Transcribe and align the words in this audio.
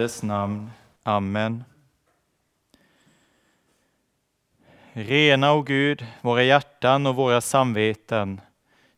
Andes 0.00 0.22
namn. 0.22 0.70
Amen. 1.02 1.64
Rena, 4.92 5.54
o 5.54 5.62
Gud, 5.62 6.06
våra 6.20 6.42
hjärtan 6.42 7.06
och 7.06 7.16
våra 7.16 7.40
samveten, 7.40 8.40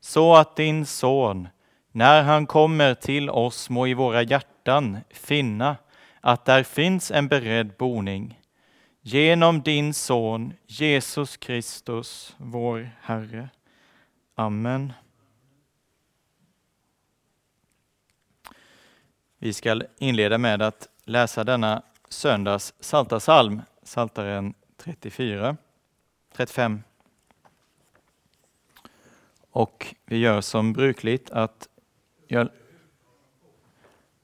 så 0.00 0.36
att 0.36 0.56
din 0.56 0.86
son, 0.86 1.48
när 1.92 2.22
han 2.22 2.46
kommer 2.46 2.94
till 2.94 3.30
oss, 3.30 3.70
må 3.70 3.86
i 3.86 3.94
våra 3.94 4.22
hjärtan 4.22 4.98
finna 5.10 5.76
att 6.20 6.44
där 6.44 6.62
finns 6.62 7.10
en 7.10 7.28
beredd 7.28 7.72
boning. 7.78 8.40
Genom 9.00 9.62
din 9.62 9.94
son 9.94 10.52
Jesus 10.66 11.36
Kristus, 11.36 12.34
vår 12.38 12.90
Herre. 13.00 13.48
Amen. 14.34 14.92
Vi 19.38 19.52
ska 19.52 19.80
inleda 19.98 20.38
med 20.38 20.62
att 20.62 20.88
läsa 21.04 21.44
denna 21.44 21.82
söndags 22.08 22.74
salta 22.80 23.18
psalm, 23.18 23.62
Saltaren 23.82 24.54
34, 24.76 25.56
35. 26.32 26.82
Och 29.50 29.94
vi 30.04 30.16
gör 30.16 30.40
som 30.40 30.72
brukligt 30.72 31.30
att 31.30 31.68
jag, 32.28 32.48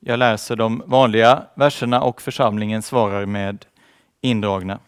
jag 0.00 0.18
läser 0.18 0.56
de 0.56 0.82
vanliga 0.86 1.46
verserna 1.54 2.00
och 2.00 2.22
församlingen 2.22 2.82
svarar 2.82 3.26
med 3.26 3.64
indragna. 4.20 4.78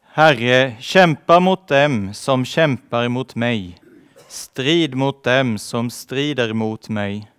Herre, 0.00 0.76
kämpa 0.80 1.40
mot 1.40 1.68
dem 1.68 2.14
som 2.14 2.44
kämpar 2.44 3.08
mot 3.08 3.34
mig. 3.34 3.78
Strid 4.28 4.94
mot 4.94 5.24
dem 5.24 5.58
som 5.58 5.90
strider 5.90 6.52
mot 6.52 6.88
mig. 6.88 7.31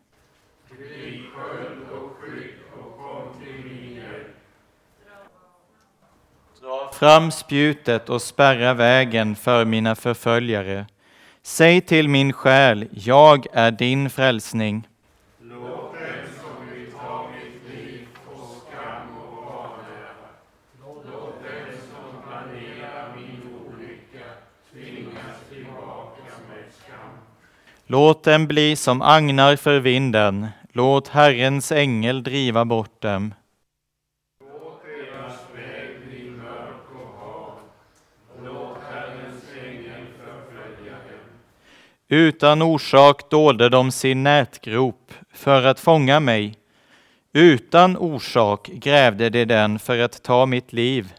Fram 7.04 7.32
spjutet 7.32 8.10
och 8.10 8.22
spärra 8.22 8.74
vägen 8.74 9.36
för 9.36 9.66
mina 9.66 9.96
förföljare. 9.96 10.86
Säg 11.42 11.82
till 11.82 12.08
min 12.08 12.34
själ, 12.34 12.88
jag 12.92 13.46
är 13.54 13.72
din 13.72 14.10
frälsning. 14.10 14.88
Låt 27.88 28.24
dem 28.24 28.48
bli 28.48 28.76
som 28.76 29.02
agnar 29.02 29.56
för 29.56 29.80
vinden, 29.80 30.48
låt 30.72 31.08
Herrens 31.08 31.72
ängel 31.72 32.24
driva 32.24 32.66
bort 32.66 33.02
dem. 33.02 33.34
Låt 34.40 34.84
deras 34.84 35.40
väg 35.56 36.08
bli 36.08 36.30
mörk 36.30 36.88
och 36.96 37.20
hal, 37.20 37.58
låt 38.44 38.78
Herrens 38.92 39.44
ängel 39.66 40.06
förfölja 40.18 40.94
dem. 40.94 41.30
Utan 42.14 42.62
orsak 42.62 43.30
dolde 43.30 43.70
de 43.70 43.92
sin 43.92 44.24
nätgrop 44.24 45.14
för 45.34 45.64
att 45.64 45.80
fånga 45.80 46.20
mig. 46.20 46.56
Utan 47.34 47.98
orsak 47.98 48.68
grävde 48.68 49.30
de 49.30 49.46
den 49.46 49.80
för 49.80 50.00
att 50.00 50.24
ta 50.24 50.46
mitt 50.46 50.74
liv. 50.74 51.14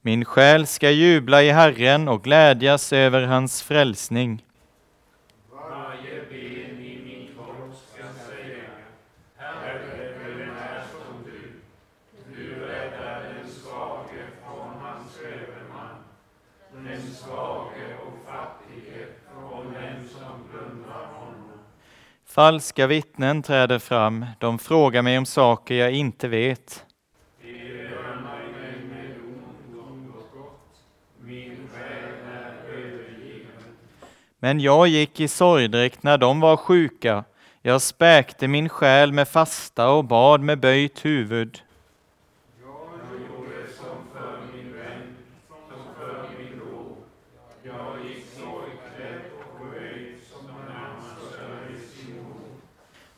Min 0.00 0.24
själ 0.24 0.66
ska 0.66 0.90
jubla 0.90 1.42
i 1.42 1.50
Herren 1.50 2.08
och 2.08 2.24
glädjas 2.24 2.92
över 2.92 3.22
hans 3.22 3.62
frälsning. 3.62 4.42
Falska 22.34 22.86
vittnen 22.86 23.42
träder 23.42 23.78
fram, 23.78 24.26
de 24.38 24.58
frågar 24.58 25.02
mig 25.02 25.18
om 25.18 25.26
saker 25.26 25.74
jag 25.74 25.92
inte 25.92 26.28
vet. 26.28 26.86
Men 34.38 34.60
jag 34.60 34.88
gick 34.88 35.20
i 35.20 35.28
sorgdräkt 35.28 36.02
när 36.02 36.18
de 36.18 36.40
var 36.40 36.56
sjuka. 36.56 37.24
Jag 37.62 37.82
späkte 37.82 38.48
min 38.48 38.68
själ 38.68 39.12
med 39.12 39.28
fasta 39.28 39.90
och 39.90 40.04
bad 40.04 40.40
med 40.40 40.60
böjt 40.60 41.04
huvud. 41.04 41.62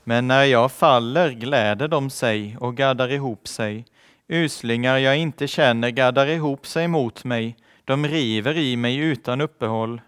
Men 0.04 0.28
när 0.28 0.44
jag 0.44 0.72
faller 0.72 1.30
gläder 1.30 1.88
de 1.88 2.10
sig 2.10 2.56
och 2.60 2.76
gaddar 2.76 3.12
ihop 3.12 3.48
sig. 3.48 3.84
Uslingar 4.28 4.98
jag 4.98 5.18
inte 5.18 5.46
känner 5.46 5.90
gaddar 5.90 6.26
ihop 6.26 6.66
sig 6.66 6.88
mot 6.88 7.24
mig. 7.24 7.56
De 7.84 8.06
river 8.06 8.58
i 8.58 8.76
mig 8.76 8.96
utan 8.96 9.40
uppehåll. 9.40 10.00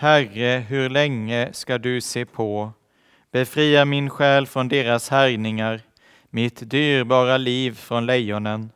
Herre, 0.00 0.64
hur 0.68 0.90
länge 0.90 1.48
ska 1.52 1.78
du 1.78 2.00
se 2.00 2.24
på? 2.24 2.72
Befria 3.32 3.84
min 3.84 4.10
själ 4.10 4.46
från 4.46 4.68
deras 4.68 5.08
härjningar, 5.08 5.80
mitt 6.30 6.70
dyrbara 6.70 7.36
liv 7.36 7.74
från 7.74 8.06
lejonen. 8.06 8.70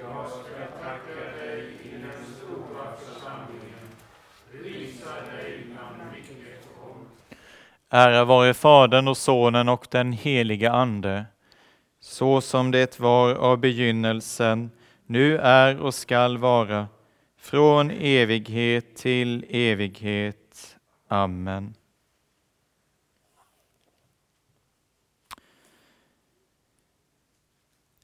Jag 0.00 0.28
ska 0.28 0.66
tacka 0.82 1.38
dig 1.38 1.72
i 1.82 1.90
den 1.90 2.24
stora 2.36 2.96
församlingen, 2.96 3.88
prisa 4.52 5.10
dig 5.36 5.66
bland 5.72 6.12
mycket 6.12 6.64
folk. 6.74 7.38
Ära 7.96 8.24
vare 8.24 8.54
Fadern 8.54 9.08
och 9.08 9.16
Sonen 9.16 9.68
och 9.68 9.86
den 9.90 10.12
helige 10.12 10.72
Ande, 10.72 11.24
så 12.00 12.40
som 12.40 12.70
det 12.70 13.00
var 13.00 13.34
av 13.34 13.58
begynnelsen, 13.58 14.70
nu 15.06 15.38
är 15.38 15.80
och 15.80 15.94
skall 15.94 16.38
vara, 16.38 16.88
från 17.40 17.90
evighet 17.90 18.96
till 18.96 19.46
evighet. 19.48 20.76
Amen. 21.08 21.74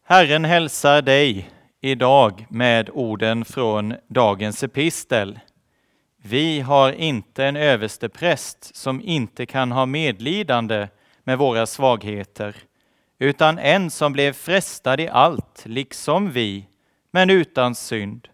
Herren 0.04 0.44
hälsar 0.44 1.02
dig 1.02 1.50
idag 1.80 2.46
med 2.50 2.90
orden 2.92 3.44
från 3.44 3.94
dagens 4.08 4.62
epistel. 4.62 5.38
Vi 6.24 6.60
har 6.60 6.92
inte 6.92 7.44
en 7.44 7.56
överstepräst 7.56 8.76
som 8.76 9.00
inte 9.00 9.46
kan 9.46 9.72
ha 9.72 9.86
medlidande 9.86 10.88
med 11.24 11.38
våra 11.38 11.66
svagheter, 11.66 12.56
utan 13.18 13.58
en 13.58 13.90
som 13.90 14.12
blev 14.12 14.32
frestad 14.32 15.00
i 15.00 15.08
allt, 15.08 15.62
liksom 15.66 16.30
vi, 16.30 16.66
men 17.10 17.30
utan 17.30 17.74
synd. 17.74 18.28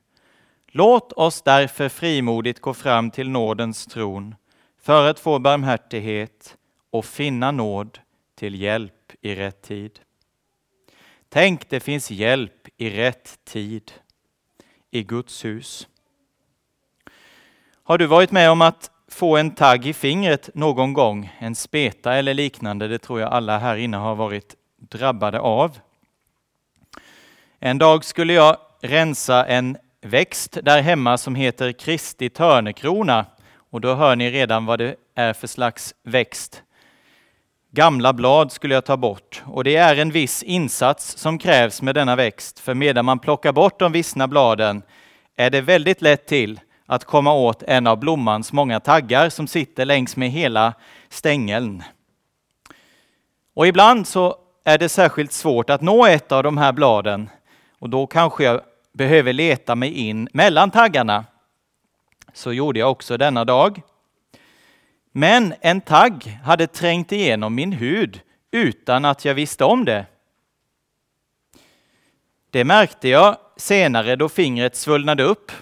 Låt 0.66 1.12
oss 1.12 1.42
därför 1.42 1.88
frimodigt 1.88 2.60
gå 2.60 2.74
fram 2.74 3.10
till 3.10 3.30
nådens 3.30 3.86
tron 3.86 4.34
för 4.80 5.10
att 5.10 5.20
få 5.20 5.38
barmhärtighet 5.38 6.56
och 6.90 7.04
finna 7.04 7.50
nåd 7.50 7.98
till 8.34 8.60
hjälp 8.60 9.12
i 9.20 9.34
rätt 9.34 9.62
tid. 9.62 10.00
Tänk, 11.28 11.70
det 11.70 11.80
finns 11.80 12.10
hjälp 12.10 12.68
i 12.76 12.90
rätt 12.90 13.38
tid 13.44 13.92
i 14.90 15.02
Guds 15.02 15.44
hus. 15.44 15.88
Har 17.88 17.98
du 17.98 18.06
varit 18.06 18.30
med 18.30 18.50
om 18.50 18.62
att 18.62 18.90
få 19.10 19.36
en 19.36 19.50
tagg 19.50 19.86
i 19.86 19.92
fingret 19.92 20.50
någon 20.54 20.92
gång, 20.92 21.32
en 21.38 21.54
speta 21.54 22.14
eller 22.14 22.34
liknande? 22.34 22.88
Det 22.88 22.98
tror 22.98 23.20
jag 23.20 23.32
alla 23.32 23.58
här 23.58 23.76
inne 23.76 23.96
har 23.96 24.14
varit 24.14 24.54
drabbade 24.76 25.40
av. 25.40 25.78
En 27.60 27.78
dag 27.78 28.04
skulle 28.04 28.32
jag 28.32 28.56
rensa 28.80 29.46
en 29.46 29.76
växt 30.00 30.58
där 30.62 30.82
hemma 30.82 31.18
som 31.18 31.34
heter 31.34 31.72
Kristi 31.72 32.30
törnekrona. 32.30 33.26
Och 33.70 33.80
då 33.80 33.94
hör 33.94 34.16
ni 34.16 34.30
redan 34.30 34.66
vad 34.66 34.78
det 34.78 34.96
är 35.14 35.32
för 35.32 35.46
slags 35.46 35.94
växt. 36.02 36.62
Gamla 37.70 38.12
blad 38.12 38.52
skulle 38.52 38.74
jag 38.74 38.84
ta 38.84 38.96
bort 38.96 39.42
och 39.46 39.64
det 39.64 39.76
är 39.76 39.96
en 39.96 40.10
viss 40.10 40.42
insats 40.42 41.16
som 41.16 41.38
krävs 41.38 41.82
med 41.82 41.94
denna 41.94 42.16
växt. 42.16 42.58
För 42.58 42.74
medan 42.74 43.04
man 43.04 43.18
plockar 43.18 43.52
bort 43.52 43.78
de 43.78 43.92
vissna 43.92 44.28
bladen 44.28 44.82
är 45.36 45.50
det 45.50 45.60
väldigt 45.60 46.02
lätt 46.02 46.26
till 46.26 46.60
att 46.90 47.04
komma 47.04 47.32
åt 47.32 47.62
en 47.62 47.86
av 47.86 47.98
blommans 47.98 48.52
många 48.52 48.80
taggar 48.80 49.28
som 49.28 49.46
sitter 49.46 49.84
längs 49.84 50.16
med 50.16 50.30
hela 50.30 50.74
stängeln. 51.08 51.82
Och 53.54 53.66
ibland 53.66 54.06
så 54.06 54.36
är 54.64 54.78
det 54.78 54.88
särskilt 54.88 55.32
svårt 55.32 55.70
att 55.70 55.80
nå 55.80 56.06
ett 56.06 56.32
av 56.32 56.42
de 56.42 56.58
här 56.58 56.72
bladen 56.72 57.30
och 57.78 57.90
då 57.90 58.06
kanske 58.06 58.44
jag 58.44 58.60
behöver 58.92 59.32
leta 59.32 59.74
mig 59.74 59.92
in 59.92 60.28
mellan 60.32 60.70
taggarna. 60.70 61.24
Så 62.32 62.52
gjorde 62.52 62.78
jag 62.78 62.90
också 62.90 63.16
denna 63.16 63.44
dag. 63.44 63.82
Men 65.12 65.54
en 65.60 65.80
tagg 65.80 66.38
hade 66.44 66.66
trängt 66.66 67.12
igenom 67.12 67.54
min 67.54 67.72
hud 67.72 68.20
utan 68.50 69.04
att 69.04 69.24
jag 69.24 69.34
visste 69.34 69.64
om 69.64 69.84
det. 69.84 70.06
Det 72.50 72.64
märkte 72.64 73.08
jag 73.08 73.36
senare 73.56 74.16
då 74.16 74.28
fingret 74.28 74.76
svullnade 74.76 75.22
upp 75.22 75.52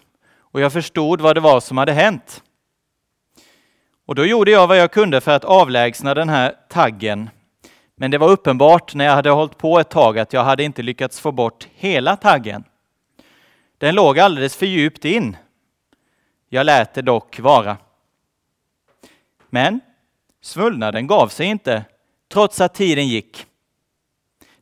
och 0.57 0.63
jag 0.63 0.73
förstod 0.73 1.21
vad 1.21 1.37
det 1.37 1.41
var 1.41 1.61
som 1.61 1.79
hade 1.79 1.93
hänt. 1.93 2.43
Och 4.07 4.15
då 4.15 4.25
gjorde 4.25 4.51
jag 4.51 4.67
vad 4.67 4.79
jag 4.79 4.93
kunde 4.93 5.21
för 5.21 5.31
att 5.33 5.45
avlägsna 5.45 6.15
den 6.15 6.29
här 6.29 6.57
taggen. 6.69 7.31
Men 7.97 8.11
det 8.11 8.19
var 8.19 8.31
uppenbart 8.31 8.95
när 8.95 9.05
jag 9.05 9.13
hade 9.13 9.31
hållit 9.31 9.59
på 9.59 9.79
ett 9.79 9.91
tag 9.91 10.19
att 10.19 10.33
jag 10.33 10.45
hade 10.45 10.65
inte 10.65 10.83
lyckats 10.83 11.21
få 11.21 11.33
bort 11.33 11.69
hela 11.75 12.17
taggen. 12.17 12.65
Den 13.79 13.95
låg 13.95 14.19
alldeles 14.19 14.57
för 14.57 14.67
djupt 14.67 15.05
in. 15.05 15.37
Jag 16.49 16.67
lät 16.67 16.95
det 16.95 17.03
dock 17.03 17.39
vara. 17.41 17.77
Men 19.51 19.81
svullnaden 20.41 21.07
gav 21.07 21.29
sig 21.29 21.47
inte, 21.47 21.85
trots 22.33 22.61
att 22.61 22.75
tiden 22.75 23.09
gick. 23.09 23.47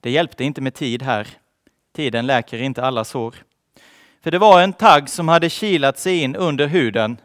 Det 0.00 0.10
hjälpte 0.10 0.44
inte 0.44 0.60
med 0.60 0.74
tid 0.74 1.02
här. 1.02 1.28
Tiden 1.92 2.26
läker 2.26 2.62
inte 2.62 2.82
alla 2.84 3.04
sår. 3.04 3.34
För 4.24 4.30
det 4.30 4.38
var 4.38 4.62
en 4.62 4.72
tagg 4.72 5.08
som 5.08 5.28
hade 5.28 5.50
kilat 5.50 5.98
sig 5.98 6.22
in 6.22 6.36
under 6.36 6.66
huden 6.66 7.16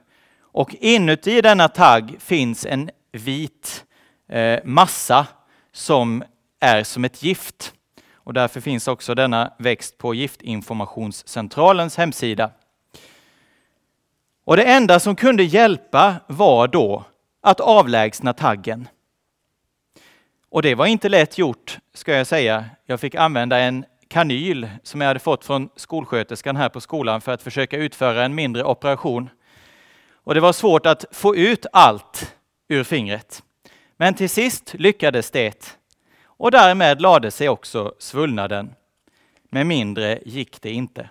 och 0.41 0.75
inuti 0.79 1.41
denna 1.41 1.67
tagg 1.67 2.15
finns 2.19 2.65
en 2.65 2.89
vit 3.11 3.85
eh, 4.29 4.59
massa 4.63 5.27
som 5.71 6.23
är 6.59 6.83
som 6.83 7.05
ett 7.05 7.23
gift. 7.23 7.73
Och 8.13 8.33
därför 8.33 8.61
finns 8.61 8.87
också 8.87 9.15
denna 9.15 9.53
växt 9.59 9.97
på 9.97 10.13
Giftinformationscentralens 10.13 11.97
hemsida. 11.97 12.51
Och 14.45 14.57
det 14.57 14.63
enda 14.63 14.99
som 14.99 15.15
kunde 15.15 15.43
hjälpa 15.43 16.15
var 16.27 16.67
då 16.67 17.03
att 17.41 17.59
avlägsna 17.59 18.33
taggen. 18.33 18.87
Och 20.49 20.61
det 20.61 20.75
var 20.75 20.85
inte 20.85 21.09
lätt 21.09 21.37
gjort, 21.37 21.77
ska 21.93 22.13
jag 22.13 22.27
säga. 22.27 22.65
Jag 22.85 22.99
fick 22.99 23.15
använda 23.15 23.57
en 23.57 23.85
kanyl 24.09 24.69
som 24.83 25.01
jag 25.01 25.07
hade 25.07 25.19
fått 25.19 25.45
från 25.45 25.69
skolsköterskan 25.75 26.55
här 26.55 26.69
på 26.69 26.81
skolan 26.81 27.21
för 27.21 27.31
att 27.31 27.41
försöka 27.41 27.77
utföra 27.77 28.25
en 28.25 28.35
mindre 28.35 28.63
operation. 28.63 29.29
Och 30.13 30.33
det 30.33 30.39
var 30.39 30.53
svårt 30.53 30.85
att 30.85 31.05
få 31.11 31.35
ut 31.35 31.65
allt 31.73 32.35
ur 32.67 32.83
fingret. 32.83 33.43
Men 33.97 34.13
till 34.13 34.29
sist 34.29 34.73
lyckades 34.73 35.31
det. 35.31 35.77
Och 36.23 36.51
därmed 36.51 37.01
lade 37.01 37.31
sig 37.31 37.49
också 37.49 37.93
svullnaden. 37.99 38.75
Med 39.49 39.67
mindre 39.67 40.19
gick 40.25 40.61
det 40.61 40.71
inte. 40.71 41.09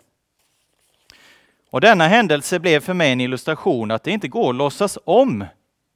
Och 1.70 1.80
denna 1.80 2.08
händelse 2.08 2.58
blev 2.58 2.80
för 2.80 2.94
mig 2.94 3.12
en 3.12 3.20
illustration 3.20 3.90
att 3.90 4.04
det 4.04 4.10
inte 4.10 4.28
går 4.28 4.50
att 4.50 4.56
låtsas 4.56 4.98
om 5.04 5.44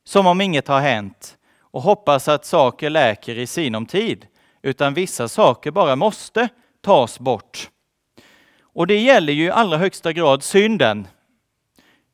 som 0.04 0.26
om 0.26 0.40
inget 0.40 0.68
har 0.68 0.80
hänt 0.80 1.37
och 1.61 1.82
hoppas 1.82 2.28
att 2.28 2.44
saker 2.44 2.90
läker 2.90 3.38
i 3.38 3.47
sinom 3.47 3.87
tid, 3.87 4.26
utan 4.62 4.94
vissa 4.94 5.28
saker 5.28 5.71
bara 5.71 5.97
måste 5.97 6.49
tas 6.83 7.19
bort. 7.19 7.71
Och 8.62 8.87
det 8.87 8.99
gäller 8.99 9.33
ju 9.33 9.45
i 9.45 9.51
allra 9.51 9.77
högsta 9.77 10.12
grad 10.12 10.43
synden. 10.43 11.07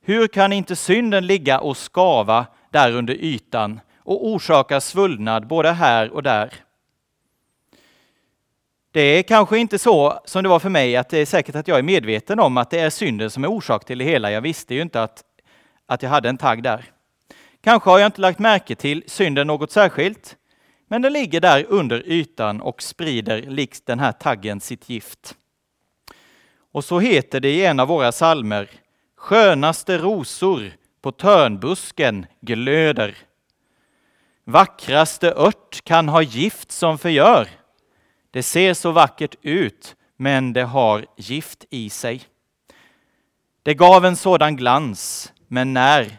Hur 0.01 0.27
kan 0.27 0.53
inte 0.53 0.77
synden 0.77 1.27
ligga 1.27 1.61
och 1.61 1.77
skava 1.77 2.47
där 2.71 2.93
under 2.93 3.15
ytan 3.15 3.81
och 3.99 4.27
orsaka 4.27 4.81
svullnad 4.81 5.47
både 5.47 5.73
här 5.73 6.11
och 6.11 6.23
där? 6.23 6.55
Det 8.93 9.01
är 9.01 9.23
kanske 9.23 9.59
inte 9.59 9.79
så 9.79 10.21
som 10.25 10.43
det 10.43 10.49
var 10.49 10.59
för 10.59 10.69
mig, 10.69 10.97
att 10.97 11.09
det 11.09 11.19
är 11.19 11.27
säkert 11.27 11.55
att 11.55 11.69
jag 11.69 11.79
är 11.79 11.83
medveten 11.83 12.41
om 12.41 12.57
att 12.57 12.71
det 12.71 12.81
är 12.81 12.91
synden 12.91 13.31
som 13.31 13.45
är 13.45 13.49
orsak 13.49 13.85
till 13.85 13.99
det 13.99 14.05
hela. 14.05 14.31
Jag 14.31 14.41
visste 14.41 14.75
ju 14.75 14.83
inte 14.83 15.03
att, 15.03 15.25
att 15.87 16.03
jag 16.03 16.11
hade 16.11 16.29
en 16.29 16.39
tagg 16.39 16.63
där. 16.63 16.85
Kanske 17.61 17.91
har 17.91 17.99
jag 17.99 18.07
inte 18.07 18.21
lagt 18.21 18.39
märke 18.39 18.75
till 18.75 19.05
synden 19.07 19.47
något 19.47 19.73
särskilt, 19.73 20.37
men 20.89 21.03
den 21.03 21.13
ligger 21.13 21.41
där 21.41 21.67
under 21.69 22.03
ytan 22.07 22.61
och 22.61 22.83
sprider 22.83 23.43
likt 23.43 23.87
den 23.87 24.01
här 24.01 24.13
taggen 24.13 24.61
sitt 24.61 24.89
gift. 24.89 25.37
Och 26.73 26.85
så 26.85 26.99
heter 26.99 27.41
det 27.41 27.51
i 27.51 27.65
en 27.65 27.81
av 27.81 27.89
våra 27.89 28.13
salmer, 28.13 28.71
skönaste 29.17 29.99
rosor 29.99 30.73
på 31.01 31.13
törnbusken 31.13 32.27
glöder. 32.41 33.17
Vackraste 34.45 35.33
ört 35.37 35.85
kan 35.85 36.09
ha 36.09 36.23
gift 36.23 36.73
som 36.73 36.99
förgör. 36.99 37.49
Det 38.31 38.43
ser 38.43 38.75
så 38.75 38.91
vackert 38.91 39.35
ut, 39.43 39.97
men 40.17 40.53
det 40.53 40.65
har 40.65 41.07
gift 41.17 41.65
i 41.71 41.91
sig. 41.91 42.23
Det 43.63 43.75
gav 43.75 44.05
en 44.05 44.17
sådan 44.17 44.57
glans, 44.57 45.33
men 45.49 45.75
när 45.75 46.19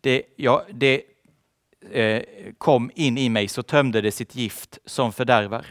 det, 0.00 0.22
ja, 0.36 0.64
det 0.70 1.02
Eh, 1.92 2.22
kom 2.58 2.90
in 2.94 3.18
i 3.18 3.28
mig 3.28 3.48
så 3.48 3.62
tömde 3.62 4.00
det 4.00 4.12
sitt 4.12 4.34
gift 4.34 4.78
som 4.84 5.12
fördärvar. 5.12 5.66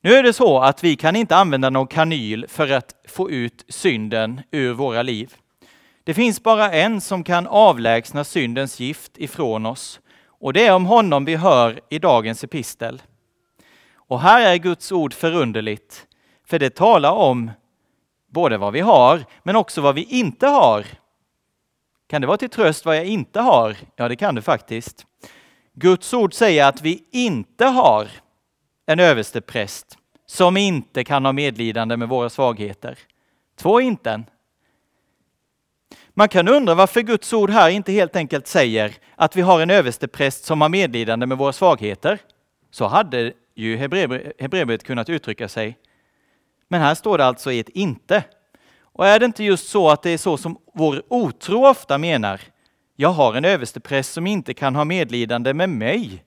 Nu 0.00 0.14
är 0.14 0.22
det 0.22 0.32
så 0.32 0.58
att 0.58 0.84
vi 0.84 0.96
kan 0.96 1.16
inte 1.16 1.36
använda 1.36 1.70
någon 1.70 1.86
kanyl 1.86 2.46
för 2.48 2.72
att 2.72 2.94
få 3.08 3.30
ut 3.30 3.64
synden 3.68 4.40
ur 4.50 4.72
våra 4.72 5.02
liv. 5.02 5.34
Det 6.04 6.14
finns 6.14 6.42
bara 6.42 6.72
en 6.72 7.00
som 7.00 7.24
kan 7.24 7.46
avlägsna 7.46 8.24
syndens 8.24 8.80
gift 8.80 9.18
ifrån 9.18 9.66
oss 9.66 10.00
och 10.40 10.52
det 10.52 10.66
är 10.66 10.74
om 10.74 10.86
honom 10.86 11.24
vi 11.24 11.36
hör 11.36 11.80
i 11.88 11.98
dagens 11.98 12.44
epistel. 12.44 13.02
Och 13.94 14.20
här 14.20 14.40
är 14.40 14.56
Guds 14.56 14.92
ord 14.92 15.14
förunderligt, 15.14 16.06
för 16.44 16.58
det 16.58 16.70
talar 16.70 17.10
om 17.10 17.50
både 18.30 18.58
vad 18.58 18.72
vi 18.72 18.80
har, 18.80 19.24
men 19.42 19.56
också 19.56 19.80
vad 19.80 19.94
vi 19.94 20.02
inte 20.02 20.46
har. 20.46 20.86
Kan 22.08 22.20
det 22.20 22.26
vara 22.26 22.36
till 22.36 22.50
tröst 22.50 22.84
vad 22.84 22.96
jag 22.96 23.04
inte 23.04 23.40
har? 23.40 23.76
Ja, 23.96 24.08
det 24.08 24.16
kan 24.16 24.34
det 24.34 24.42
faktiskt. 24.42 25.06
Guds 25.72 26.14
ord 26.14 26.34
säger 26.34 26.66
att 26.68 26.82
vi 26.82 27.04
inte 27.10 27.64
har 27.64 28.08
en 28.86 29.00
överstepräst 29.00 29.98
som 30.26 30.56
inte 30.56 31.04
kan 31.04 31.24
ha 31.24 31.32
medlidande 31.32 31.96
med 31.96 32.08
våra 32.08 32.30
svagheter. 32.30 32.98
Två 33.56 33.80
inten. 33.80 34.24
Man 36.14 36.28
kan 36.28 36.48
undra 36.48 36.74
varför 36.74 37.00
Guds 37.00 37.32
ord 37.32 37.50
här 37.50 37.70
inte 37.70 37.92
helt 37.92 38.16
enkelt 38.16 38.46
säger 38.46 38.94
att 39.16 39.36
vi 39.36 39.40
har 39.40 39.60
en 39.60 39.70
överstepräst 39.70 40.44
som 40.44 40.60
har 40.60 40.68
medlidande 40.68 41.26
med 41.26 41.38
våra 41.38 41.52
svagheter. 41.52 42.18
Så 42.70 42.86
hade 42.86 43.32
ju 43.54 43.76
Hebreerbrevet 43.76 44.84
kunnat 44.84 45.08
uttrycka 45.08 45.48
sig. 45.48 45.78
Men 46.68 46.80
här 46.80 46.94
står 46.94 47.18
det 47.18 47.24
alltså 47.24 47.52
i 47.52 47.58
ett 47.58 47.68
inte. 47.68 48.24
Och 48.96 49.06
är 49.06 49.18
det 49.18 49.26
inte 49.26 49.44
just 49.44 49.68
så 49.68 49.90
att 49.90 50.02
det 50.02 50.10
är 50.10 50.18
så 50.18 50.36
som 50.36 50.58
vår 50.74 51.02
otro 51.08 51.66
ofta 51.66 51.98
menar? 51.98 52.40
Jag 52.96 53.08
har 53.08 53.34
en 53.34 53.44
överstepräst 53.44 54.12
som 54.12 54.26
inte 54.26 54.54
kan 54.54 54.74
ha 54.74 54.84
medlidande 54.84 55.54
med 55.54 55.68
mig. 55.68 56.24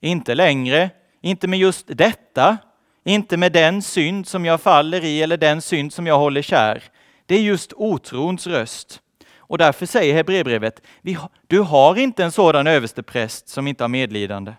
Inte 0.00 0.34
längre, 0.34 0.90
inte 1.20 1.48
med 1.48 1.58
just 1.58 1.86
detta, 1.88 2.58
inte 3.04 3.36
med 3.36 3.52
den 3.52 3.82
synd 3.82 4.26
som 4.28 4.44
jag 4.44 4.60
faller 4.60 5.04
i 5.04 5.22
eller 5.22 5.36
den 5.36 5.62
synd 5.62 5.92
som 5.92 6.06
jag 6.06 6.18
håller 6.18 6.42
kär. 6.42 6.82
Det 7.26 7.34
är 7.34 7.40
just 7.40 7.72
otrons 7.72 8.46
röst. 8.46 9.00
Och 9.36 9.58
därför 9.58 9.86
säger 9.86 10.14
Hebreerbrevet, 10.14 10.82
du 11.46 11.60
har 11.60 11.98
inte 11.98 12.24
en 12.24 12.32
sådan 12.32 12.66
överstepräst 12.66 13.48
som 13.48 13.66
inte 13.66 13.84
har 13.84 13.88
medlidande. 13.88 14.52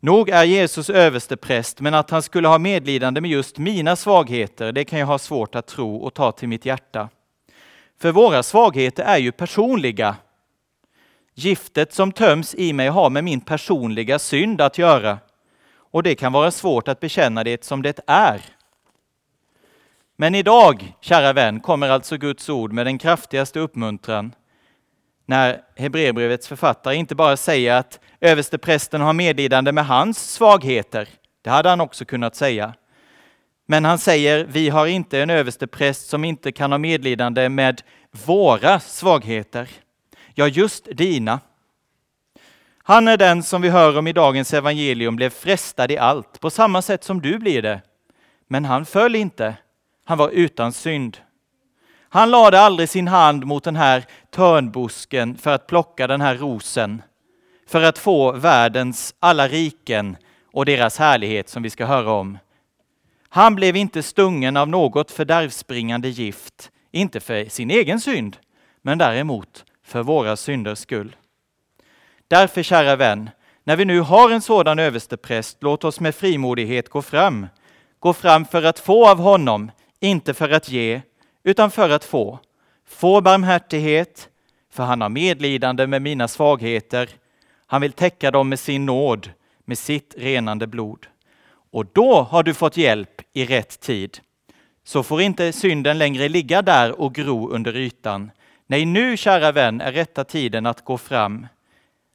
Nog 0.00 0.28
är 0.28 0.44
Jesus 0.44 0.90
överstepräst, 0.90 1.80
men 1.80 1.94
att 1.94 2.10
han 2.10 2.22
skulle 2.22 2.48
ha 2.48 2.58
medlidande 2.58 3.20
med 3.20 3.30
just 3.30 3.58
mina 3.58 3.96
svagheter, 3.96 4.72
det 4.72 4.84
kan 4.84 4.98
jag 4.98 5.06
ha 5.06 5.18
svårt 5.18 5.54
att 5.54 5.66
tro 5.66 5.96
och 5.96 6.14
ta 6.14 6.32
till 6.32 6.48
mitt 6.48 6.64
hjärta. 6.64 7.08
För 8.00 8.12
våra 8.12 8.42
svagheter 8.42 9.04
är 9.04 9.18
ju 9.18 9.32
personliga. 9.32 10.16
Giftet 11.34 11.92
som 11.92 12.12
töms 12.12 12.54
i 12.54 12.72
mig 12.72 12.88
har 12.88 13.10
med 13.10 13.24
min 13.24 13.40
personliga 13.40 14.18
synd 14.18 14.60
att 14.60 14.78
göra. 14.78 15.18
Och 15.90 16.02
det 16.02 16.14
kan 16.14 16.32
vara 16.32 16.50
svårt 16.50 16.88
att 16.88 17.00
bekänna 17.00 17.44
det 17.44 17.64
som 17.64 17.82
det 17.82 18.00
är. 18.06 18.40
Men 20.16 20.34
idag, 20.34 20.96
kära 21.00 21.32
vän, 21.32 21.60
kommer 21.60 21.88
alltså 21.88 22.16
Guds 22.16 22.48
ord 22.48 22.72
med 22.72 22.86
den 22.86 22.98
kraftigaste 22.98 23.60
uppmuntran 23.60 24.32
när 25.26 25.60
Hebreerbrevets 25.76 26.48
författare 26.48 26.96
inte 26.96 27.14
bara 27.14 27.36
säger 27.36 27.74
att 27.74 28.00
översteprästen 28.20 29.00
har 29.00 29.12
medlidande 29.12 29.72
med 29.72 29.86
hans 29.86 30.32
svagheter. 30.32 31.08
Det 31.42 31.50
hade 31.50 31.68
han 31.68 31.80
också 31.80 32.04
kunnat 32.04 32.36
säga. 32.36 32.74
Men 33.66 33.84
han 33.84 33.98
säger, 33.98 34.44
vi 34.44 34.68
har 34.68 34.86
inte 34.86 35.20
en 35.20 35.30
överstepräst 35.30 36.08
som 36.08 36.24
inte 36.24 36.52
kan 36.52 36.72
ha 36.72 36.78
medlidande 36.78 37.48
med 37.48 37.82
våra 38.26 38.80
svagheter. 38.80 39.68
Ja, 40.34 40.48
just 40.48 40.88
dina. 40.92 41.40
Han 42.82 43.08
är 43.08 43.16
den 43.16 43.42
som 43.42 43.62
vi 43.62 43.68
hör 43.68 43.98
om 43.98 44.06
i 44.06 44.12
dagens 44.12 44.54
evangelium 44.54 45.16
blev 45.16 45.30
frestad 45.30 45.90
i 45.90 45.98
allt, 45.98 46.40
på 46.40 46.50
samma 46.50 46.82
sätt 46.82 47.04
som 47.04 47.22
du 47.22 47.38
blir 47.38 47.62
det. 47.62 47.80
Men 48.46 48.64
han 48.64 48.86
föll 48.86 49.14
inte. 49.14 49.54
Han 50.04 50.18
var 50.18 50.28
utan 50.28 50.72
synd. 50.72 51.16
Han 52.08 52.30
lade 52.30 52.60
aldrig 52.60 52.88
sin 52.88 53.08
hand 53.08 53.46
mot 53.46 53.64
den 53.64 53.76
här 53.76 54.04
törnbusken 54.30 55.36
för 55.36 55.54
att 55.54 55.66
plocka 55.66 56.06
den 56.06 56.20
här 56.20 56.34
rosen, 56.34 57.02
för 57.68 57.82
att 57.82 57.98
få 57.98 58.32
världens 58.32 59.14
alla 59.20 59.48
riken 59.48 60.16
och 60.52 60.64
deras 60.64 60.98
härlighet 60.98 61.48
som 61.48 61.62
vi 61.62 61.70
ska 61.70 61.86
höra 61.86 62.12
om. 62.12 62.38
Han 63.28 63.54
blev 63.54 63.76
inte 63.76 64.02
stungen 64.02 64.56
av 64.56 64.68
något 64.68 65.10
fördärvsbringande 65.10 66.08
gift, 66.08 66.70
inte 66.92 67.20
för 67.20 67.44
sin 67.44 67.70
egen 67.70 68.00
synd, 68.00 68.36
men 68.82 68.98
däremot 68.98 69.64
för 69.84 70.02
våra 70.02 70.36
synders 70.36 70.78
skull. 70.78 71.16
Därför, 72.28 72.62
kära 72.62 72.96
vän, 72.96 73.30
när 73.64 73.76
vi 73.76 73.84
nu 73.84 74.00
har 74.00 74.30
en 74.30 74.40
sådan 74.40 74.78
överstepräst, 74.78 75.58
låt 75.60 75.84
oss 75.84 76.00
med 76.00 76.14
frimodighet 76.14 76.88
gå 76.88 77.02
fram. 77.02 77.46
Gå 77.98 78.12
fram 78.12 78.44
för 78.44 78.62
att 78.62 78.78
få 78.78 79.08
av 79.08 79.18
honom, 79.18 79.70
inte 80.00 80.34
för 80.34 80.50
att 80.50 80.68
ge, 80.68 81.02
utan 81.44 81.70
för 81.70 81.90
att 81.90 82.04
få. 82.04 82.38
Få 82.86 83.20
barmhärtighet, 83.20 84.28
för 84.72 84.84
han 84.84 85.00
har 85.00 85.08
medlidande 85.08 85.86
med 85.86 86.02
mina 86.02 86.28
svagheter. 86.28 87.08
Han 87.70 87.80
vill 87.80 87.92
täcka 87.92 88.30
dem 88.30 88.48
med 88.48 88.60
sin 88.60 88.86
nåd, 88.86 89.30
med 89.64 89.78
sitt 89.78 90.14
renande 90.18 90.66
blod. 90.66 91.06
Och 91.70 91.86
då 91.92 92.22
har 92.22 92.42
du 92.42 92.54
fått 92.54 92.76
hjälp 92.76 93.22
i 93.32 93.44
rätt 93.44 93.80
tid. 93.80 94.18
Så 94.84 95.02
får 95.02 95.20
inte 95.20 95.52
synden 95.52 95.98
längre 95.98 96.28
ligga 96.28 96.62
där 96.62 97.00
och 97.00 97.14
gro 97.14 97.50
under 97.50 97.76
ytan. 97.76 98.30
Nej, 98.66 98.84
nu, 98.84 99.16
kära 99.16 99.52
vän, 99.52 99.80
är 99.80 99.92
rätta 99.92 100.24
tiden 100.24 100.66
att 100.66 100.84
gå 100.84 100.98
fram. 100.98 101.46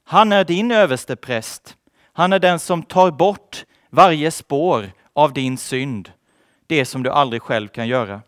Han 0.04 0.32
är 0.32 0.44
din 0.44 0.70
överstepräst. 0.70 1.76
Han 2.12 2.32
är 2.32 2.38
den 2.38 2.58
som 2.58 2.82
tar 2.82 3.10
bort 3.10 3.64
varje 3.90 4.30
spår 4.30 4.90
av 5.12 5.32
din 5.32 5.58
synd, 5.58 6.12
det 6.66 6.84
som 6.84 7.02
du 7.02 7.10
aldrig 7.10 7.42
själv 7.42 7.68
kan 7.68 7.88
göra. 7.88 8.22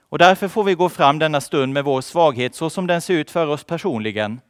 Och 0.00 0.18
därför 0.18 0.48
får 0.48 0.64
vi 0.64 0.74
gå 0.74 0.88
fram 0.88 1.18
denna 1.18 1.40
stund 1.40 1.72
med 1.72 1.84
vår 1.84 2.00
svaghet 2.00 2.54
så 2.54 2.70
som 2.70 2.86
den 2.86 3.00
ser 3.00 3.14
ut 3.14 3.30
för 3.30 3.46
oss 3.46 3.64
personligen. 3.64 4.40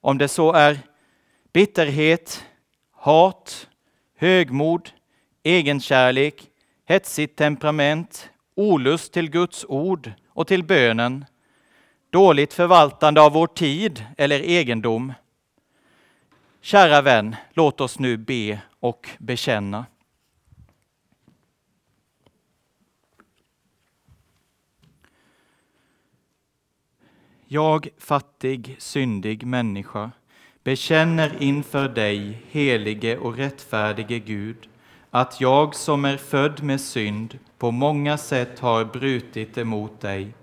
Om 0.00 0.18
det 0.18 0.28
så 0.28 0.52
är 0.52 0.78
bitterhet, 1.52 2.44
hat, 2.90 3.68
högmod, 4.16 4.90
egenkärlek, 5.42 6.50
hetsigt 6.84 7.36
temperament, 7.36 8.30
olust 8.54 9.12
till 9.12 9.30
Guds 9.30 9.64
ord 9.68 10.12
och 10.28 10.46
till 10.46 10.64
bönen, 10.64 11.24
dåligt 12.10 12.54
förvaltande 12.54 13.20
av 13.20 13.32
vår 13.32 13.46
tid 13.46 14.06
eller 14.18 14.40
egendom. 14.40 15.12
Kära 16.60 17.02
vän, 17.02 17.36
låt 17.52 17.80
oss 17.80 17.98
nu 17.98 18.16
be 18.16 18.60
och 18.80 19.08
bekänna. 19.18 19.86
Jag, 27.46 27.88
fattig, 27.98 28.76
syndig 28.78 29.46
människa, 29.46 30.10
bekänner 30.64 31.36
inför 31.38 31.88
dig, 31.88 32.42
helige 32.50 33.18
och 33.18 33.36
rättfärdige 33.36 34.18
Gud, 34.18 34.56
att 35.10 35.40
jag 35.40 35.74
som 35.74 36.04
är 36.04 36.16
född 36.16 36.62
med 36.62 36.80
synd 36.80 37.38
på 37.58 37.70
många 37.70 38.18
sätt 38.18 38.60
har 38.60 38.84
brutit 38.84 39.58
emot 39.58 40.00
dig. 40.00 40.34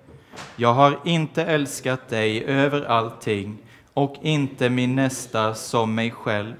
Jag 0.56 0.74
har 0.74 1.00
inte 1.06 1.44
älskat 1.44 2.10
dig 2.10 2.44
över 2.46 2.82
allting 2.86 3.58
och 3.94 4.16
inte 4.22 4.70
min 4.70 4.96
nästa 4.96 5.56
som 5.56 5.96
mig 5.96 6.12
själv. 6.12 6.54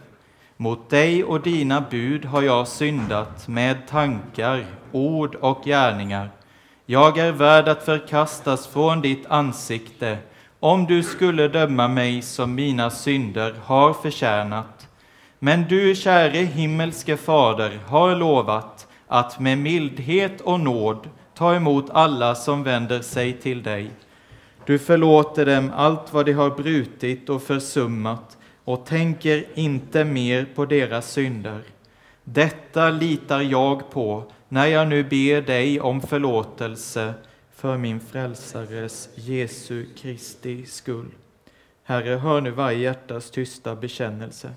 Mot 0.58 0.90
dig 0.90 1.24
och 1.24 1.42
dina 1.42 1.82
bud 1.82 2.26
har 2.26 2.42
jag 2.42 2.68
syndat 2.68 3.48
med 3.48 3.88
tankar, 3.88 4.66
ord 4.92 5.36
och 5.36 5.64
gärningar. 5.66 6.30
Jag 6.86 7.18
är 7.18 7.32
värd 7.32 7.68
att 7.68 7.86
förkastas 7.86 8.68
från 8.68 9.02
ditt 9.02 9.26
ansikte 9.26 10.18
om 10.60 10.86
du 10.86 11.04
skulle 11.04 11.48
döma 11.48 11.88
mig 11.88 12.22
som 12.22 12.56
mina 12.56 12.90
synder 12.90 13.56
har 13.64 13.94
förtjänat. 13.94 14.88
Men 15.40 15.66
du, 15.70 15.96
käre 15.96 16.38
himmelske 16.38 17.18
Fader, 17.18 17.80
har 17.88 18.16
lovat 18.16 18.88
att 19.08 19.40
med 19.40 19.58
mildhet 19.58 20.42
och 20.42 20.60
nåd 20.60 21.10
ta 21.36 21.56
emot 21.56 21.90
alla 21.90 22.36
som 22.36 22.64
vänder 22.64 23.02
sig 23.02 23.34
till 23.34 23.64
dig. 23.64 23.92
Du 24.66 24.80
förlåter 24.80 25.46
dem 25.46 25.72
allt 25.76 26.14
vad 26.14 26.26
de 26.26 26.34
har 26.34 26.50
brutit 26.50 27.30
och 27.30 27.44
försummat 27.44 28.38
och 28.64 28.86
tänker 28.86 29.46
inte 29.54 30.04
mer 30.04 30.46
på 30.56 30.66
deras 30.66 31.12
synder. 31.12 31.62
Detta 32.24 32.90
litar 32.90 33.42
jag 33.42 33.92
på 33.92 34.24
när 34.50 34.66
jag 34.66 34.88
nu 34.88 35.04
ber 35.04 35.42
dig 35.42 35.82
om 35.82 36.02
förlåtelse 36.02 37.14
för 37.60 37.78
min 37.78 38.00
frälsares 38.00 39.10
Jesu 39.16 39.86
Kristi 39.96 40.66
skull. 40.66 41.12
Herre, 41.84 42.16
hör 42.16 42.42
nu 42.42 42.52
varje 42.52 42.78
hjärtas 42.78 43.32
tysta 43.32 43.76
bekännelse. 43.76 44.54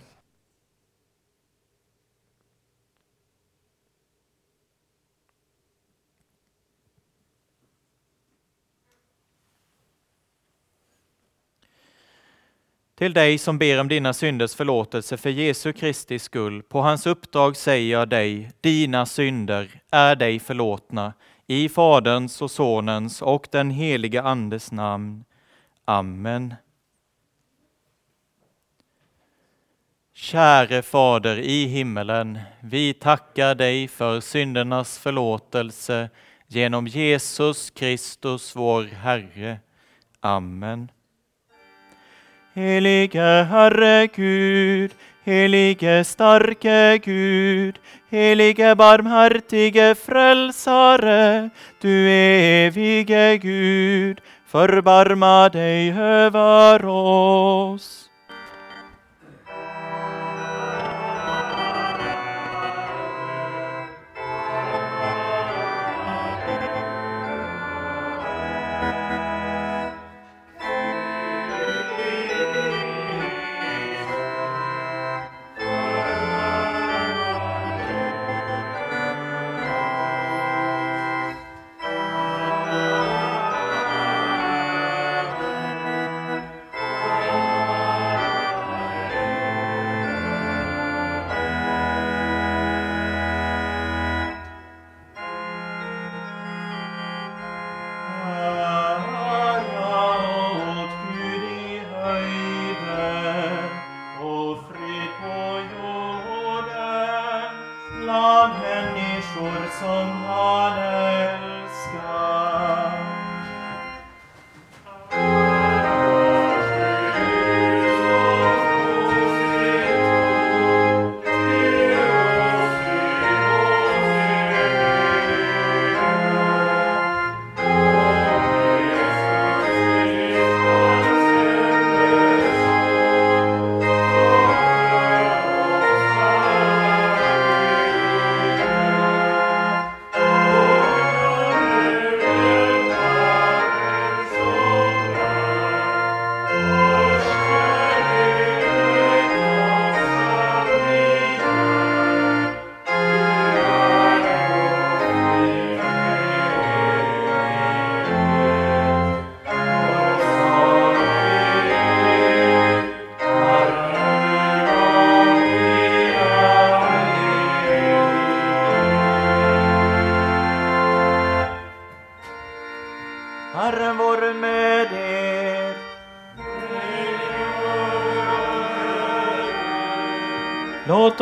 Till 12.94 13.12
dig 13.12 13.38
som 13.38 13.58
ber 13.58 13.80
om 13.80 13.88
dina 13.88 14.12
synders 14.12 14.54
förlåtelse 14.54 15.16
för 15.16 15.30
Jesu 15.30 15.72
Kristi 15.72 16.18
skull, 16.18 16.62
på 16.62 16.80
hans 16.80 17.06
uppdrag 17.06 17.56
säger 17.56 17.92
jag 17.92 18.08
dig, 18.08 18.50
dina 18.60 19.06
synder 19.06 19.80
är 19.90 20.16
dig 20.16 20.38
förlåtna 20.38 21.12
i 21.52 21.68
Faderns 21.68 22.42
och 22.42 22.50
Sonens 22.50 23.22
och 23.22 23.48
den 23.50 23.70
helige 23.70 24.22
Andes 24.22 24.72
namn. 24.72 25.24
Amen. 25.84 26.54
Käre 30.14 30.82
Fader 30.82 31.38
i 31.38 31.64
himmelen, 31.64 32.38
vi 32.60 32.94
tackar 32.94 33.54
dig 33.54 33.88
för 33.88 34.20
syndernas 34.20 34.98
förlåtelse 34.98 36.10
genom 36.46 36.86
Jesus 36.86 37.70
Kristus, 37.70 38.56
vår 38.56 38.82
Herre. 38.82 39.58
Amen. 40.20 40.90
Helige 42.54 43.42
Herre 43.42 44.06
Gud, 44.06 44.90
Helige 45.24 46.04
starke 46.04 46.98
Gud, 46.98 47.78
helige 48.10 48.74
barmhärtige 48.74 49.94
frälsare, 49.94 51.50
du 51.82 51.88
evige 51.88 53.38
Gud, 53.38 54.20
förbarma 54.46 55.48
dig 55.48 55.92
över 55.96 56.84
oss. 56.84 58.11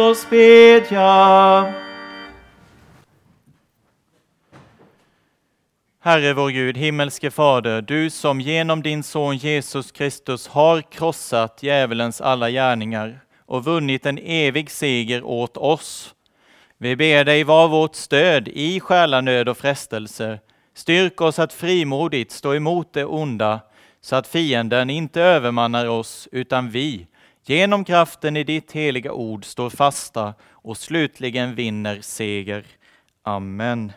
Oss 0.01 0.31
bedja. 0.31 1.75
Herre 6.03 6.33
vår 6.33 6.51
Gud, 6.51 6.77
himmelske 6.77 7.31
Fader, 7.31 7.83
du 7.83 8.11
som 8.11 8.41
genom 8.41 8.83
din 8.83 9.03
son 9.03 9.37
Jesus 9.37 9.93
Kristus 9.93 10.49
har 10.49 10.83
krossat 10.83 11.63
djävulens 11.63 12.21
alla 12.21 12.51
gärningar 12.51 13.21
och 13.47 13.65
vunnit 13.65 14.07
en 14.07 14.19
evig 14.19 14.71
seger 14.71 15.23
åt 15.23 15.57
oss. 15.57 16.15
Vi 16.79 16.97
ber 16.97 17.25
dig 17.25 17.45
vara 17.45 17.67
vårt 17.67 17.95
stöd 17.95 18.49
i 18.49 18.81
själanöd 18.81 19.49
och 19.49 19.59
frestelser. 19.59 20.41
Styrk 20.75 21.21
oss 21.21 21.39
att 21.39 21.53
frimodigt 21.53 22.33
stå 22.33 22.55
emot 22.55 22.93
det 22.93 23.05
onda, 23.05 23.61
så 24.01 24.17
att 24.17 24.27
fienden 24.27 24.91
inte 24.91 25.23
övermannar 25.23 25.87
oss, 25.87 26.29
utan 26.33 26.71
vi, 26.71 27.07
genom 27.51 27.85
kraften 27.85 28.37
i 28.37 28.45
ditt 28.45 28.73
heliga 28.73 29.13
ord, 29.13 29.45
står 29.45 29.71
fasta 29.71 30.35
och 30.51 30.77
slutligen 30.77 31.55
vinner 31.55 32.01
seger. 32.01 32.67
Amen. 33.23 33.93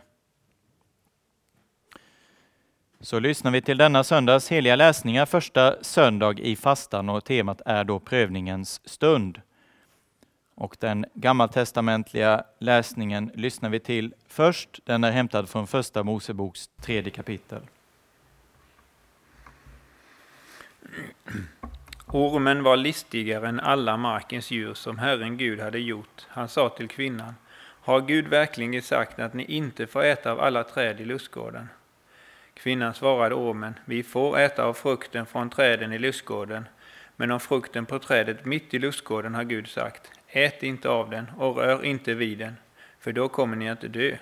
Så 2.99 3.19
lyssnar 3.19 3.51
vi 3.51 3.61
till 3.61 3.77
denna 3.77 4.03
söndags 4.03 4.51
heliga 4.51 4.75
läsningar, 4.75 5.25
första 5.25 5.83
söndag 5.83 6.39
i 6.39 6.55
fastan 6.55 7.09
och 7.09 7.25
temat 7.25 7.61
är 7.65 7.83
då 7.83 7.99
prövningens 7.99 8.89
stund. 8.89 9.41
Och 10.55 10.77
den 10.79 11.05
gammaltestamentliga 11.13 12.43
läsningen 12.59 13.31
lyssnar 13.33 13.69
vi 13.69 13.79
till 13.79 14.13
först. 14.27 14.79
Den 14.83 15.03
är 15.03 15.11
hämtad 15.11 15.49
från 15.49 15.67
första 15.67 16.03
Moseboks 16.03 16.69
tredje 16.81 17.11
kapitel. 17.11 17.61
Ormen 22.15 22.63
var 22.63 22.77
listigare 22.77 23.47
än 23.47 23.59
alla 23.59 23.97
markens 23.97 24.51
djur 24.51 24.73
som 24.73 24.97
Herren 24.97 25.37
Gud 25.37 25.59
hade 25.59 25.79
gjort. 25.79 26.27
Han 26.27 26.47
sa 26.47 26.69
till 26.69 26.87
kvinnan, 26.87 27.35
har 27.59 28.01
Gud 28.01 28.27
verkligen 28.27 28.81
sagt 28.81 29.19
att 29.19 29.33
ni 29.33 29.45
inte 29.45 29.87
får 29.87 30.03
äta 30.03 30.31
av 30.31 30.39
alla 30.39 30.63
träd 30.63 31.01
i 31.01 31.05
lustgården? 31.05 31.69
Kvinnan 32.53 32.93
svarade 32.93 33.35
ormen, 33.35 33.73
vi 33.85 34.03
får 34.03 34.39
äta 34.39 34.63
av 34.63 34.73
frukten 34.73 35.25
från 35.25 35.49
träden 35.49 35.93
i 35.93 35.99
lustgården, 35.99 36.65
men 37.15 37.31
om 37.31 37.39
frukten 37.39 37.85
på 37.85 37.99
trädet 37.99 38.45
mitt 38.45 38.73
i 38.73 38.79
lustgården 38.79 39.35
har 39.35 39.43
Gud 39.43 39.67
sagt, 39.67 40.11
ät 40.27 40.63
inte 40.63 40.89
av 40.89 41.09
den 41.09 41.31
och 41.37 41.57
rör 41.57 41.85
inte 41.85 42.13
vid 42.13 42.37
den, 42.37 42.57
för 42.99 43.11
då 43.11 43.27
kommer 43.29 43.55
ni 43.55 43.69
att 43.69 43.93
dö. 43.93 44.17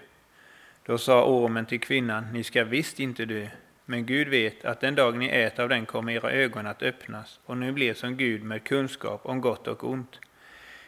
Då 0.85 0.97
sa 0.97 1.25
ormen 1.25 1.65
till 1.65 1.79
kvinnan, 1.79 2.27
ni 2.33 2.43
ska 2.43 2.63
visst 2.63 2.99
inte 2.99 3.25
dö, 3.25 3.47
men 3.85 4.05
Gud 4.05 4.27
vet 4.27 4.65
att 4.65 4.79
den 4.81 4.95
dag 4.95 5.17
ni 5.17 5.27
äter 5.27 5.63
av 5.63 5.69
den 5.69 5.85
kommer 5.85 6.11
era 6.13 6.31
ögon 6.31 6.67
att 6.67 6.83
öppnas, 6.83 7.39
och 7.45 7.57
ni 7.57 7.71
blir 7.71 7.93
som 7.93 8.17
Gud 8.17 8.43
med 8.43 8.63
kunskap 8.63 9.21
om 9.23 9.41
gott 9.41 9.67
och 9.67 9.83
ont. 9.83 10.19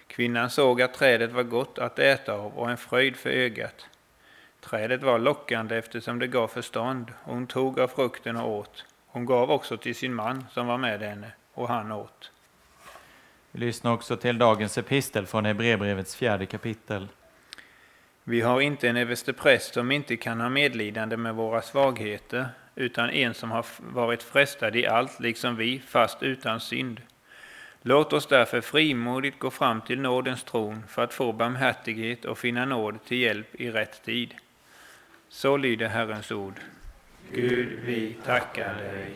Kvinnan 0.08 0.50
såg 0.50 0.82
att 0.82 0.94
trädet 0.94 1.32
var 1.32 1.44
gott 1.44 1.80
att 1.80 2.00
äta 2.00 2.34
av 2.34 2.58
och 2.58 2.72
en 2.72 2.78
fröjd 2.78 3.16
för 3.16 3.30
ögat. 3.30 3.86
Trädet 4.62 5.04
var 5.04 5.20
lockande 5.20 5.78
eftersom 5.78 6.20
det 6.20 6.28
gav 6.28 6.48
förstånd, 6.48 7.14
och 7.24 7.34
hon 7.34 7.48
tog 7.48 7.80
av 7.80 7.88
frukten 7.88 8.38
och 8.38 8.52
åt. 8.52 8.86
Hon 9.08 9.26
gav 9.26 9.52
också 9.52 9.78
till 9.78 9.96
sin 9.96 10.14
man 10.14 10.46
som 10.52 10.68
var 10.68 10.78
med 10.78 11.02
henne, 11.02 11.32
och 11.54 11.68
han 11.68 11.92
åt. 11.92 12.32
Vi 13.52 13.60
lyssnar 13.60 13.94
också 13.94 14.18
till 14.18 14.38
dagens 14.38 14.78
epistel 14.78 15.26
från 15.26 15.46
Hebreerbrevets 15.46 16.16
fjärde 16.16 16.46
kapitel. 16.46 17.08
Vi 18.24 18.42
har 18.42 18.62
inte 18.62 18.90
en 18.90 18.98
överstepräst 18.98 19.74
som 19.74 19.92
inte 19.92 20.18
kan 20.18 20.42
ha 20.42 20.50
medlidande 20.50 21.18
med 21.18 21.36
våra 21.36 21.62
svagheter, 21.62 22.50
utan 22.76 23.10
en 23.10 23.34
som 23.34 23.52
har 23.52 23.66
varit 23.80 24.24
frestad 24.24 24.76
i 24.76 24.88
allt, 24.88 25.20
liksom 25.20 25.56
vi, 25.56 25.80
fast 25.88 26.24
utan 26.24 26.60
synd. 26.60 27.02
Låt 27.82 28.14
oss 28.14 28.28
därför 28.28 28.62
frimodigt 28.62 29.40
gå 29.40 29.52
fram 29.52 29.82
till 29.82 30.00
nådens 30.00 30.44
tron 30.44 30.84
för 30.88 31.04
att 31.04 31.14
få 31.14 31.32
barmhärtighet 31.32 32.26
och 32.26 32.38
finna 32.38 32.66
nåd 32.66 33.06
till 33.06 33.18
hjälp 33.18 33.56
i 33.56 33.72
rätt 33.72 34.04
tid. 34.04 34.36
Så 35.30 35.58
lyder 35.58 35.88
Herrens 35.88 36.32
ord. 36.32 36.60
Gud, 37.32 37.80
vi 37.86 38.18
tackar 38.26 38.76
dig. 38.76 39.14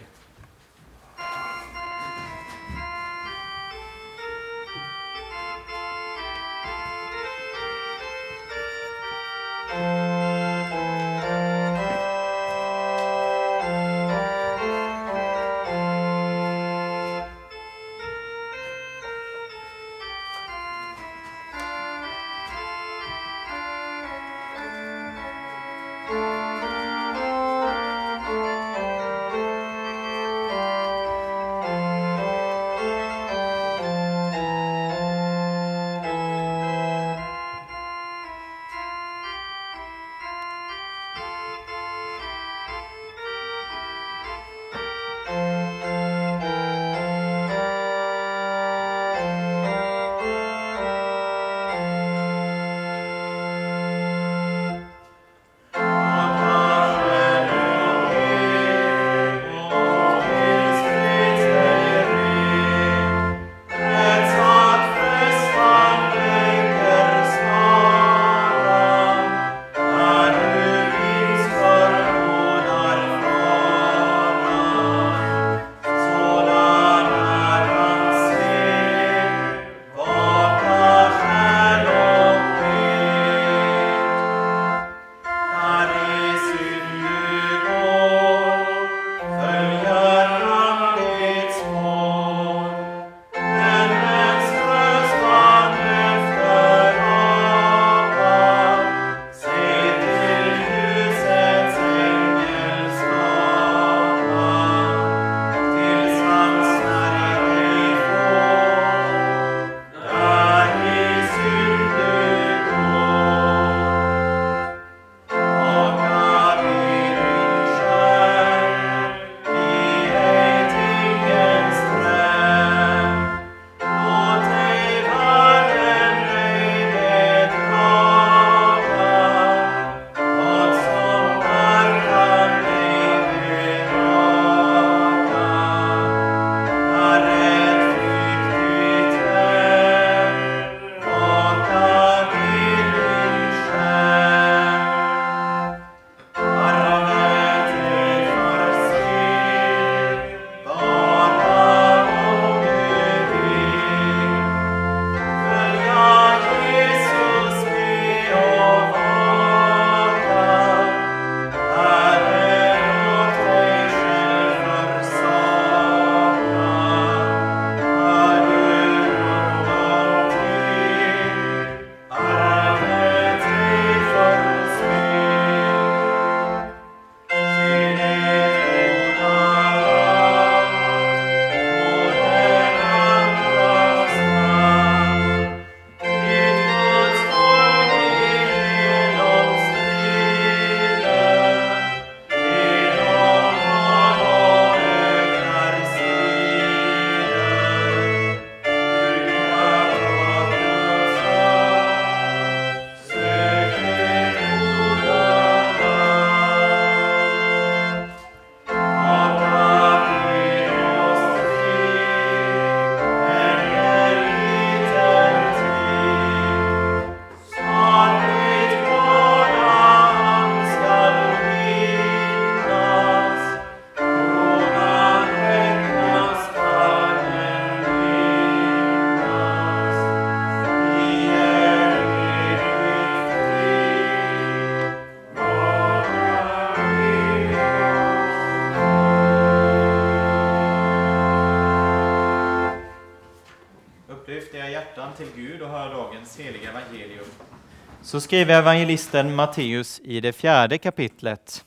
Så 248.08 248.22
skriver 248.22 248.54
evangelisten 248.54 249.36
Matteus 249.36 250.02
i 250.04 250.20
det 250.20 250.34
fjärde 250.34 250.78
kapitlet. 250.78 251.66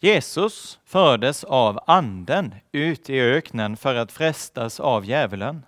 Jesus 0.00 0.78
fördes 0.84 1.44
av 1.44 1.80
anden 1.86 2.54
ut 2.72 3.10
i 3.10 3.20
öknen 3.20 3.76
för 3.76 3.94
att 3.94 4.12
frestas 4.12 4.80
av 4.80 5.04
djävulen. 5.04 5.64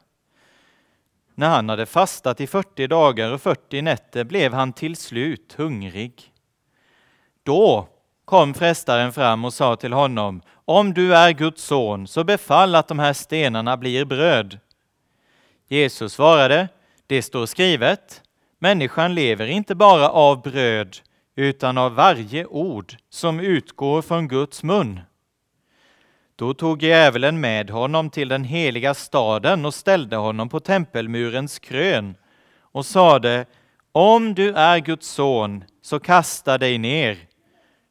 När 1.35 1.48
han 1.48 1.68
hade 1.68 1.87
fastat 1.87 2.40
i 2.40 2.46
40 2.46 2.87
dagar 2.87 3.33
och 3.33 3.42
40 3.42 3.83
nätter 3.83 4.24
blev 4.24 4.52
han 4.52 4.72
till 4.72 4.96
slut 4.96 5.55
hungrig. 5.57 6.33
Då 7.42 7.88
kom 8.24 8.55
frestaren 8.55 9.12
fram 9.12 9.44
och 9.44 9.55
sa 9.55 9.76
till 9.76 9.92
honom, 9.92 10.42
om 10.64 10.94
du 10.94 11.14
är 11.14 11.33
Guds 11.33 11.64
son, 11.64 12.07
så 12.07 12.24
befall 12.24 12.74
att 12.74 12.88
de 12.88 12.98
här 12.98 13.12
stenarna 13.12 13.76
blir 13.76 14.05
bröd. 14.05 14.59
Jesus 15.68 16.12
svarade, 16.12 16.68
det 17.07 17.22
står 17.22 17.46
skrivet, 17.46 18.22
människan 18.62 19.14
lever 19.14 19.46
inte 19.46 19.75
bara 19.75 20.09
av 20.09 20.42
bröd, 20.42 20.96
utan 21.37 21.79
av 21.79 21.94
varje 21.94 22.46
ord 22.46 22.94
som 23.11 23.40
utgår 23.40 24.03
från 24.03 24.29
Guds 24.29 24.62
mun. 24.62 25.01
Då 26.37 26.55
tog 26.55 26.83
djävulen 26.83 27.40
med 27.40 27.70
honom 27.70 28.11
till 28.11 28.29
den 28.29 28.44
heliga 28.44 28.94
staden 28.94 29.64
och 29.64 29.75
ställde 29.75 30.16
honom 30.16 30.48
på 30.48 30.61
tempelmurens 30.61 31.59
krön 31.59 32.14
och 32.61 32.87
sade, 32.87 33.46
om 33.92 34.35
du 34.35 34.55
är 34.55 34.79
Guds 34.79 35.09
son, 35.09 35.64
så 35.83 36.01
kasta 36.01 36.59
dig 36.59 36.79
ner. 36.79 37.18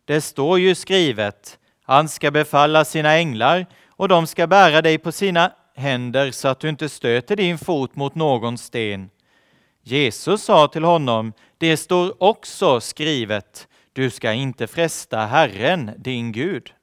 Det 0.05 0.21
står 0.21 0.59
ju 0.59 0.75
skrivet, 0.75 1.59
han 1.83 2.09
ska 2.09 2.31
befalla 2.31 2.85
sina 2.85 3.13
änglar 3.13 3.65
och 3.89 4.07
de 4.07 4.27
ska 4.27 4.47
bära 4.47 4.81
dig 4.81 4.97
på 4.97 5.11
sina 5.11 5.51
händer 5.75 6.31
så 6.31 6.47
att 6.47 6.59
du 6.59 6.69
inte 6.69 6.89
stöter 6.89 7.35
din 7.35 7.57
fot 7.57 7.95
mot 7.95 8.15
någon 8.15 8.57
sten. 8.57 9.09
Jesus 9.83 10.43
sa 10.43 10.67
till 10.67 10.83
honom, 10.83 11.33
det 11.57 11.77
står 11.77 12.23
också 12.23 12.79
skrivet, 12.79 13.67
du 13.93 14.09
ska 14.09 14.33
inte 14.33 14.67
fresta 14.67 15.17
Herren, 15.17 15.91
din 15.97 16.31
Gud. 16.31 16.73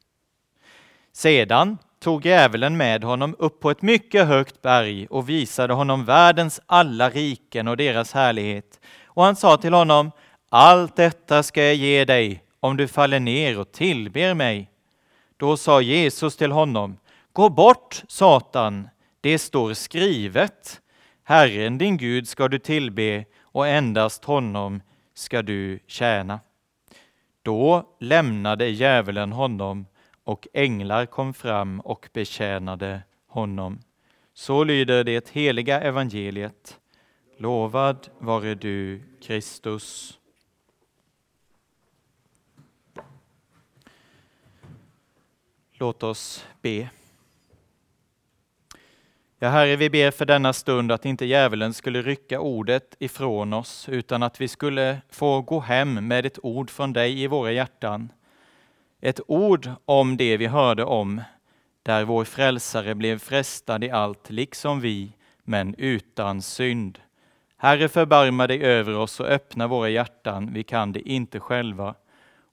Sedan 1.13 1.79
tog 2.01 2.27
djävulen 2.27 2.77
med 2.77 3.05
honom 3.05 3.37
upp 3.39 3.61
på 3.61 3.71
ett 3.71 3.83
mycket 3.83 4.27
högt 4.27 4.63
berg 4.63 5.07
och 5.07 5.29
visade 5.29 5.75
honom 5.75 6.05
världens 6.05 6.61
alla 6.67 7.11
riken 7.11 7.69
och 7.69 7.77
deras 7.77 8.13
härlighet. 8.13 8.81
Och 9.05 9.25
han 9.25 9.37
sa 9.37 9.57
till 9.57 9.73
honom, 9.73 10.11
allt 10.49 10.97
detta 10.97 11.43
ska 11.43 11.65
jag 11.65 11.75
ge 11.75 12.05
dig 12.05 12.43
om 12.61 12.77
du 12.77 12.89
faller 12.89 13.21
ner 13.21 13.59
och 13.59 13.73
tillber 13.73 14.35
mig. 14.35 14.71
Då 15.37 15.57
sa 15.57 15.81
Jesus 15.81 16.37
till 16.37 16.53
honom, 16.53 16.99
Gå 17.33 17.49
bort, 17.49 18.03
Satan, 18.09 18.89
det 19.21 19.39
står 19.39 19.75
skrivet. 19.75 20.81
Herren 21.29 21.79
din 21.79 21.97
Gud 21.97 22.29
ska 22.29 22.49
du 22.49 22.59
tillbe 22.59 23.25
och 23.43 23.67
endast 23.67 24.25
honom 24.25 24.83
ska 25.15 25.43
du 25.43 25.79
tjäna. 25.87 26.41
Då 27.43 27.97
lämnade 28.01 28.69
djävulen 28.69 29.33
honom 29.33 29.87
och 30.25 30.49
änglar 30.53 31.07
kom 31.07 31.35
fram 31.35 31.81
och 31.81 32.09
betjänade 32.13 33.03
honom. 33.27 33.79
Så 34.35 34.65
lyder 34.65 35.05
det 35.05 35.31
heliga 35.31 35.81
evangeliet. 35.81 36.81
Lovad 37.37 38.09
vare 38.19 38.55
du, 38.55 39.03
Kristus. 39.23 40.19
Låt 45.73 46.03
oss 46.03 46.47
be. 46.63 46.91
Ja, 49.41 49.49
Herre, 49.49 49.77
vi 49.77 49.91
ber 49.91 50.11
för 50.11 50.27
denna 50.27 50.53
stund 50.53 50.93
att 50.93 51.05
inte 51.05 51.27
djävulen 51.27 51.75
skulle 51.75 52.03
rycka 52.03 52.41
ordet 52.41 52.97
ifrån 52.99 53.53
oss, 53.53 53.89
utan 53.89 54.23
att 54.23 54.41
vi 54.41 54.49
skulle 54.49 55.01
få 55.11 55.41
gå 55.41 55.61
hem 55.61 56.09
med 56.09 56.27
ett 56.27 56.39
ord 56.43 56.71
från 56.71 56.93
dig 56.93 57.23
i 57.23 57.27
våra 57.27 57.53
hjärtan. 57.53 58.13
Ett 59.01 59.21
ord 59.27 59.71
om 59.85 60.17
det 60.17 60.37
vi 60.37 60.47
hörde 60.47 60.85
om, 60.85 61.23
där 61.83 62.05
vår 62.05 62.25
frälsare 62.25 62.95
blev 62.95 63.19
frestad 63.19 63.85
i 63.85 63.91
allt, 63.91 64.31
liksom 64.31 64.81
vi, 64.81 65.13
men 65.43 65.75
utan 65.79 66.43
synd. 66.43 66.99
Herre, 67.57 67.89
förbarma 67.89 68.47
dig 68.47 68.63
över 68.63 68.97
oss 68.97 69.21
och 69.21 69.27
öppna 69.27 69.67
våra 69.67 69.89
hjärtan, 69.89 70.53
vi 70.53 70.63
kan 70.63 70.93
det 70.93 71.09
inte 71.09 71.41
själva, 71.41 71.95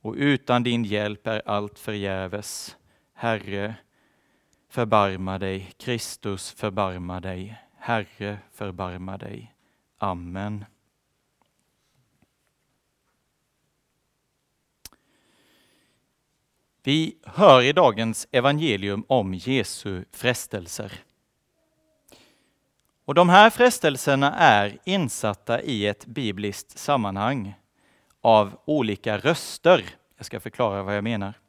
och 0.02 0.13
utan 0.17 0.63
din 0.63 0.84
hjälp 0.84 1.28
är 1.28 1.41
allt 1.45 1.80
förgäves. 1.80 2.78
Herre, 3.13 3.76
förbarma 4.75 5.39
dig. 5.39 5.73
Kristus, 5.77 6.51
förbarma 6.51 7.19
dig. 7.19 7.61
Herre, 7.77 8.39
förbarma 8.53 9.17
dig. 9.17 9.53
Amen. 9.97 10.65
Vi 16.83 17.17
hör 17.23 17.61
i 17.61 17.73
dagens 17.73 18.27
evangelium 18.31 19.05
om 19.07 19.33
Jesu 19.33 20.05
frestelser. 20.11 20.93
Och 23.05 23.13
de 23.13 23.29
här 23.29 23.49
frestelserna 23.49 24.35
är 24.35 24.77
insatta 24.83 25.61
i 25.61 25.88
ett 25.88 26.05
bibliskt 26.05 26.77
sammanhang 26.77 27.53
av 28.21 28.59
olika 28.65 29.17
röster. 29.17 29.85
Jag 30.17 30.25
ska 30.25 30.39
förklara 30.39 30.83
vad 30.83 30.97
jag 30.97 31.03
menar. 31.03 31.44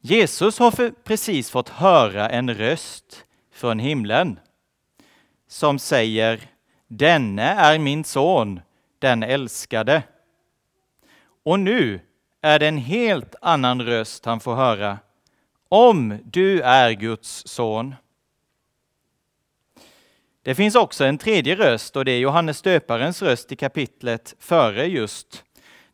Jesus 0.00 0.58
har 0.58 0.90
precis 0.90 1.50
fått 1.50 1.68
höra 1.68 2.28
en 2.28 2.54
röst 2.54 3.24
från 3.52 3.78
himlen 3.78 4.38
som 5.48 5.78
säger 5.78 6.40
Denne 6.88 7.42
är 7.42 7.78
min 7.78 8.04
son, 8.04 8.60
den 8.98 9.22
älskade. 9.22 10.02
Och 11.44 11.60
nu 11.60 12.00
är 12.42 12.58
det 12.58 12.68
en 12.68 12.78
helt 12.78 13.34
annan 13.42 13.82
röst 13.82 14.24
han 14.24 14.40
får 14.40 14.54
höra. 14.54 14.98
Om 15.68 16.18
du 16.24 16.60
är 16.60 16.92
Guds 16.92 17.42
son. 17.46 17.94
Det 20.42 20.54
finns 20.54 20.74
också 20.74 21.04
en 21.04 21.18
tredje 21.18 21.56
röst 21.56 21.96
och 21.96 22.04
det 22.04 22.12
är 22.12 22.18
Johannes 22.18 22.62
döparens 22.62 23.22
röst 23.22 23.52
i 23.52 23.56
kapitlet 23.56 24.34
före 24.38 24.86
just. 24.86 25.44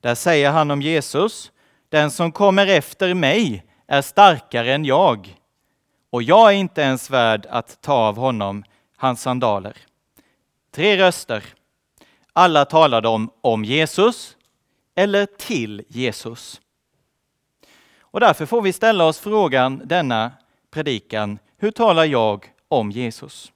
Där 0.00 0.14
säger 0.14 0.50
han 0.50 0.70
om 0.70 0.82
Jesus, 0.82 1.52
den 1.88 2.10
som 2.10 2.32
kommer 2.32 2.66
efter 2.66 3.14
mig 3.14 3.64
är 3.86 4.02
starkare 4.02 4.74
än 4.74 4.84
jag 4.84 5.36
och 6.10 6.22
jag 6.22 6.50
är 6.52 6.56
inte 6.56 6.80
ens 6.80 7.10
värd 7.10 7.46
att 7.50 7.80
ta 7.80 7.94
av 7.94 8.16
honom 8.16 8.64
hans 8.96 9.22
sandaler. 9.22 9.76
Tre 10.70 10.98
röster. 10.98 11.44
Alla 12.32 12.64
talade 12.64 13.08
om 13.08 13.30
om 13.40 13.64
Jesus 13.64 14.36
eller 14.94 15.26
till 15.26 15.84
Jesus. 15.88 16.60
Och 18.00 18.20
därför 18.20 18.46
får 18.46 18.62
vi 18.62 18.72
ställa 18.72 19.04
oss 19.04 19.18
frågan 19.18 19.82
denna 19.84 20.32
predikan, 20.70 21.38
hur 21.58 21.70
talar 21.70 22.04
jag 22.04 22.52
om 22.68 22.90
Jesus? 22.90 23.52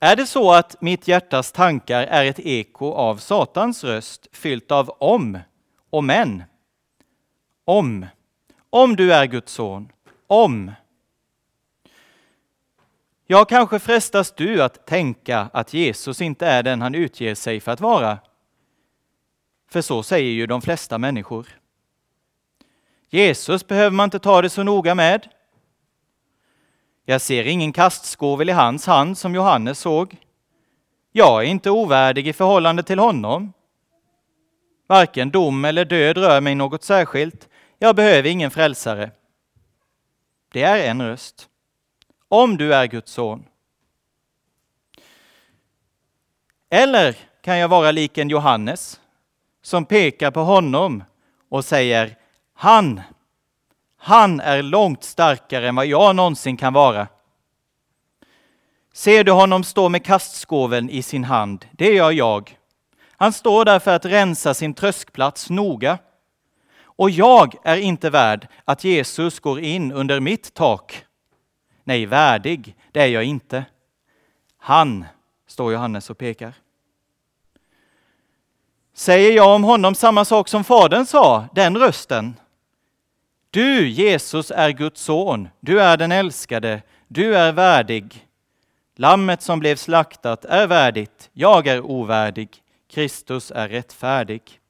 Är 0.00 0.16
det 0.16 0.26
så 0.26 0.52
att 0.52 0.80
mitt 0.80 1.08
hjärtas 1.08 1.52
tankar 1.52 2.02
är 2.02 2.24
ett 2.24 2.40
eko 2.40 2.92
av 2.92 3.16
Satans 3.16 3.84
röst 3.84 4.26
fyllt 4.32 4.70
av 4.70 4.90
om 4.98 5.38
och 5.90 6.04
men? 6.04 6.42
Om. 7.68 8.06
Om 8.70 8.96
du 8.96 9.12
är 9.12 9.26
Guds 9.26 9.52
son. 9.52 9.92
Om. 10.26 10.72
Ja, 13.26 13.44
kanske 13.44 13.78
frestas 13.78 14.32
du 14.32 14.62
att 14.62 14.86
tänka 14.86 15.48
att 15.52 15.74
Jesus 15.74 16.20
inte 16.20 16.46
är 16.46 16.62
den 16.62 16.82
han 16.82 16.94
utger 16.94 17.34
sig 17.34 17.60
för 17.60 17.72
att 17.72 17.80
vara. 17.80 18.18
För 19.70 19.80
så 19.80 20.02
säger 20.02 20.30
ju 20.30 20.46
de 20.46 20.62
flesta 20.62 20.98
människor. 20.98 21.46
Jesus 23.08 23.66
behöver 23.66 23.90
man 23.90 24.04
inte 24.04 24.18
ta 24.18 24.42
det 24.42 24.50
så 24.50 24.62
noga 24.62 24.94
med. 24.94 25.28
Jag 27.04 27.20
ser 27.20 27.46
ingen 27.46 27.72
kastskovel 27.72 28.48
i 28.48 28.52
hans 28.52 28.86
hand 28.86 29.18
som 29.18 29.34
Johannes 29.34 29.78
såg. 29.78 30.16
Jag 31.12 31.42
är 31.42 31.46
inte 31.46 31.70
ovärdig 31.70 32.28
i 32.28 32.32
förhållande 32.32 32.82
till 32.82 32.98
honom. 32.98 33.52
Varken 34.86 35.30
dom 35.30 35.64
eller 35.64 35.84
död 35.84 36.16
rör 36.16 36.40
mig 36.40 36.54
något 36.54 36.82
särskilt. 36.82 37.48
Jag 37.78 37.96
behöver 37.96 38.28
ingen 38.28 38.50
frälsare. 38.50 39.10
Det 40.52 40.62
är 40.62 40.90
en 40.90 41.02
röst. 41.02 41.48
Om 42.28 42.56
du 42.56 42.74
är 42.74 42.86
Guds 42.86 43.12
son. 43.12 43.44
Eller 46.70 47.16
kan 47.42 47.58
jag 47.58 47.68
vara 47.68 47.90
lik 47.90 48.18
en 48.18 48.28
Johannes 48.28 49.00
som 49.62 49.84
pekar 49.84 50.30
på 50.30 50.40
honom 50.40 51.04
och 51.48 51.64
säger 51.64 52.16
han, 52.54 53.00
han 53.96 54.40
är 54.40 54.62
långt 54.62 55.04
starkare 55.04 55.68
än 55.68 55.76
vad 55.76 55.86
jag 55.86 56.16
någonsin 56.16 56.56
kan 56.56 56.72
vara. 56.72 57.08
Ser 58.92 59.24
du 59.24 59.32
honom 59.32 59.64
stå 59.64 59.88
med 59.88 60.04
kastskoveln 60.04 60.90
i 60.90 61.02
sin 61.02 61.24
hand? 61.24 61.66
Det 61.72 61.94
gör 61.94 62.10
jag. 62.10 62.58
Han 63.10 63.32
står 63.32 63.64
där 63.64 63.78
för 63.78 63.96
att 63.96 64.04
rensa 64.04 64.54
sin 64.54 64.74
tröskplats 64.74 65.50
noga. 65.50 65.98
Och 66.96 67.10
jag 67.10 67.54
är 67.62 67.76
inte 67.76 68.10
värd 68.10 68.48
att 68.64 68.84
Jesus 68.84 69.40
går 69.40 69.60
in 69.60 69.92
under 69.92 70.20
mitt 70.20 70.54
tak. 70.54 71.04
Nej, 71.84 72.06
värdig, 72.06 72.76
det 72.92 73.00
är 73.00 73.06
jag 73.06 73.24
inte. 73.24 73.64
Han, 74.58 75.04
står 75.46 75.72
Johannes 75.72 76.10
och 76.10 76.18
pekar. 76.18 76.54
Säger 78.94 79.32
jag 79.32 79.54
om 79.54 79.64
honom 79.64 79.94
samma 79.94 80.24
sak 80.24 80.48
som 80.48 80.64
Fadern 80.64 81.06
sa, 81.06 81.48
den 81.52 81.76
rösten? 81.76 82.36
Du, 83.50 83.88
Jesus, 83.88 84.50
är 84.50 84.70
Guds 84.70 85.00
son, 85.00 85.48
du 85.60 85.80
är 85.80 85.96
den 85.96 86.12
älskade, 86.12 86.82
du 87.08 87.36
är 87.36 87.52
värdig. 87.52 88.26
Lammet 88.94 89.42
som 89.42 89.58
blev 89.58 89.76
slaktat 89.76 90.44
är 90.44 90.66
värdigt, 90.66 91.30
jag 91.32 91.66
är 91.66 91.80
ovärdig, 91.80 92.62
Kristus 92.90 93.50
är 93.50 93.68
rättfärdig. 93.68 94.60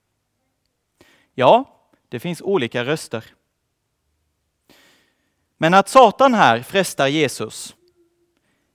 Ja, 1.35 1.76
det 2.17 2.21
finns 2.21 2.43
olika 2.43 2.85
röster. 2.85 3.25
Men 5.57 5.75
att 5.75 5.89
Satan 5.89 6.35
här 6.35 6.63
frestar 6.63 7.07
Jesus, 7.07 7.77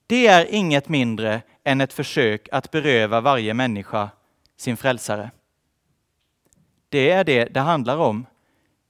det 0.07 0.27
är 0.27 0.45
inget 0.45 0.89
mindre 0.89 1.41
än 1.63 1.81
ett 1.81 1.93
försök 1.93 2.49
att 2.51 2.71
beröva 2.71 3.21
varje 3.21 3.53
människa 3.53 4.09
sin 4.57 4.77
frälsare. 4.77 5.31
Det 6.89 7.11
är 7.11 7.23
det 7.23 7.45
det 7.45 7.59
handlar 7.59 7.97
om 7.97 8.25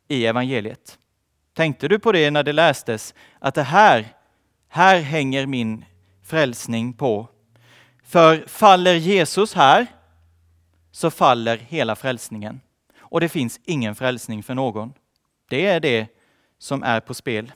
i 0.08 0.26
evangeliet. 0.26 1.00
Tänkte 1.54 1.88
du 1.88 2.00
på 2.00 2.12
det 2.12 2.32
när 2.32 2.44
det 2.44 2.54
lästes? 2.54 3.14
Att 3.40 3.56
det 3.56 3.64
här, 3.64 4.16
här 4.68 5.00
hänger 5.00 5.46
min 5.46 5.86
frälsning 6.24 6.94
på. 6.94 7.28
För 8.04 8.48
faller 8.48 8.96
Jesus 8.96 9.54
här, 9.54 9.88
så 10.92 11.12
faller 11.12 11.58
hela 11.58 11.96
frälsningen. 11.96 12.62
Och 13.12 13.20
det 13.20 13.30
finns 13.30 13.60
ingen 13.64 13.96
frälsning 13.96 14.44
för 14.44 14.54
någon. 14.56 14.94
Det 15.50 15.66
är 15.66 15.80
det 15.80 16.08
som 16.58 16.84
är 16.84 17.00
på 17.00 17.14
spel. 17.14 17.52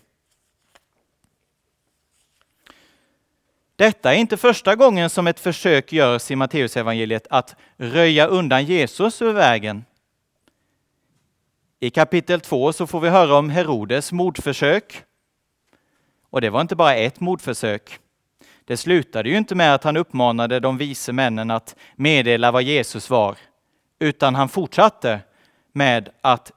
Detta 3.75 4.13
är 4.13 4.17
inte 4.17 4.37
första 4.37 4.75
gången 4.75 5.09
som 5.09 5.27
ett 5.27 5.39
försök 5.39 5.93
görs 5.93 6.31
i 6.31 6.35
Matteusevangeliet 6.35 7.27
att 7.29 7.55
röja 7.77 8.27
undan 8.27 8.65
Jesus 8.65 9.21
ur 9.21 9.33
vägen. 9.33 9.85
I 11.79 11.89
kapitel 11.89 12.41
2 12.41 12.73
så 12.73 12.87
får 12.87 12.99
vi 12.99 13.09
höra 13.09 13.37
om 13.37 13.49
Herodes 13.49 14.11
mordförsök. 14.11 15.03
Och 16.29 16.41
det 16.41 16.49
var 16.49 16.61
inte 16.61 16.75
bara 16.75 16.95
ett 16.95 17.19
mordförsök. 17.19 17.99
Det 18.65 18.77
slutade 18.77 19.29
ju 19.29 19.37
inte 19.37 19.55
med 19.55 19.75
att 19.75 19.83
han 19.83 19.97
uppmanade 19.97 20.59
de 20.59 20.77
vise 20.77 21.13
männen 21.13 21.51
att 21.51 21.75
meddela 21.95 22.51
vad 22.51 22.63
Jesus 22.63 23.09
var, 23.09 23.37
utan 23.99 24.35
han 24.35 24.49
fortsatte 24.49 25.19
med 25.75 26.09
att 26.21 26.51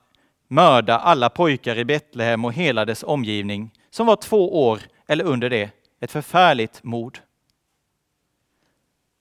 mörda 0.49 0.99
alla 0.99 1.31
pojkar 1.31 1.79
i 1.79 1.85
Betlehem 1.85 2.45
och 2.45 2.53
hela 2.53 2.85
dess 2.85 3.03
omgivning, 3.03 3.71
som 3.91 4.07
var 4.07 4.17
två 4.17 4.69
år 4.69 4.81
eller 5.07 5.25
under 5.25 5.51
det. 5.51 5.71
Ett 6.01 6.11
förfärligt 6.11 6.83
mord. 6.85 7.19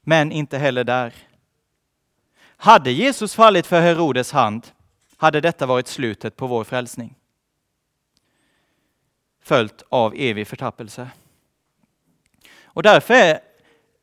Men 0.01 0.31
inte 0.31 0.57
heller 0.57 0.83
där. 0.83 1.13
Hade 2.39 2.91
Jesus 2.91 3.35
fallit 3.35 3.67
för 3.67 3.81
Herodes 3.81 4.31
hand 4.31 4.67
hade 5.17 5.41
detta 5.41 5.65
varit 5.65 5.87
slutet 5.87 6.35
på 6.35 6.47
vår 6.47 6.63
frälsning. 6.63 7.15
Följt 9.41 9.83
av 9.89 10.13
evig 10.17 10.47
förtappelse. 10.47 11.09
Och 12.63 12.83
därför 12.83 13.13
är 13.13 13.39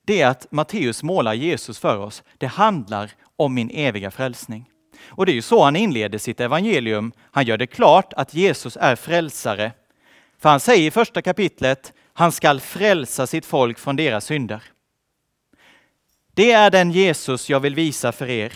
det 0.04 0.22
att 0.22 0.46
Matteus 0.52 1.02
målar 1.02 1.34
Jesus 1.34 1.78
för 1.78 1.96
oss, 1.96 2.22
det 2.38 2.46
handlar 2.46 3.10
om 3.36 3.54
min 3.54 3.70
eviga 3.70 4.10
frälsning. 4.10 4.70
Och 5.08 5.26
det 5.26 5.32
är 5.32 5.34
ju 5.34 5.42
så 5.42 5.64
han 5.64 5.76
inleder 5.76 6.18
sitt 6.18 6.40
evangelium. 6.40 7.12
Han 7.30 7.44
gör 7.44 7.58
det 7.58 7.66
klart 7.66 8.12
att 8.12 8.34
Jesus 8.34 8.76
är 8.80 8.96
frälsare. 8.96 9.72
För 10.38 10.48
han 10.48 10.60
säger 10.60 10.86
i 10.86 10.90
första 10.90 11.22
kapitlet, 11.22 11.92
han 12.12 12.32
skall 12.32 12.60
frälsa 12.60 13.26
sitt 13.26 13.46
folk 13.46 13.78
från 13.78 13.96
deras 13.96 14.24
synder. 14.24 14.62
Det 16.34 16.52
är 16.52 16.70
den 16.70 16.92
Jesus 16.92 17.50
jag 17.50 17.60
vill 17.60 17.74
visa 17.74 18.12
för 18.12 18.30
er. 18.30 18.52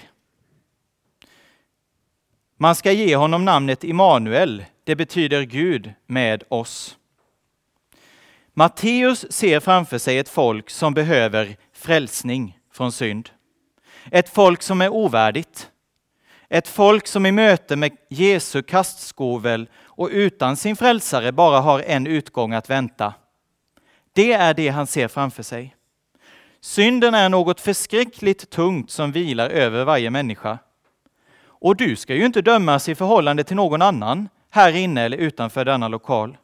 Man 2.57 2.75
ska 2.75 2.93
ge 2.93 3.17
honom 3.17 3.45
namnet 3.45 3.85
Immanuel. 3.85 4.65
Det 4.85 4.97
betyder 4.97 5.43
Gud 5.43 5.93
med 6.07 6.45
oss. 6.49 6.97
Matteus 8.55 9.33
ser 9.33 9.61
framför 9.61 9.99
sig 9.99 10.19
ett 10.19 10.29
folk 10.29 10.71
som 10.71 10.95
behöver 10.95 11.57
frälsning 11.73 12.59
från 12.73 12.93
synd. 12.93 13.31
Ett 14.11 14.29
folk 14.29 14.63
som 14.63 14.81
är 14.81 14.89
ovärdigt. 14.89 15.71
Ett 16.49 16.69
folk 16.69 17.07
som 17.07 17.27
i 17.27 17.33
möte 17.33 17.77
med 17.77 17.97
Jesu 18.09 18.63
kastskovel 18.63 19.69
och 19.85 20.09
utan 20.13 20.57
sin 20.57 20.77
frälsare 20.77 21.33
bara 21.33 21.61
har 21.61 21.81
en 21.81 22.07
utgång 22.07 22.53
att 22.53 22.71
vänta. 22.71 23.15
Det 24.13 24.33
är 24.33 24.55
det 24.55 24.69
han 24.69 24.87
ser 24.87 25.09
framför 25.09 25.43
sig. 25.43 25.77
Synden 26.61 27.15
är 27.15 27.29
något 27.29 27.61
förskräckligt 27.61 28.51
tungt 28.51 28.91
som 28.91 29.13
vilar 29.13 29.51
över 29.51 29.85
varje 29.85 30.11
människa. 30.11 30.59
Och 31.41 31.77
du 31.77 31.97
ska 31.97 32.15
ju 32.15 32.27
inte 32.27 32.43
dömas 32.43 32.89
i 32.89 32.95
förhållande 32.95 33.45
till 33.45 33.57
någon 33.57 33.83
annan, 33.83 34.29
här 34.51 34.77
inne 34.77 35.03
eller 35.03 35.17
utanför 35.17 35.65
denna 35.65 35.89
lokal. 35.89 36.37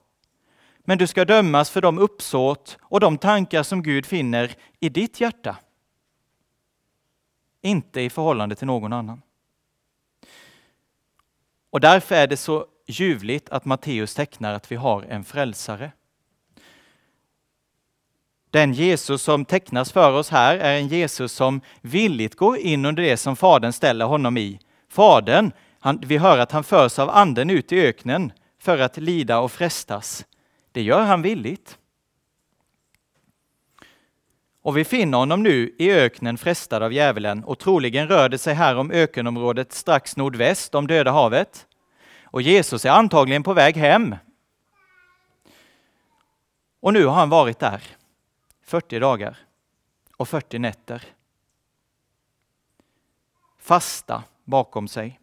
Men 0.79 0.99
du 0.99 1.07
ska 1.07 1.25
dömas 1.25 1.71
för 1.71 1.81
de 1.81 1.99
uppsåt 1.99 2.79
och 2.83 3.01
de 3.01 3.19
tankar 3.19 3.63
som 3.63 3.83
Gud 3.83 4.07
finner 4.07 4.55
i 4.81 4.89
ditt 4.89 5.21
hjärta. 5.21 5.57
Inte 7.63 8.01
i 8.01 8.11
förhållande 8.11 8.55
till 8.55 8.67
någon 8.67 8.93
annan. 8.93 9.23
Och 11.75 11.81
därför 11.81 12.15
är 12.15 12.27
det 12.27 12.37
så 12.37 12.67
ljuvligt 12.87 13.49
att 13.49 13.65
Matteus 13.65 14.15
tecknar 14.15 14.55
att 14.55 14.73
vi 14.73 14.77
har 14.77 15.03
en 15.03 15.25
frälsare. 15.25 15.93
Den 18.51 18.73
Jesus 18.73 19.23
som 19.23 19.45
tecknas 19.45 19.93
för 19.93 20.13
oss 20.13 20.31
här 20.31 20.57
är 20.57 20.77
en 20.79 20.89
Jesus 20.89 21.33
som 21.33 21.61
villigt 21.81 22.37
går 22.37 22.59
in 22.59 22.85
under 22.85 23.03
det 23.03 23.17
som 23.17 23.37
Fadern 23.37 23.73
ställer 23.73 24.05
honom 24.05 24.37
i. 24.37 24.61
Fadern, 24.89 25.53
han, 25.81 26.03
vi 26.07 26.17
hör 26.17 26.39
att 26.39 26.53
han 26.53 26.65
förs 26.65 26.99
av 26.99 27.11
anden 27.11 27.51
ut 27.51 27.73
i 27.73 27.81
öknen 27.81 28.33
för 28.61 28.79
att 28.79 28.97
lida 28.97 29.39
och 29.39 29.53
frestas. 29.53 30.25
Det 30.73 30.83
gör 30.83 31.01
han 31.01 31.23
villigt. 31.23 31.79
Och 34.65 34.77
vi 34.77 34.85
finner 34.85 35.19
honom 35.19 35.43
nu 35.43 35.75
i 35.79 35.93
öknen 35.93 36.39
frestad 36.39 36.83
av 36.83 36.93
djävulen 36.93 37.45
och 37.45 37.59
troligen 37.59 38.09
rör 38.09 38.29
det 38.29 38.39
sig 38.39 38.55
här 38.55 38.77
om 38.77 38.91
ökenområdet 38.91 39.73
strax 39.73 40.17
nordväst 40.17 40.75
om 40.75 40.87
Döda 40.87 41.11
havet. 41.11 41.67
Och 42.25 42.43
Jesus 42.43 42.85
är 42.85 42.91
antagligen 42.91 43.43
på 43.43 43.53
väg 43.53 43.77
hem. 43.77 44.17
Och 46.81 46.93
nu 46.93 47.07
har 47.07 47.15
han 47.15 47.29
varit 47.29 47.59
där 47.59 47.83
40 48.63 48.99
dagar 48.99 49.37
och 50.17 50.29
40 50.29 50.59
nätter. 50.59 51.03
Fasta 53.59 54.25
bakom 54.45 54.89
sig. 54.89 55.21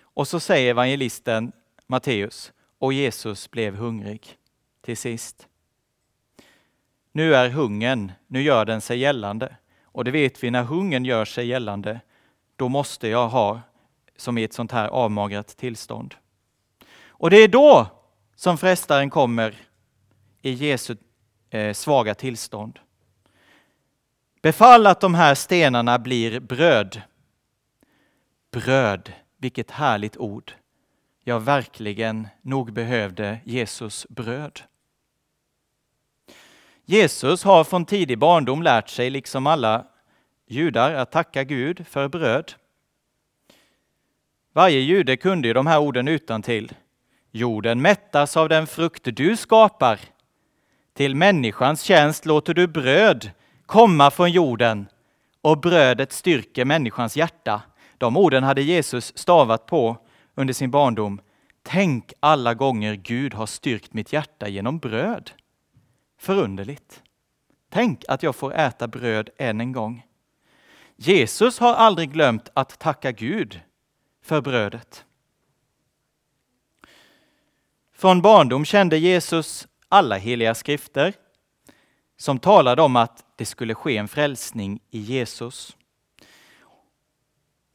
Och 0.00 0.28
så 0.28 0.40
säger 0.40 0.70
evangelisten 0.70 1.52
Matteus, 1.86 2.52
och 2.78 2.92
Jesus 2.92 3.50
blev 3.50 3.74
hungrig 3.76 4.38
till 4.80 4.96
sist. 4.96 5.48
Nu 7.18 7.34
är 7.34 7.48
hungern, 7.48 8.12
nu 8.26 8.42
gör 8.42 8.64
den 8.64 8.80
sig 8.80 8.98
gällande. 8.98 9.56
Och 9.84 10.04
det 10.04 10.10
vet 10.10 10.44
vi, 10.44 10.50
när 10.50 10.62
hungern 10.62 11.04
gör 11.04 11.24
sig 11.24 11.46
gällande, 11.46 12.00
då 12.56 12.68
måste 12.68 13.08
jag 13.08 13.28
ha 13.28 13.60
som 14.16 14.38
i 14.38 14.44
ett 14.44 14.52
sånt 14.52 14.72
här 14.72 14.88
avmagrat 14.88 15.56
tillstånd. 15.56 16.14
Och 17.08 17.30
det 17.30 17.36
är 17.36 17.48
då 17.48 17.86
som 18.34 18.58
frestaren 18.58 19.10
kommer 19.10 19.54
i 20.42 20.50
Jesu 20.50 20.96
eh, 21.50 21.72
svaga 21.72 22.14
tillstånd. 22.14 22.78
Befall 24.42 24.86
att 24.86 25.00
de 25.00 25.14
här 25.14 25.34
stenarna 25.34 25.98
blir 25.98 26.40
bröd. 26.40 27.02
Bröd, 28.52 29.12
vilket 29.36 29.70
härligt 29.70 30.16
ord. 30.16 30.52
Jag 31.24 31.40
verkligen 31.40 32.28
nog 32.42 32.72
behövde 32.72 33.40
Jesus 33.44 34.06
bröd. 34.08 34.60
Jesus 36.90 37.44
har 37.44 37.64
från 37.64 37.84
tidig 37.84 38.18
barndom 38.18 38.62
lärt 38.62 38.88
sig, 38.88 39.10
liksom 39.10 39.46
alla 39.46 39.84
judar, 40.46 40.94
att 40.94 41.12
tacka 41.12 41.44
Gud 41.44 41.86
för 41.86 42.08
bröd. 42.08 42.52
Varje 44.52 44.80
jude 44.80 45.16
kunde 45.16 45.48
ju 45.48 45.54
de 45.54 45.66
här 45.66 45.78
orden 45.78 46.08
utan 46.08 46.42
till. 46.42 46.72
Jorden 47.30 47.82
mättas 47.82 48.36
av 48.36 48.48
den 48.48 48.66
frukt 48.66 49.02
du 49.04 49.36
skapar. 49.36 50.00
Till 50.94 51.14
människans 51.14 51.82
tjänst 51.82 52.26
låter 52.26 52.54
du 52.54 52.66
bröd 52.66 53.30
komma 53.66 54.10
från 54.10 54.30
jorden 54.30 54.88
och 55.42 55.60
brödet 55.60 56.12
styrker 56.12 56.64
människans 56.64 57.16
hjärta. 57.16 57.62
De 57.98 58.16
orden 58.16 58.44
hade 58.44 58.62
Jesus 58.62 59.18
stavat 59.18 59.66
på 59.66 59.96
under 60.34 60.54
sin 60.54 60.70
barndom. 60.70 61.20
Tänk 61.62 62.12
alla 62.20 62.54
gånger 62.54 62.94
Gud 62.94 63.34
har 63.34 63.46
styrkt 63.46 63.92
mitt 63.92 64.12
hjärta 64.12 64.48
genom 64.48 64.78
bröd. 64.78 65.30
Förunderligt. 66.18 67.02
Tänk 67.70 68.04
att 68.08 68.22
jag 68.22 68.36
får 68.36 68.54
äta 68.54 68.88
bröd 68.88 69.30
än 69.36 69.60
en 69.60 69.72
gång. 69.72 70.06
Jesus 70.96 71.58
har 71.58 71.74
aldrig 71.74 72.12
glömt 72.12 72.48
att 72.54 72.78
tacka 72.78 73.12
Gud 73.12 73.60
för 74.22 74.40
brödet. 74.40 75.04
Från 77.94 78.22
barndom 78.22 78.64
kände 78.64 78.98
Jesus 78.98 79.68
alla 79.88 80.16
heliga 80.16 80.54
skrifter 80.54 81.14
som 82.16 82.38
talade 82.38 82.82
om 82.82 82.96
att 82.96 83.24
det 83.36 83.44
skulle 83.44 83.74
ske 83.74 83.96
en 83.96 84.08
frälsning 84.08 84.80
i 84.90 84.98
Jesus. 84.98 85.76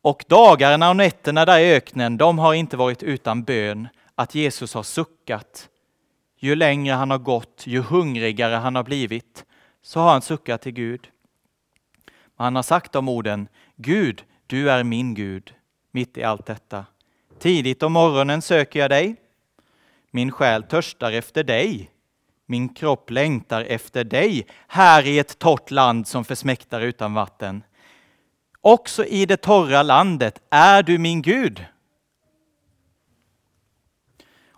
Och 0.02 0.26
dagarna 0.28 0.89
och 0.89 0.96
nätterna 0.96 1.46
där 1.46 1.60
i 1.60 1.74
öknen, 1.74 2.18
de 2.18 2.39
har 2.39 2.54
inte 2.54 2.78
varit 2.78 3.04
utan 3.04 3.44
bön, 3.44 3.88
att 4.16 4.36
Jesus 4.36 4.74
har 4.74 4.84
suckat. 4.84 5.70
Ju 6.44 6.56
längre 6.56 6.94
han 6.94 7.12
har 7.12 7.18
gått, 7.18 7.64
ju 7.68 7.82
hungrigare 7.82 8.56
han 8.56 8.76
har 8.76 8.84
blivit, 8.84 9.46
så 9.82 10.00
har 10.00 10.12
han 10.12 10.22
suckat 10.22 10.62
till 10.62 10.72
Gud. 10.72 11.08
Han 12.36 12.56
har 12.56 12.64
sagt 12.64 12.91
de 12.91 13.10
orden, 13.10 13.48
Gud, 13.76 14.24
du 14.48 14.72
är 14.72 14.84
min 14.84 15.14
Gud, 15.14 15.54
mitt 15.91 16.18
i 16.18 16.24
allt 16.24 16.46
detta. 16.46 16.86
Tidigt 17.39 17.84
om 17.84 17.94
morgonen 17.94 18.41
söker 18.41 18.80
jag 18.80 18.89
dig. 18.89 19.16
Min 20.12 20.32
själ 20.32 20.64
törstar 20.64 21.12
efter 21.12 21.44
dig. 21.44 21.89
Min 22.46 22.70
kropp 22.70 23.10
längtar 23.10 23.62
efter 23.62 24.04
dig, 24.04 24.48
här 24.68 25.08
i 25.08 25.20
ett 25.20 25.39
torrt 25.39 25.72
land 25.72 26.08
som 26.08 26.26
försmäktar 26.26 26.82
utan 26.82 27.14
vatten. 27.14 27.64
Också 28.62 29.06
i 29.06 29.26
det 29.26 29.38
torra 29.38 29.84
landet 29.84 30.41
är 30.50 30.84
du 30.84 30.98
min 30.98 31.22
Gud. 31.22 31.66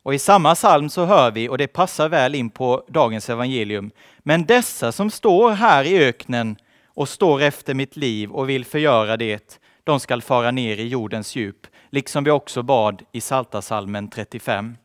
Och 0.06 0.14
i 0.14 0.20
samma 0.20 0.56
psalm 0.56 0.90
så 0.90 1.06
hör 1.06 1.32
vi, 1.32 1.50
och 1.50 1.58
det 1.58 1.68
passar 1.68 2.10
väl 2.10 2.36
in 2.36 2.50
på 2.50 2.84
dagens 2.88 3.30
evangelium, 3.30 3.92
men 4.20 4.46
dessa 4.46 4.92
som 4.92 5.12
står 5.12 5.52
här 5.52 5.84
i 5.84 6.04
öknen 6.04 6.56
och 6.86 7.10
står 7.10 7.42
efter 7.42 7.74
mitt 7.74 7.98
liv 7.98 8.32
och 8.32 8.50
vill 8.50 8.66
förgöra 8.66 9.18
det, 9.18 9.60
de 9.84 10.00
skall 10.00 10.22
fara 10.22 10.52
ner 10.52 10.78
i 10.78 10.88
jordens 10.88 11.36
djup, 11.36 11.68
liksom 11.90 12.24
vi 12.24 12.32
också 12.32 12.64
bad 12.64 13.02
i 13.12 13.22
Saltasalmen 13.22 14.10
35. 14.10 14.78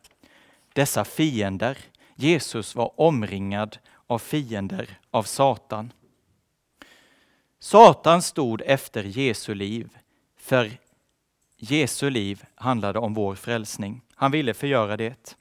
Dessa 0.73 1.05
fiender, 1.05 1.79
Jesus 2.15 2.75
var 2.75 3.01
omringad 3.01 3.79
av 4.07 4.19
fiender 4.19 4.99
av 5.11 5.23
Satan. 5.23 5.93
Satan 7.59 8.23
stod 8.23 8.63
efter 8.67 9.03
Jesu 9.03 9.55
liv, 9.55 9.89
för 10.39 10.71
Jesu 11.57 12.11
liv 12.11 12.45
handlade 12.55 12.99
om 12.99 13.15
vår 13.15 13.35
frälsning. 13.35 14.03
Han 14.21 14.31
ville 14.31 14.55
förgöra 14.55 14.97
det. 14.97 15.37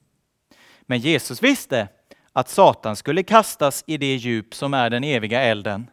Men 0.82 1.00
Jesus 1.00 1.44
visste 1.44 1.88
att 2.34 2.50
Satan 2.50 2.96
skulle 2.96 3.24
kastas 3.24 3.84
i 3.88 3.98
det 3.98 4.16
djup 4.16 4.56
som 4.56 4.74
är 4.74 4.90
den 4.90 5.04
eviga 5.04 5.42
elden. 5.42 5.90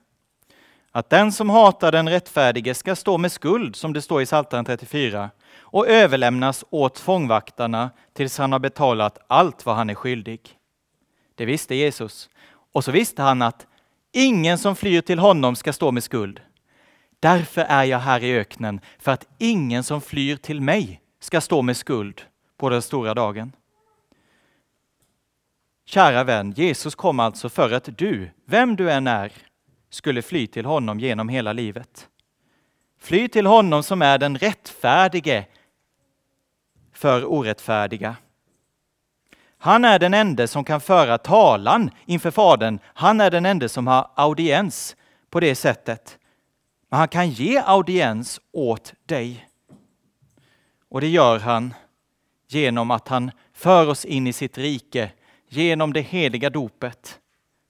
Att 0.93 1.11
den 1.11 1.33
som 1.33 1.51
hatar 1.51 1.93
den 1.93 2.09
rättfärdige 2.09 2.75
ska 2.75 2.97
stå 2.97 3.19
med 3.19 3.33
skuld, 3.33 3.77
som 3.77 3.93
det 3.93 4.03
står 4.03 4.23
i 4.23 4.27
Psaltaren 4.27 4.65
34, 4.65 5.31
och 5.59 5.89
överlämnas 5.89 6.65
åt 6.71 6.99
fångvaktarna 6.99 7.91
tills 8.13 8.39
han 8.39 8.53
har 8.53 8.59
betalat 8.59 9.19
allt 9.27 9.67
vad 9.67 9.77
han 9.77 9.91
är 9.91 9.95
skyldig. 9.95 10.41
Det 11.35 11.45
visste 11.45 11.75
Jesus. 11.75 12.29
Och 12.73 12.85
så 12.85 12.93
visste 12.93 13.23
han 13.23 13.43
att 13.43 13.67
ingen 14.13 14.59
som 14.59 14.77
flyr 14.77 15.01
till 15.01 15.19
honom 15.19 15.57
ska 15.57 15.73
stå 15.73 15.93
med 15.93 16.05
skuld. 16.05 16.41
Därför 17.21 17.61
är 17.61 17.85
jag 17.85 17.99
här 17.99 18.25
i 18.25 18.39
öknen, 18.39 18.81
för 18.99 19.13
att 19.13 19.27
ingen 19.39 19.85
som 19.85 20.01
flyr 20.01 20.37
till 20.37 20.61
mig 20.61 21.01
ska 21.21 21.41
stå 21.41 21.63
med 21.63 21.77
skuld 21.77 22.23
på 22.57 22.69
den 22.69 22.83
stora 22.83 23.15
dagen. 23.15 23.53
Kära 25.85 26.25
vän, 26.25 26.53
Jesus 26.53 26.95
kom 26.95 27.21
alltså 27.21 27.49
för 27.49 27.73
att 27.73 27.99
du, 27.99 28.31
vem 28.45 28.77
du 28.77 28.91
än 28.91 29.07
är, 29.07 29.33
skulle 29.91 30.23
fly 30.23 30.47
till 30.47 30.65
honom 30.65 31.01
genom 31.01 31.29
hela 31.29 31.53
livet. 31.53 32.09
Fly 32.99 33.29
till 33.29 33.47
honom 33.47 33.83
som 33.83 34.03
är 34.03 34.19
den 34.19 34.39
rättfärdige 34.39 35.47
för 36.93 37.25
orättfärdiga. 37.25 38.17
Han 39.59 39.85
är 39.85 39.99
den 39.99 40.15
enda 40.15 40.47
som 40.47 40.65
kan 40.65 40.81
föra 40.81 41.19
talan 41.19 41.91
inför 42.07 42.31
Fadern. 42.31 42.79
Han 42.85 43.21
är 43.21 43.31
den 43.31 43.47
enda 43.47 43.69
som 43.69 43.87
har 43.87 44.11
audiens 44.15 44.97
på 45.31 45.41
det 45.41 45.55
sättet. 45.55 46.19
Men 46.89 46.99
han 46.99 47.09
kan 47.09 47.31
ge 47.31 47.59
audiens 47.59 48.41
åt 48.53 48.95
dig. 49.07 49.49
Och 50.89 51.01
det 51.01 51.09
gör 51.09 51.39
han 51.39 51.75
genom 52.49 52.91
att 52.91 53.09
han 53.09 53.31
för 53.53 53.89
oss 53.89 54.05
in 54.05 54.27
i 54.27 54.33
sitt 54.33 54.59
rike 54.59 55.11
genom 55.49 55.93
det 55.93 56.01
heliga 56.01 56.51
dopet. 56.51 57.21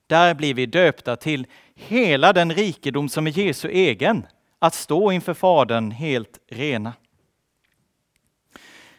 Där 0.07 0.35
blir 0.35 0.55
vi 0.55 0.67
döpta 0.67 1.17
till 1.17 1.47
hela 1.75 2.33
den 2.33 2.53
rikedom 2.53 3.09
som 3.09 3.27
är 3.27 3.39
Jesu 3.39 3.69
egen, 3.69 4.27
att 4.59 4.75
stå 4.75 5.13
inför 5.13 5.35
Fadern 5.35 5.91
helt 5.91 6.39
rena. 6.49 6.93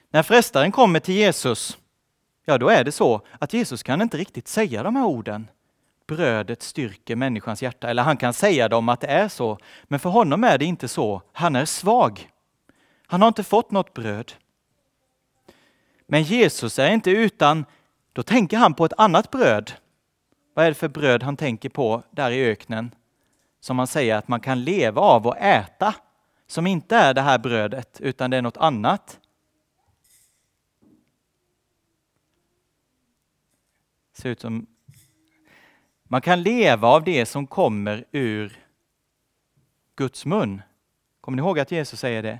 När 0.09 0.23
frestaren 0.23 0.71
kommer 0.71 0.99
till 0.99 1.15
Jesus, 1.15 1.77
ja 2.45 2.57
då 2.57 2.69
är 2.69 2.83
det 2.83 2.91
så 2.91 3.21
att 3.39 3.53
Jesus 3.53 3.83
kan 3.83 4.01
inte 4.01 4.17
riktigt 4.17 4.47
säga 4.47 4.83
de 4.83 4.95
här 4.95 5.05
orden. 5.05 5.47
Brödet 6.07 6.61
styrker 6.61 7.15
människans 7.15 7.61
hjärta, 7.61 7.89
eller 7.89 8.03
han 8.03 8.17
kan 8.17 8.33
säga 8.33 8.69
dem 8.69 8.89
att 8.89 9.01
det 9.01 9.07
är 9.07 9.27
så, 9.27 9.57
men 9.83 9.99
för 9.99 10.09
honom 10.09 10.43
är 10.43 10.57
det 10.57 10.65
inte 10.65 10.87
så. 10.87 11.21
Han 11.33 11.55
är 11.55 11.65
svag. 11.65 12.29
Han 13.07 13.21
har 13.21 13.27
inte 13.27 13.43
fått 13.43 13.71
något 13.71 13.93
bröd. 13.93 14.33
Men 16.07 16.23
Jesus 16.23 16.79
är 16.79 16.91
inte 16.91 17.11
utan, 17.11 17.65
då 18.13 18.23
tänker 18.23 18.57
han 18.57 18.73
på 18.73 18.85
ett 18.85 18.93
annat 18.97 19.31
bröd. 19.31 19.71
Vad 20.53 20.65
är 20.65 20.69
det 20.69 20.75
för 20.75 20.87
bröd 20.87 21.23
han 21.23 21.37
tänker 21.37 21.69
på 21.69 22.03
där 22.11 22.31
i 22.31 22.45
öknen? 22.45 22.95
Som 23.59 23.77
han 23.77 23.87
säger 23.87 24.15
att 24.15 24.27
man 24.27 24.39
kan 24.39 24.63
leva 24.63 25.01
av 25.01 25.27
och 25.27 25.37
äta. 25.37 25.95
Som 26.47 26.67
inte 26.67 26.95
är 26.95 27.13
det 27.13 27.21
här 27.21 27.37
brödet, 27.37 28.01
utan 28.01 28.31
det 28.31 28.37
är 28.37 28.41
något 28.41 28.57
annat. 28.57 29.19
Ser 34.13 34.29
ut 34.29 34.39
som 34.39 34.67
man 36.03 36.21
kan 36.21 36.43
leva 36.43 36.87
av 36.87 37.03
det 37.03 37.25
som 37.25 37.47
kommer 37.47 38.05
ur 38.11 38.59
Guds 39.95 40.25
mun. 40.25 40.61
Kommer 41.21 41.35
ni 41.35 41.41
ihåg 41.41 41.59
att 41.59 41.71
Jesus 41.71 41.99
säger 41.99 42.23
det? 42.23 42.39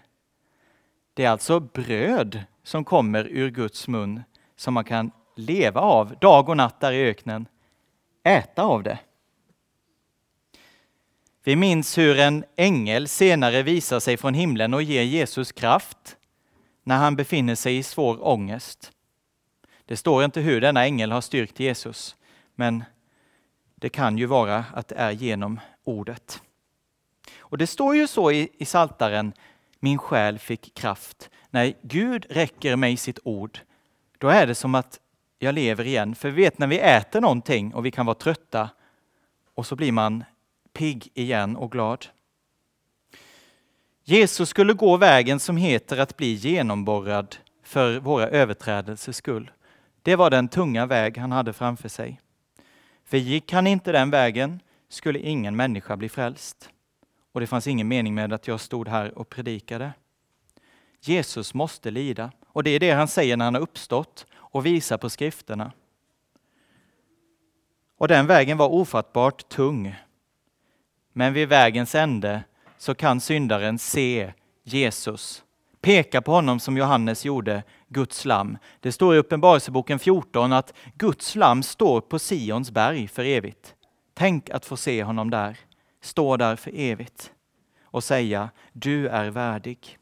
Det 1.14 1.26
är 1.26 1.30
alltså 1.30 1.60
bröd 1.60 2.44
som 2.68 2.84
kommer 2.84 3.28
ur 3.28 3.50
Guds 3.50 3.88
mun 3.88 4.24
som 4.56 4.74
man 4.74 4.84
kan 4.84 5.12
leva 5.36 5.82
av 5.82 6.16
dag 6.20 6.50
och 6.50 6.58
natt 6.58 6.80
där 6.80 6.92
i 6.92 7.10
öknen. 7.10 7.48
Äta 8.24 8.64
av 8.64 8.84
det. 8.84 9.00
Vi 11.44 11.56
minns 11.56 11.98
hur 11.98 12.20
en 12.20 12.44
ängel 12.56 13.08
senare 13.08 13.64
visar 13.64 14.00
sig 14.00 14.18
från 14.18 14.34
himlen 14.34 14.74
och 14.74 14.84
ger 14.84 15.04
Jesus 15.04 15.52
kraft 15.52 16.18
när 16.84 16.98
han 16.98 17.16
befinner 17.16 17.56
sig 17.56 17.78
i 17.78 17.84
svår 17.84 18.28
ångest. 18.28 18.92
Det 19.86 19.98
står 19.98 20.24
inte 20.24 20.42
hur 20.42 20.62
denna 20.62 20.86
ängel 20.86 21.12
har 21.12 21.22
styrkt 21.22 21.60
Jesus, 21.60 22.16
men 22.56 22.84
det 23.76 23.90
kan 23.90 24.18
ju 24.18 24.26
vara 24.26 24.66
att 24.74 24.88
det 24.88 24.96
är 24.96 25.12
genom 25.12 25.60
ordet. 25.84 26.42
Och 27.40 27.58
det 27.58 27.68
står 27.68 27.96
ju 27.96 28.08
så 28.08 28.32
i, 28.32 28.50
i 28.58 28.66
Saltaren, 28.66 29.34
min 29.80 29.98
själ 29.98 30.40
fick 30.40 30.74
kraft. 30.74 31.30
När 31.50 31.74
Gud 31.82 32.26
räcker 32.30 32.76
mig 32.76 32.98
sitt 32.98 33.20
ord, 33.24 33.60
då 34.18 34.28
är 34.28 34.48
det 34.48 34.56
som 34.56 34.76
att 34.76 35.00
jag 35.40 35.56
lever 35.56 35.88
igen. 35.88 36.16
För 36.16 36.30
vi 36.30 36.44
vet 36.44 36.60
när 36.60 36.68
vi 36.68 36.80
äter 36.80 37.22
någonting 37.22 37.74
och 37.74 37.86
vi 37.86 37.92
kan 37.92 38.06
vara 38.06 38.16
trötta 38.16 38.70
och 39.54 39.66
så 39.66 39.76
blir 39.76 39.92
man 39.92 40.24
pigg 40.74 41.12
igen 41.14 41.56
och 41.56 41.72
glad. 41.72 42.06
Jesus 44.04 44.50
skulle 44.50 44.74
gå 44.74 44.98
vägen 44.98 45.40
som 45.40 45.58
heter 45.58 45.98
att 45.98 46.18
bli 46.18 46.34
genomborrad 46.34 47.36
för 47.64 48.00
våra 48.00 48.28
överträdelsers 48.28 49.16
skull. 49.16 49.52
Det 50.02 50.16
var 50.16 50.30
den 50.30 50.48
tunga 50.48 50.86
väg 50.86 51.18
han 51.18 51.32
hade 51.32 51.54
framför 51.54 51.90
sig. 51.90 52.22
För 53.06 53.18
gick 53.18 53.54
han 53.54 53.68
inte 53.68 53.92
den 53.92 54.10
vägen 54.10 54.60
skulle 54.90 55.20
ingen 55.20 55.56
människa 55.56 55.98
bli 55.98 56.10
frälst. 56.10 56.70
Och 57.32 57.40
det 57.40 57.48
fanns 57.48 57.68
ingen 57.68 57.88
mening 57.88 58.16
med 58.16 58.34
att 58.34 58.48
jag 58.48 58.60
stod 58.60 58.88
här 58.88 59.18
och 59.18 59.30
predikade. 59.30 59.94
Jesus 61.02 61.54
måste 61.54 61.92
lida. 61.92 62.32
Och 62.48 62.64
det 62.64 62.70
är 62.70 62.80
det 62.80 62.92
han 62.92 63.08
säger 63.08 63.38
när 63.38 63.46
han 63.46 63.54
har 63.54 63.62
uppstått 63.62 64.26
och 64.36 64.66
visar 64.66 64.98
på 64.98 65.10
skrifterna. 65.10 65.72
Och 67.98 68.08
den 68.08 68.28
vägen 68.28 68.58
var 68.58 68.68
ofattbart 68.68 69.50
tung. 69.50 69.96
Men 71.14 71.34
vid 71.34 71.50
vägens 71.50 71.96
ände 71.96 72.44
så 72.78 72.96
kan 72.96 73.22
syndaren 73.22 73.80
se 73.80 74.34
Jesus 74.64 75.44
peka 75.82 76.22
på 76.22 76.32
honom 76.32 76.60
som 76.60 76.78
Johannes 76.78 77.26
gjorde, 77.26 77.64
Guds 77.88 78.26
lam. 78.26 78.58
Det 78.80 78.92
står 78.92 79.16
i 79.16 79.18
Uppenbarelseboken 79.18 80.00
14 80.00 80.54
att 80.54 80.74
Guds 80.96 81.36
lam 81.36 81.64
står 81.64 82.02
på 82.02 82.20
Sions 82.20 82.72
berg 82.72 83.08
för 83.08 83.24
evigt. 83.24 83.76
Tänk 84.14 84.50
att 84.50 84.66
få 84.66 84.78
se 84.78 85.04
honom 85.04 85.30
där, 85.30 85.58
stå 86.02 86.38
där 86.38 86.56
för 86.56 86.72
evigt 86.76 87.32
och 87.84 88.04
säga 88.04 88.50
du 88.74 89.08
är 89.08 89.30
värdig. 89.30 89.98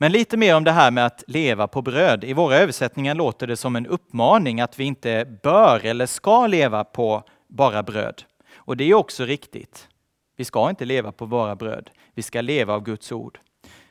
Men 0.00 0.12
lite 0.12 0.36
mer 0.36 0.56
om 0.56 0.64
det 0.64 0.72
här 0.72 0.90
med 0.90 1.06
att 1.06 1.24
leva 1.26 1.66
på 1.66 1.82
bröd. 1.82 2.24
I 2.24 2.32
våra 2.32 2.56
översättningar 2.56 3.14
låter 3.14 3.46
det 3.46 3.56
som 3.56 3.76
en 3.76 3.86
uppmaning 3.86 4.60
att 4.60 4.78
vi 4.78 4.84
inte 4.84 5.38
bör 5.42 5.86
eller 5.86 6.06
ska 6.06 6.46
leva 6.46 6.84
på 6.84 7.22
bara 7.48 7.82
bröd. 7.82 8.22
Och 8.54 8.76
det 8.76 8.84
är 8.84 8.94
också 8.94 9.24
riktigt. 9.24 9.88
Vi 10.36 10.44
ska 10.44 10.70
inte 10.70 10.84
leva 10.84 11.12
på 11.12 11.26
bara 11.26 11.56
bröd. 11.56 11.90
Vi 12.14 12.22
ska 12.22 12.40
leva 12.40 12.74
av 12.74 12.82
Guds 12.82 13.12
ord. 13.12 13.38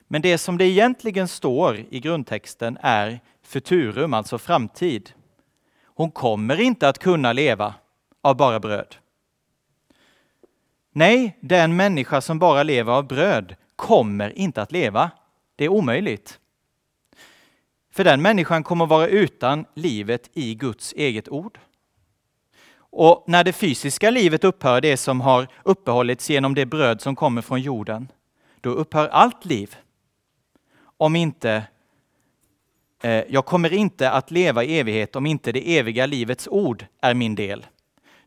Men 0.07 0.21
det 0.21 0.37
som 0.37 0.57
det 0.57 0.65
egentligen 0.65 1.27
står 1.27 1.77
i 1.89 1.99
grundtexten 1.99 2.77
är 2.81 3.19
futurum, 3.43 4.13
alltså 4.13 4.37
framtid. 4.37 5.11
hon 5.85 6.11
kommer 6.11 6.59
inte 6.59 6.89
att 6.89 6.99
kunna 6.99 7.33
leva 7.33 7.73
av 8.21 8.37
bara 8.37 8.59
bröd. 8.59 8.95
Nej, 10.91 11.37
den 11.41 11.75
människa 11.75 12.21
som 12.21 12.39
bara 12.39 12.63
lever 12.63 12.93
av 12.93 13.07
bröd 13.07 13.55
kommer 13.75 14.37
inte 14.37 14.61
att 14.61 14.71
leva. 14.71 15.11
Det 15.57 15.65
är 15.65 15.69
omöjligt. 15.69 16.39
För 17.91 18.03
den 18.03 18.21
människan 18.21 18.63
kommer 18.63 18.85
att 18.85 18.89
vara 18.89 19.07
utan 19.07 19.65
livet 19.73 20.29
i 20.33 20.55
Guds 20.55 20.93
eget 20.93 21.29
ord. 21.29 21.59
Och 22.79 23.23
när 23.27 23.43
det 23.43 23.53
fysiska 23.53 24.09
livet 24.09 24.43
upphör, 24.43 24.81
det 24.81 24.97
som 24.97 25.21
har 25.21 25.47
uppehållits 25.63 26.29
genom 26.29 26.55
det 26.55 26.65
bröd 26.65 27.01
som 27.01 27.15
kommer 27.15 27.41
från 27.41 27.61
jorden, 27.61 28.11
då 28.61 28.69
upphör 28.69 29.07
allt 29.07 29.45
liv. 29.45 29.75
Om 30.97 31.15
inte 31.15 31.63
eh, 33.03 33.23
jag 33.29 33.45
kommer 33.45 33.73
inte 33.73 34.11
att 34.11 34.31
leva 34.31 34.63
i 34.63 34.79
evighet 34.79 35.15
om 35.15 35.25
inte 35.25 35.51
det 35.51 35.77
eviga 35.77 36.05
livets 36.05 36.47
ord 36.47 36.85
är 37.01 37.13
min 37.13 37.35
del. 37.35 37.65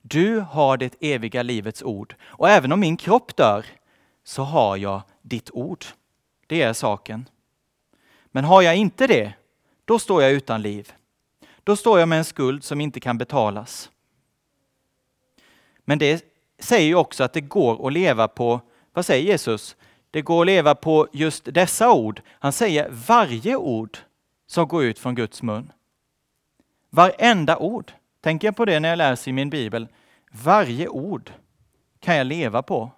Du 0.02 0.40
har 0.40 0.76
det 0.76 0.96
eviga 1.00 1.42
livets 1.42 1.82
ord 1.82 2.14
och 2.22 2.48
även 2.48 2.72
om 2.72 2.80
min 2.80 2.96
kropp 2.96 3.36
dör 3.36 3.66
så 4.24 4.42
har 4.42 4.76
jag 4.76 5.02
ditt 5.22 5.50
ord. 5.50 5.84
Det 6.50 6.62
är 6.62 6.72
saken. 6.72 7.28
Men 8.26 8.44
har 8.44 8.62
jag 8.62 8.76
inte 8.76 9.06
det, 9.06 9.32
då 9.84 9.98
står 9.98 10.22
jag 10.22 10.32
utan 10.32 10.62
liv. 10.62 10.92
Då 11.64 11.76
står 11.76 11.98
jag 11.98 12.08
med 12.08 12.18
en 12.18 12.24
skuld 12.24 12.64
som 12.64 12.80
inte 12.80 13.00
kan 13.00 13.18
betalas. 13.18 13.90
Men 15.84 15.98
det 15.98 16.24
säger 16.58 16.86
ju 16.86 16.94
också 16.94 17.24
att 17.24 17.32
det 17.32 17.40
går 17.40 17.86
att 17.86 17.92
leva 17.92 18.28
på, 18.28 18.60
vad 18.92 19.06
säger 19.06 19.24
Jesus? 19.24 19.76
Det 20.10 20.22
går 20.22 20.42
att 20.42 20.46
leva 20.46 20.74
på 20.74 21.08
just 21.12 21.44
dessa 21.44 21.92
ord. 21.92 22.22
Han 22.28 22.52
säger 22.52 22.88
varje 22.90 23.56
ord 23.56 23.98
som 24.46 24.68
går 24.68 24.84
ut 24.84 24.98
från 24.98 25.14
Guds 25.14 25.42
mun. 25.42 25.72
Varenda 26.88 27.56
ord. 27.56 27.92
Tänker 28.20 28.48
jag 28.48 28.56
på 28.56 28.64
det 28.64 28.80
när 28.80 28.88
jag 28.88 28.96
läser 28.96 29.30
i 29.30 29.32
min 29.32 29.50
bibel. 29.50 29.88
Varje 30.30 30.88
ord 30.88 31.32
kan 32.00 32.16
jag 32.16 32.26
leva 32.26 32.62
på, 32.62 32.90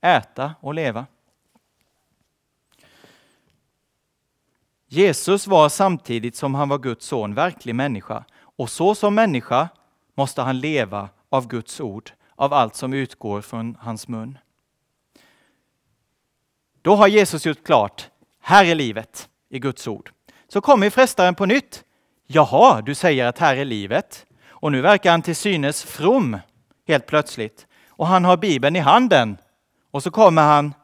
äta 0.00 0.54
och 0.60 0.74
leva. 0.74 1.06
Jesus 4.88 5.46
var 5.46 5.68
samtidigt 5.68 6.36
som 6.36 6.54
han 6.54 6.68
var 6.68 6.78
Guds 6.78 7.06
son 7.06 7.34
verklig 7.34 7.74
människa 7.74 8.24
och 8.40 8.70
så 8.70 8.94
som 8.94 9.14
människa 9.14 9.68
måste 10.14 10.42
han 10.42 10.60
leva 10.60 11.08
av 11.28 11.48
Guds 11.48 11.80
ord, 11.80 12.10
av 12.36 12.52
allt 12.52 12.74
som 12.74 12.92
utgår 12.92 13.40
från 13.40 13.76
hans 13.80 14.08
mun. 14.08 14.38
Då 16.82 16.94
har 16.94 17.08
Jesus 17.08 17.46
gjort 17.46 17.64
klart, 17.64 18.08
här 18.40 18.64
är 18.64 18.74
livet 18.74 19.28
i 19.48 19.58
Guds 19.58 19.88
ord. 19.88 20.10
Så 20.48 20.60
kommer 20.60 20.90
frestaren 20.90 21.34
på 21.34 21.46
nytt. 21.46 21.84
Jaha, 22.26 22.80
du 22.82 22.94
säger 22.94 23.26
att 23.26 23.38
här 23.38 23.56
är 23.56 23.64
livet. 23.64 24.26
Och 24.48 24.72
nu 24.72 24.80
verkar 24.80 25.10
han 25.10 25.22
till 25.22 25.36
synes 25.36 25.84
from 25.84 26.38
helt 26.86 27.06
plötsligt. 27.06 27.66
Och 27.88 28.06
han 28.06 28.24
har 28.24 28.36
Bibeln 28.36 28.76
i 28.76 28.78
handen. 28.78 29.36
Och 29.90 30.02
så 30.02 30.10
kommer 30.10 30.42
han 30.42 30.74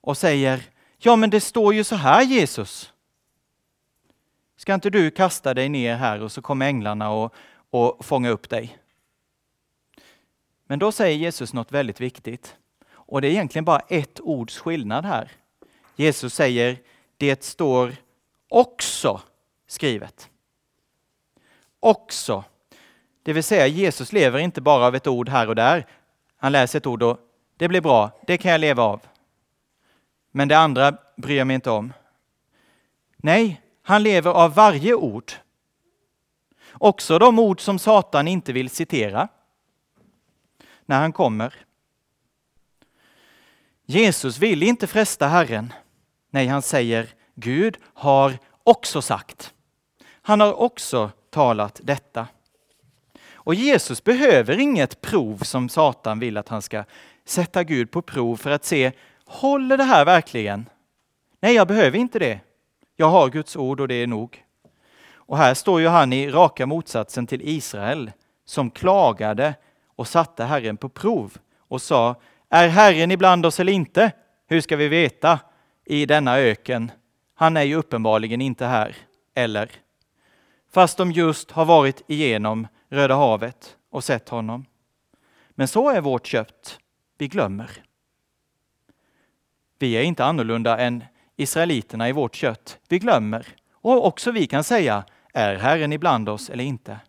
och 0.00 0.16
säger, 0.16 0.62
ja 0.98 1.16
men 1.16 1.30
det 1.30 1.40
står 1.40 1.74
ju 1.74 1.84
så 1.84 1.96
här 1.96 2.22
Jesus. 2.22 2.91
Ska 4.62 4.74
inte 4.74 4.90
du 4.90 5.10
kasta 5.10 5.54
dig 5.54 5.68
ner 5.68 5.96
här 5.96 6.20
och 6.20 6.32
så 6.32 6.42
kommer 6.42 6.66
änglarna 6.66 7.10
och, 7.10 7.34
och 7.70 8.04
fånga 8.04 8.30
upp 8.30 8.48
dig? 8.48 8.78
Men 10.66 10.78
då 10.78 10.92
säger 10.92 11.16
Jesus 11.16 11.52
något 11.52 11.72
väldigt 11.72 12.00
viktigt. 12.00 12.56
Och 12.90 13.20
det 13.20 13.28
är 13.28 13.30
egentligen 13.30 13.64
bara 13.64 13.80
ett 13.88 14.20
ords 14.20 14.58
skillnad 14.58 15.04
här. 15.04 15.30
Jesus 15.96 16.34
säger, 16.34 16.78
det 17.16 17.44
står 17.44 17.94
också 18.48 19.20
skrivet. 19.66 20.30
Också. 21.80 22.44
Det 23.22 23.32
vill 23.32 23.44
säga 23.44 23.66
Jesus 23.66 24.12
lever 24.12 24.38
inte 24.38 24.60
bara 24.60 24.86
av 24.86 24.94
ett 24.94 25.06
ord 25.06 25.28
här 25.28 25.48
och 25.48 25.54
där. 25.56 25.86
Han 26.36 26.52
läser 26.52 26.78
ett 26.78 26.86
ord 26.86 27.02
och 27.02 27.18
det 27.56 27.68
blir 27.68 27.80
bra, 27.80 28.20
det 28.26 28.38
kan 28.38 28.50
jag 28.50 28.60
leva 28.60 28.82
av. 28.82 29.00
Men 30.30 30.48
det 30.48 30.58
andra 30.58 30.96
bryr 31.16 31.38
jag 31.38 31.46
mig 31.46 31.54
inte 31.54 31.70
om. 31.70 31.92
Nej, 33.16 33.61
han 33.82 34.02
lever 34.02 34.30
av 34.30 34.54
varje 34.54 34.94
ord. 34.94 35.32
Också 36.72 37.18
de 37.18 37.38
ord 37.38 37.60
som 37.60 37.78
Satan 37.78 38.28
inte 38.28 38.52
vill 38.52 38.70
citera 38.70 39.28
när 40.86 41.00
han 41.00 41.12
kommer. 41.12 41.54
Jesus 43.86 44.38
vill 44.38 44.62
inte 44.62 44.86
fresta 44.86 45.26
Herren. 45.26 45.72
Nej, 46.30 46.46
han 46.46 46.62
säger 46.62 47.08
Gud 47.34 47.76
har 47.94 48.38
också 48.62 49.02
sagt. 49.02 49.54
Han 50.22 50.40
har 50.40 50.60
också 50.60 51.10
talat 51.30 51.80
detta. 51.82 52.26
Och 53.34 53.54
Jesus 53.54 54.04
behöver 54.04 54.58
inget 54.58 55.00
prov 55.00 55.38
som 55.38 55.68
Satan 55.68 56.18
vill 56.18 56.36
att 56.36 56.48
han 56.48 56.62
ska 56.62 56.84
sätta 57.24 57.64
Gud 57.64 57.90
på 57.90 58.02
prov 58.02 58.36
för 58.36 58.50
att 58.50 58.64
se, 58.64 58.92
håller 59.24 59.76
det 59.76 59.84
här 59.84 60.04
verkligen? 60.04 60.68
Nej, 61.40 61.54
jag 61.54 61.68
behöver 61.68 61.98
inte 61.98 62.18
det. 62.18 62.40
Jag 63.02 63.10
har 63.10 63.30
Guds 63.30 63.56
ord 63.56 63.80
och 63.80 63.88
det 63.88 63.94
är 63.94 64.06
nog. 64.06 64.44
Och 65.14 65.36
här 65.36 65.54
står 65.54 65.80
ju 65.80 65.86
han 65.88 66.12
i 66.12 66.30
raka 66.30 66.66
motsatsen 66.66 67.26
till 67.26 67.48
Israel 67.48 68.12
som 68.44 68.70
klagade 68.70 69.54
och 69.96 70.08
satte 70.08 70.44
Herren 70.44 70.76
på 70.76 70.88
prov 70.88 71.36
och 71.58 71.82
sa, 71.82 72.14
är 72.48 72.68
Herren 72.68 73.10
ibland 73.10 73.46
oss 73.46 73.60
eller 73.60 73.72
inte? 73.72 74.12
Hur 74.46 74.60
ska 74.60 74.76
vi 74.76 74.88
veta 74.88 75.38
i 75.84 76.06
denna 76.06 76.38
öken? 76.38 76.90
Han 77.34 77.56
är 77.56 77.62
ju 77.62 77.74
uppenbarligen 77.74 78.40
inte 78.40 78.66
här, 78.66 78.96
eller? 79.34 79.70
Fast 80.72 80.98
de 80.98 81.12
just 81.12 81.50
har 81.50 81.64
varit 81.64 82.02
igenom 82.06 82.66
Röda 82.88 83.14
havet 83.14 83.76
och 83.90 84.04
sett 84.04 84.28
honom. 84.28 84.64
Men 85.50 85.68
så 85.68 85.90
är 85.90 86.00
vårt 86.00 86.26
kött. 86.26 86.78
Vi 87.18 87.28
glömmer. 87.28 87.70
Vi 89.78 89.92
är 89.92 90.02
inte 90.02 90.24
annorlunda 90.24 90.78
än 90.78 91.04
israeliterna 91.36 92.08
i 92.08 92.12
vårt 92.12 92.34
kött. 92.34 92.78
Vi 92.88 92.98
glömmer. 92.98 93.46
Och 93.72 94.06
också 94.06 94.30
vi 94.30 94.46
kan 94.46 94.64
säga, 94.64 95.04
är 95.32 95.54
Herren 95.54 95.92
ibland 95.92 96.28
oss 96.28 96.50
eller 96.50 96.64
inte? 96.64 97.00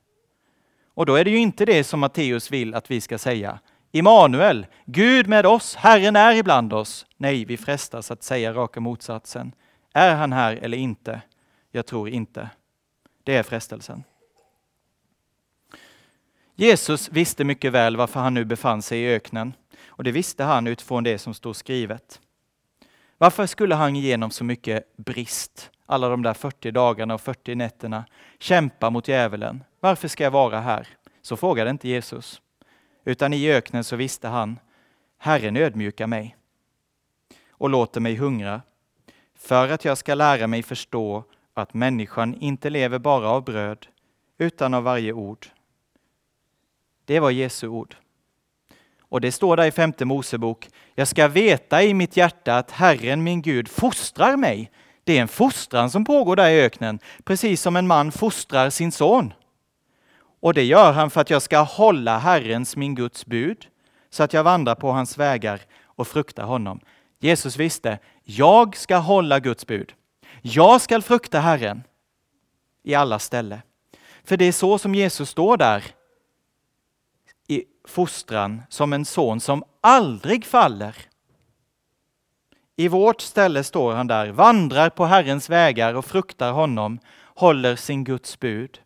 Och 0.93 1.05
då 1.05 1.15
är 1.15 1.26
det 1.26 1.32
ju 1.32 1.38
inte 1.38 1.65
det 1.65 1.84
som 1.84 1.99
Matteus 1.99 2.51
vill 2.51 2.76
att 2.76 2.91
vi 2.91 3.01
ska 3.01 3.17
säga. 3.17 3.59
Immanuel, 3.91 4.65
Gud 4.86 5.28
med 5.28 5.45
oss, 5.45 5.76
Herren 5.76 6.15
är 6.15 6.36
ibland 6.36 6.74
oss. 6.74 7.05
Nej, 7.17 7.45
vi 7.45 7.57
frestas 7.57 8.11
att 8.11 8.24
säga 8.24 8.53
raka 8.53 8.80
motsatsen. 8.80 9.55
Är 9.93 10.15
han 10.15 10.34
här 10.34 10.55
eller 10.55 10.78
inte? 10.78 11.21
Jag 11.71 11.86
tror 11.86 12.09
inte. 12.09 12.49
Det 13.24 13.36
är 13.36 13.43
frestelsen. 13.43 14.03
Jesus 16.55 17.09
visste 17.09 17.43
mycket 17.43 17.71
väl 17.71 17.97
varför 17.97 18.19
han 18.19 18.34
nu 18.34 18.45
befann 18.45 18.82
sig 18.82 18.99
i 18.99 19.15
öknen 19.15 19.53
och 19.88 20.03
det 20.03 20.11
visste 20.11 20.43
han 20.43 20.67
utifrån 20.67 21.03
det 21.03 21.17
som 21.17 21.34
stod 21.34 21.55
skrivet. 21.55 22.19
Varför 23.24 23.45
skulle 23.45 23.76
han 23.76 23.95
genom 23.95 24.32
så 24.32 24.43
mycket 24.43 24.97
brist, 24.97 25.71
alla 25.86 26.09
de 26.09 26.24
där 26.24 26.34
40 26.34 26.71
dagarna 26.71 27.13
och 27.13 27.21
40 27.21 27.55
nätterna, 27.55 28.05
kämpa 28.39 28.89
mot 28.89 29.07
djävulen? 29.07 29.63
Varför 29.80 30.07
ska 30.07 30.24
jag 30.24 30.32
vara 30.32 30.59
här? 30.59 30.88
Så 31.21 31.38
frågade 31.38 31.69
inte 31.69 31.88
Jesus. 31.88 32.41
Utan 33.05 33.34
i 33.34 33.51
öknen 33.51 33.84
så 33.84 33.95
visste 33.95 34.28
han, 34.28 34.59
Herren 35.17 35.57
ödmjukar 35.57 36.07
mig 36.07 36.36
och 37.49 37.69
låter 37.69 38.01
mig 38.01 38.15
hungra 38.15 38.61
för 39.36 39.69
att 39.69 39.86
jag 39.86 39.97
ska 39.97 40.15
lära 40.15 40.47
mig 40.47 40.63
förstå 40.63 41.24
att 41.53 41.74
människan 41.74 42.36
inte 42.36 42.69
lever 42.69 42.99
bara 42.99 43.30
av 43.30 43.43
bröd 43.43 43.88
utan 44.38 44.74
av 44.74 44.84
varje 44.84 45.13
ord. 45.13 45.47
Det 47.05 47.19
var 47.19 47.32
Jesu 47.32 47.67
ord. 47.67 47.95
Och 49.14 49.22
det 49.22 49.32
står 49.32 49.57
där 49.57 49.66
i 49.66 49.72
femte 49.72 50.05
Mosebok. 50.05 50.70
Jag 50.95 51.07
ska 51.07 51.28
veta 51.28 51.84
i 51.84 51.93
mitt 51.93 52.18
hjärta 52.18 52.57
att 52.57 52.72
Herren 52.72 53.24
min 53.24 53.41
Gud 53.41 53.70
fostrar 53.70 54.38
mig. 54.38 54.72
Det 55.03 55.18
är 55.18 55.22
en 55.22 55.28
fostran 55.28 55.89
som 55.89 56.05
pågår 56.05 56.36
där 56.36 56.49
i 56.49 56.61
öknen, 56.61 56.99
precis 57.24 57.61
som 57.61 57.76
en 57.76 57.88
man 57.88 58.11
fostrar 58.11 58.70
sin 58.70 58.91
son. 58.91 59.34
Och 60.41 60.53
det 60.53 60.64
gör 60.64 60.91
han 60.91 61.09
för 61.09 61.22
att 61.22 61.30
jag 61.30 61.41
ska 61.41 61.59
hålla 61.59 62.18
Herrens, 62.18 62.76
min 62.76 62.95
Guds 62.95 63.26
bud, 63.26 63.68
så 64.09 64.24
att 64.24 64.34
jag 64.34 64.43
vandrar 64.43 64.76
på 64.76 64.91
hans 64.91 65.18
vägar 65.18 65.61
och 65.86 66.07
fruktar 66.07 66.43
honom. 66.43 66.80
Jesus 67.20 67.57
visste, 67.57 67.99
jag 68.24 68.78
ska 68.78 68.97
hålla 68.97 69.39
Guds 69.39 69.68
bud. 69.68 69.93
Jag 70.41 70.82
ska 70.82 71.01
frukta 71.01 71.39
Herren 71.39 71.84
i 72.84 72.95
alla 72.95 73.20
ställen. 73.20 73.59
För 74.24 74.38
det 74.38 74.45
är 74.45 74.51
så 74.51 74.78
som 74.78 74.95
Jesus 74.95 75.30
står 75.30 75.57
där 75.57 75.84
fostran 77.88 78.62
som 78.70 78.94
en 78.94 79.06
son 79.06 79.40
som 79.40 79.64
aldrig 79.82 80.46
faller. 80.46 80.96
I 82.76 82.88
vårt 82.88 83.22
ställe 83.22 83.64
står 83.64 83.94
han 83.94 84.08
där, 84.08 84.28
vandrar 84.28 84.90
på 84.90 85.06
Herrens 85.06 85.50
vägar 85.50 85.94
och 85.94 86.06
fruktar 86.06 86.52
honom, 86.52 87.00
håller 87.26 87.76
sin 87.76 88.04
Guds 88.04 88.40
bud. 88.40 88.80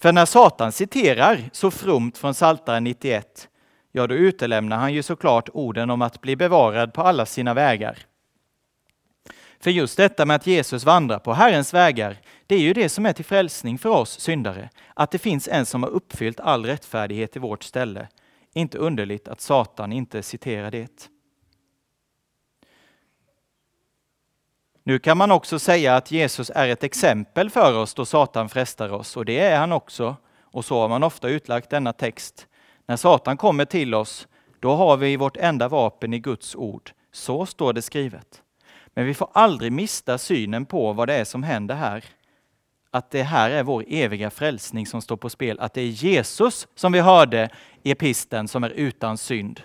För 0.00 0.12
när 0.12 0.26
Satan 0.26 0.72
citerar 0.72 1.50
så 1.52 1.70
fromt 1.70 2.18
från 2.18 2.32
Psaltaren 2.32 2.84
91, 2.84 3.48
ja 3.92 4.06
då 4.06 4.14
utelämnar 4.14 4.76
han 4.76 4.94
ju 4.94 5.02
såklart 5.02 5.48
orden 5.52 5.90
om 5.90 6.02
att 6.02 6.20
bli 6.20 6.36
bevarad 6.36 6.92
på 6.94 7.02
alla 7.02 7.26
sina 7.26 7.54
vägar. 7.54 7.98
För 9.60 9.70
just 9.70 9.96
detta 9.96 10.26
med 10.26 10.36
att 10.36 10.46
Jesus 10.46 10.84
vandrar 10.84 11.18
på 11.18 11.32
Herrens 11.32 11.74
vägar, 11.74 12.16
det 12.48 12.54
är 12.54 12.60
ju 12.60 12.72
det 12.72 12.88
som 12.88 13.06
är 13.06 13.12
till 13.12 13.24
frälsning 13.24 13.78
för 13.78 13.88
oss 13.88 14.20
syndare. 14.20 14.70
Att 14.94 15.10
det 15.10 15.18
finns 15.18 15.48
en 15.48 15.66
som 15.66 15.82
har 15.82 15.90
uppfyllt 15.90 16.40
all 16.40 16.66
rättfärdighet 16.66 17.36
i 17.36 17.38
vårt 17.38 17.62
ställe. 17.64 18.08
Inte 18.54 18.78
underligt 18.78 19.28
att 19.28 19.40
Satan 19.40 19.92
inte 19.92 20.22
citerar 20.22 20.70
det. 20.70 21.08
Nu 24.82 24.98
kan 24.98 25.18
man 25.18 25.30
också 25.30 25.58
säga 25.58 25.96
att 25.96 26.10
Jesus 26.10 26.50
är 26.54 26.68
ett 26.68 26.84
exempel 26.84 27.50
för 27.50 27.78
oss 27.78 27.94
då 27.94 28.04
Satan 28.04 28.48
frestar 28.48 28.92
oss, 28.92 29.16
och 29.16 29.24
det 29.24 29.38
är 29.38 29.58
han 29.58 29.72
också. 29.72 30.16
Och 30.40 30.64
så 30.64 30.80
har 30.80 30.88
man 30.88 31.02
ofta 31.02 31.28
utlagt 31.28 31.70
denna 31.70 31.92
text. 31.92 32.46
När 32.86 32.96
Satan 32.96 33.36
kommer 33.36 33.64
till 33.64 33.94
oss, 33.94 34.28
då 34.60 34.74
har 34.74 34.96
vi 34.96 35.16
vårt 35.16 35.36
enda 35.36 35.68
vapen 35.68 36.14
i 36.14 36.18
Guds 36.18 36.56
ord. 36.56 36.90
Så 37.12 37.46
står 37.46 37.72
det 37.72 37.82
skrivet. 37.82 38.42
Men 38.86 39.06
vi 39.06 39.14
får 39.14 39.28
aldrig 39.32 39.72
mista 39.72 40.18
synen 40.18 40.66
på 40.66 40.92
vad 40.92 41.08
det 41.08 41.14
är 41.14 41.24
som 41.24 41.42
händer 41.42 41.74
här. 41.74 42.04
Att 42.90 43.10
det 43.10 43.22
här 43.22 43.50
är 43.50 43.62
vår 43.62 43.84
eviga 43.88 44.30
frälsning 44.30 44.86
som 44.86 45.02
står 45.02 45.16
på 45.16 45.30
spel. 45.30 45.60
Att 45.60 45.74
det 45.74 45.80
är 45.80 45.86
Jesus 45.86 46.68
som 46.74 46.92
vi 46.92 47.00
hörde 47.00 47.50
i 47.82 47.90
episten 47.90 48.48
som 48.48 48.64
är 48.64 48.70
utan 48.70 49.18
synd 49.18 49.62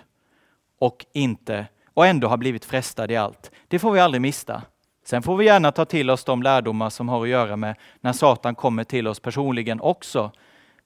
och 0.78 1.06
inte 1.12 1.66
och 1.94 2.06
ändå 2.06 2.28
har 2.28 2.36
blivit 2.36 2.64
frestad 2.64 3.10
i 3.10 3.16
allt. 3.16 3.50
Det 3.68 3.78
får 3.78 3.92
vi 3.92 4.00
aldrig 4.00 4.20
mista. 4.20 4.62
Sen 5.04 5.22
får 5.22 5.36
vi 5.36 5.44
gärna 5.44 5.72
ta 5.72 5.84
till 5.84 6.10
oss 6.10 6.24
de 6.24 6.42
lärdomar 6.42 6.90
som 6.90 7.08
har 7.08 7.22
att 7.22 7.28
göra 7.28 7.56
med 7.56 7.76
när 8.00 8.12
Satan 8.12 8.54
kommer 8.54 8.84
till 8.84 9.06
oss 9.06 9.20
personligen 9.20 9.80
också. 9.80 10.32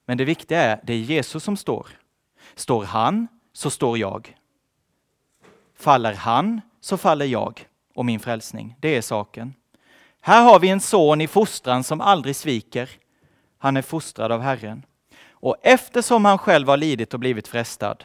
Men 0.07 0.18
det 0.18 0.24
viktiga 0.24 0.62
är, 0.62 0.80
det 0.82 0.93
är 0.93 0.99
Jesus 0.99 1.45
som 1.45 1.57
står. 1.57 1.89
Står 2.55 2.84
han, 2.84 3.28
så 3.53 3.70
står 3.70 3.99
jag. 3.99 4.36
Faller 5.78 6.14
han, 6.14 6.61
så 6.80 6.97
faller 6.97 7.26
jag 7.26 7.66
och 7.95 8.05
min 8.05 8.20
frälsning. 8.20 8.76
Det 8.80 8.97
är 8.97 9.03
saken. 9.03 9.55
Här 10.21 10.43
har 10.45 10.61
vi 10.61 10.69
en 10.69 10.81
son 10.81 11.21
i 11.21 11.29
fostran 11.29 11.85
som 11.85 12.01
aldrig 12.01 12.37
sviker. 12.37 12.91
Han 13.59 13.77
är 13.77 13.83
fostrad 13.83 14.33
av 14.33 14.41
Herren. 14.41 14.85
Och 15.31 15.57
eftersom 15.62 16.25
han 16.25 16.39
själv 16.39 16.69
har 16.69 16.77
lidit 16.77 17.14
och 17.14 17.21
blivit 17.21 17.49
frestad 17.49 18.05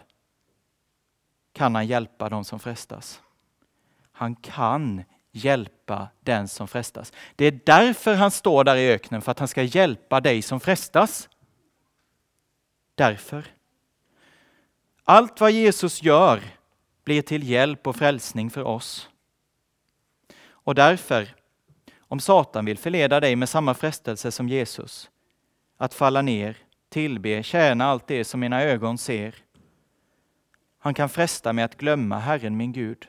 kan 1.54 1.76
han 1.76 1.88
hjälpa 1.88 2.30
de 2.30 2.46
som 2.46 2.60
frestas. 2.60 3.22
Han 4.12 4.36
kan 4.36 5.04
hjälpa 5.32 6.08
den 6.20 6.48
som 6.48 6.68
frestas. 6.68 7.14
Det 7.36 7.46
är 7.46 7.60
därför 7.66 8.16
han 8.16 8.32
står 8.32 8.64
där 8.64 8.76
i 8.76 8.92
öknen, 8.92 9.22
för 9.22 9.32
att 9.32 9.40
han 9.40 9.48
ska 9.48 9.64
hjälpa 9.64 10.22
dig 10.22 10.42
som 10.42 10.60
frestas. 10.60 11.30
Därför. 12.96 13.46
Allt 15.04 15.40
vad 15.42 15.52
Jesus 15.52 16.04
gör 16.04 16.44
blir 17.04 17.22
till 17.22 17.50
hjälp 17.50 17.88
och 17.88 17.96
frälsning 17.96 18.50
för 18.50 18.64
oss. 18.64 19.10
Och 20.46 20.76
därför, 20.76 21.36
om 22.14 22.20
Satan 22.20 22.66
vill 22.66 22.78
förleda 22.78 23.20
dig 23.20 23.36
med 23.36 23.50
samma 23.50 23.74
frestelse 23.74 24.32
som 24.32 24.50
Jesus, 24.50 25.10
att 25.78 25.94
falla 25.94 26.22
ner, 26.22 26.58
tillbe, 26.90 27.44
tjäna 27.44 27.86
allt 27.86 28.08
det 28.08 28.24
som 28.24 28.40
mina 28.40 28.64
ögon 28.64 28.98
ser. 28.98 29.36
Han 30.80 30.94
kan 30.94 31.10
fresta 31.10 31.54
med 31.54 31.66
att 31.66 31.78
glömma 31.78 32.20
Herren 32.20 32.58
min 32.58 32.74
Gud. 32.74 33.08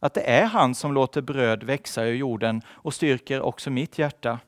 Att 0.00 0.14
det 0.14 0.30
är 0.30 0.44
han 0.44 0.74
som 0.74 0.92
låter 0.92 1.20
bröd 1.20 1.62
växa 1.62 2.04
ur 2.04 2.14
jorden 2.14 2.62
och 2.68 2.94
styrker 2.94 3.40
också 3.40 3.70
mitt 3.70 3.98
hjärta. 3.98 4.38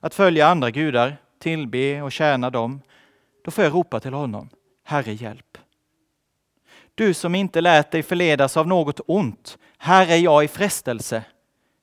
Att 0.00 0.14
följa 0.14 0.46
andra 0.46 0.70
gudar, 0.70 1.16
tillbe 1.38 2.02
och 2.02 2.12
tjäna 2.12 2.50
dem, 2.50 2.80
då 3.44 3.50
får 3.50 3.64
jag 3.64 3.74
ropa 3.74 4.00
till 4.00 4.12
honom, 4.12 4.48
Herre 4.84 5.12
hjälp. 5.12 5.58
Du 6.94 7.14
som 7.14 7.34
inte 7.34 7.60
lät 7.60 7.90
dig 7.90 8.02
förledas 8.02 8.56
av 8.56 8.68
något 8.68 9.00
ont, 9.06 9.58
här 9.78 10.10
är 10.10 10.16
jag 10.16 10.44
i 10.44 10.48
frestelse. 10.48 11.24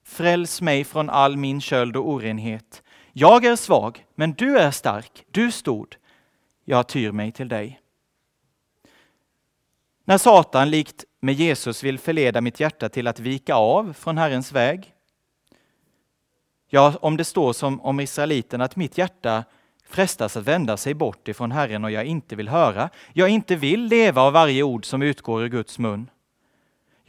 Fräls 0.07 0.61
mig 0.61 0.83
från 0.83 1.09
all 1.09 1.37
min 1.37 1.61
köld 1.61 1.95
och 1.95 2.09
orenhet. 2.09 2.83
Jag 3.13 3.45
är 3.45 3.55
svag, 3.55 4.05
men 4.15 4.33
du 4.33 4.57
är 4.57 4.71
stark, 4.71 5.25
du 5.31 5.51
stod. 5.51 5.95
Jag 6.65 6.87
tyr 6.87 7.11
mig 7.11 7.31
till 7.31 7.47
dig. 7.47 7.79
När 10.05 10.17
Satan 10.17 10.69
likt 10.69 11.05
med 11.19 11.35
Jesus 11.35 11.83
vill 11.83 11.99
förleda 11.99 12.41
mitt 12.41 12.59
hjärta 12.59 12.89
till 12.89 13.07
att 13.07 13.19
vika 13.19 13.55
av 13.55 13.93
från 13.93 14.17
Herrens 14.17 14.51
väg. 14.51 14.93
Ja, 16.69 16.93
om 17.01 17.17
det 17.17 17.25
står 17.25 17.53
som 17.53 17.81
om 17.81 17.99
israeliterna 17.99 18.63
att 18.63 18.75
mitt 18.75 18.97
hjärta 18.97 19.43
frestas 19.87 20.37
att 20.37 20.43
vända 20.43 20.77
sig 20.77 20.93
bort 20.93 21.27
ifrån 21.27 21.51
Herren 21.51 21.83
och 21.83 21.91
jag 21.91 22.05
inte 22.05 22.35
vill 22.35 22.49
höra, 22.49 22.89
jag 23.13 23.29
inte 23.29 23.55
vill 23.55 23.83
leva 23.83 24.21
av 24.21 24.33
varje 24.33 24.63
ord 24.63 24.85
som 24.85 25.01
utgår 25.01 25.43
ur 25.43 25.49
Guds 25.49 25.79
mun. 25.79 26.09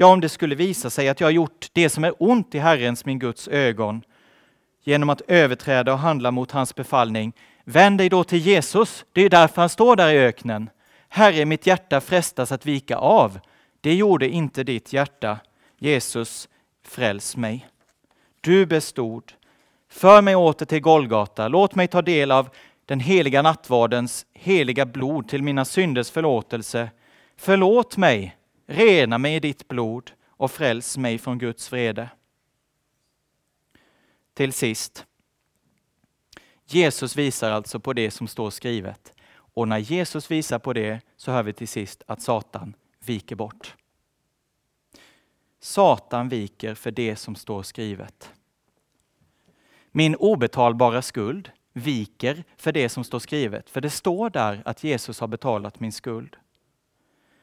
Ja, 0.00 0.06
om 0.06 0.20
det 0.20 0.28
skulle 0.28 0.54
visa 0.54 0.90
sig 0.90 1.08
att 1.08 1.20
jag 1.20 1.32
gjort 1.32 1.66
det 1.72 1.88
som 1.88 2.04
är 2.04 2.14
ont 2.18 2.54
i 2.54 2.58
Herrens, 2.58 3.04
min 3.04 3.18
Guds 3.18 3.48
ögon, 3.48 4.02
genom 4.84 5.10
att 5.10 5.20
överträda 5.20 5.92
och 5.92 5.98
handla 5.98 6.30
mot 6.30 6.50
hans 6.50 6.74
befallning, 6.74 7.32
vänd 7.64 7.98
dig 7.98 8.08
då 8.08 8.24
till 8.24 8.38
Jesus. 8.38 9.04
Det 9.12 9.22
är 9.22 9.30
därför 9.30 9.62
han 9.62 9.68
står 9.68 9.96
där 9.96 10.12
i 10.12 10.18
öknen. 10.18 10.70
Herre, 11.08 11.44
mitt 11.44 11.66
hjärta 11.66 12.00
frestas 12.00 12.52
att 12.52 12.66
vika 12.66 12.96
av. 12.96 13.40
Det 13.80 13.94
gjorde 13.94 14.28
inte 14.28 14.64
ditt 14.64 14.92
hjärta. 14.92 15.38
Jesus, 15.78 16.48
fräls 16.86 17.36
mig. 17.36 17.66
Du 18.40 18.66
bestod. 18.66 19.32
För 19.90 20.22
mig 20.22 20.36
åter 20.36 20.66
till 20.66 20.80
Golgata. 20.80 21.48
Låt 21.48 21.74
mig 21.74 21.88
ta 21.88 22.02
del 22.02 22.30
av 22.30 22.48
den 22.86 23.00
heliga 23.00 23.42
nattvardens 23.42 24.26
heliga 24.34 24.86
blod 24.86 25.28
till 25.28 25.42
mina 25.42 25.64
synders 25.64 26.10
förlåtelse. 26.10 26.90
Förlåt 27.36 27.96
mig, 27.96 28.37
rena 28.68 29.18
mig 29.18 29.34
i 29.34 29.40
ditt 29.40 29.68
blod 29.68 30.10
och 30.26 30.50
fräls 30.50 30.96
mig 30.96 31.18
från 31.18 31.38
Guds 31.38 31.72
vrede. 31.72 32.10
Till 34.34 34.52
sist. 34.52 35.06
Jesus 36.66 37.16
visar 37.16 37.50
alltså 37.50 37.80
på 37.80 37.92
det 37.92 38.10
som 38.10 38.28
står 38.28 38.50
skrivet. 38.50 39.12
Och 39.30 39.68
när 39.68 39.78
Jesus 39.78 40.30
visar 40.30 40.58
på 40.58 40.72
det 40.72 41.00
så 41.16 41.32
hör 41.32 41.42
vi 41.42 41.52
till 41.52 41.68
sist 41.68 42.02
att 42.06 42.22
Satan 42.22 42.74
viker 43.04 43.36
bort. 43.36 43.74
Satan 45.60 46.28
viker 46.28 46.74
för 46.74 46.90
det 46.90 47.16
som 47.16 47.34
står 47.34 47.62
skrivet. 47.62 48.32
Min 49.90 50.14
obetalbara 50.14 51.02
skuld 51.02 51.50
viker 51.72 52.44
för 52.56 52.72
det 52.72 52.88
som 52.88 53.04
står 53.04 53.18
skrivet, 53.18 53.70
för 53.70 53.80
det 53.80 53.90
står 53.90 54.30
där 54.30 54.62
att 54.64 54.84
Jesus 54.84 55.20
har 55.20 55.28
betalat 55.28 55.80
min 55.80 55.92
skuld. 55.92 56.36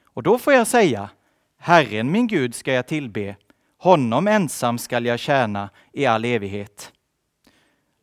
Och 0.04 0.24
då 0.24 0.38
får 0.38 0.54
jag 0.54 0.68
säga, 0.68 1.10
Herren 1.66 2.12
min 2.12 2.28
Gud 2.28 2.56
ska 2.56 2.74
jag 2.74 2.88
tillbe, 2.88 3.36
honom 3.78 4.28
ensam 4.28 4.78
skall 4.78 5.06
jag 5.06 5.20
tjäna 5.20 5.70
i 5.94 6.06
all 6.06 6.26
evighet. 6.26 6.94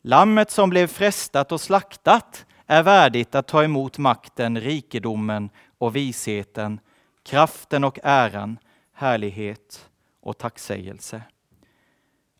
Lammet 0.01 0.51
som 0.51 0.69
blev 0.69 0.87
frestat 0.87 1.51
och 1.51 1.61
slaktat 1.61 2.45
är 2.67 2.83
värdigt 2.83 3.35
att 3.35 3.47
ta 3.47 3.63
emot 3.63 3.97
makten, 3.97 4.59
rikedomen 4.59 5.49
och 5.77 5.95
visheten, 5.95 6.79
kraften 7.25 7.83
och 7.83 7.99
äran, 8.03 8.57
härlighet 8.93 9.89
och 10.21 10.37
tacksägelse. 10.37 11.21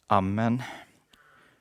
Amen. 0.07 0.61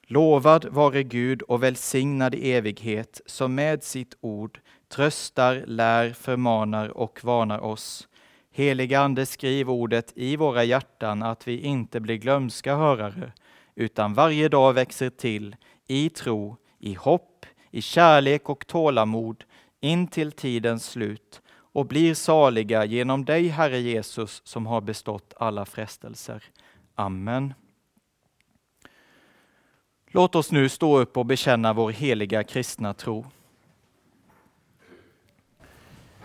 Lovad 0.02 0.64
vare 0.64 1.02
Gud 1.02 1.42
och 1.42 1.62
välsignad 1.62 2.34
i 2.34 2.52
evighet, 2.52 3.20
som 3.26 3.54
med 3.54 3.84
sitt 3.84 4.14
ord 4.20 4.60
tröstar, 4.88 5.64
lär, 5.66 6.12
förmanar 6.12 6.88
och 6.88 7.24
varnar 7.24 7.58
oss. 7.58 8.08
Helige 8.54 9.00
Ande, 9.00 9.26
skriv 9.26 9.70
ordet 9.70 10.12
i 10.16 10.36
våra 10.36 10.64
hjärtan, 10.64 11.22
att 11.22 11.48
vi 11.48 11.60
inte 11.60 12.00
blir 12.00 12.16
glömska 12.16 12.76
hörare, 12.76 13.32
utan 13.74 14.14
varje 14.14 14.48
dag 14.48 14.72
växer 14.72 15.10
till 15.10 15.56
i 15.86 16.08
tro, 16.08 16.56
i 16.78 16.94
hopp, 16.94 17.46
i 17.70 17.82
kärlek 17.82 18.48
och 18.48 18.66
tålamod, 18.66 19.44
in 19.80 20.06
till 20.06 20.32
tidens 20.32 20.90
slut 20.90 21.42
och 21.50 21.86
blir 21.86 22.14
saliga 22.14 22.84
genom 22.84 23.24
dig, 23.24 23.48
Herre 23.48 23.80
Jesus, 23.80 24.42
som 24.44 24.66
har 24.66 24.80
bestått 24.80 25.34
alla 25.36 25.64
frestelser. 25.64 26.44
Amen. 26.94 27.54
Låt 30.06 30.34
oss 30.34 30.52
nu 30.52 30.68
stå 30.68 30.98
upp 30.98 31.16
och 31.16 31.26
bekänna 31.26 31.72
vår 31.72 31.90
heliga 31.90 32.44
kristna 32.44 32.94
tro. 32.94 33.26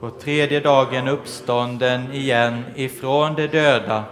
på 0.00 0.10
tredje 0.10 0.60
dagen 0.60 1.08
uppstånden 1.08 2.12
igen 2.12 2.64
ifrån 2.74 3.34
de 3.34 3.46
döda, 3.46 4.04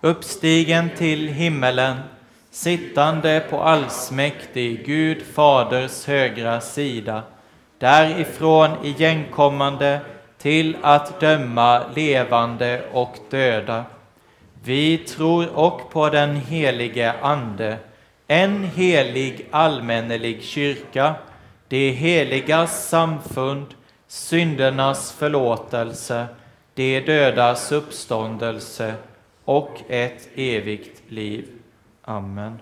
uppstigen 0.00 0.90
till 0.98 1.28
himmelen, 1.28 1.96
sittande 2.50 3.42
på 3.50 3.60
allsmäktig 3.60 4.86
Gud 4.86 5.22
faders 5.34 6.06
högra 6.06 6.60
sida, 6.60 7.22
därifrån 7.78 8.70
igenkommande 8.84 10.00
till 10.38 10.76
att 10.82 11.20
döma 11.20 11.82
levande 11.94 12.82
och 12.92 13.16
döda. 13.30 13.84
Vi 14.64 14.98
tror 14.98 15.48
och 15.54 15.90
på 15.90 16.08
den 16.08 16.36
helige 16.36 17.14
Ande, 17.22 17.76
en 18.26 18.64
helig 18.64 19.46
allmännelig 19.50 20.42
kyrka, 20.42 21.14
det 21.68 21.90
heligas 21.90 22.88
samfund, 22.88 23.66
syndernas 24.06 25.12
förlåtelse, 25.12 26.26
de 26.74 27.00
dödas 27.00 27.72
uppståndelse 27.72 28.94
och 29.44 29.80
ett 29.88 30.28
evigt 30.34 31.10
liv. 31.10 31.48
Amen. 32.02 32.58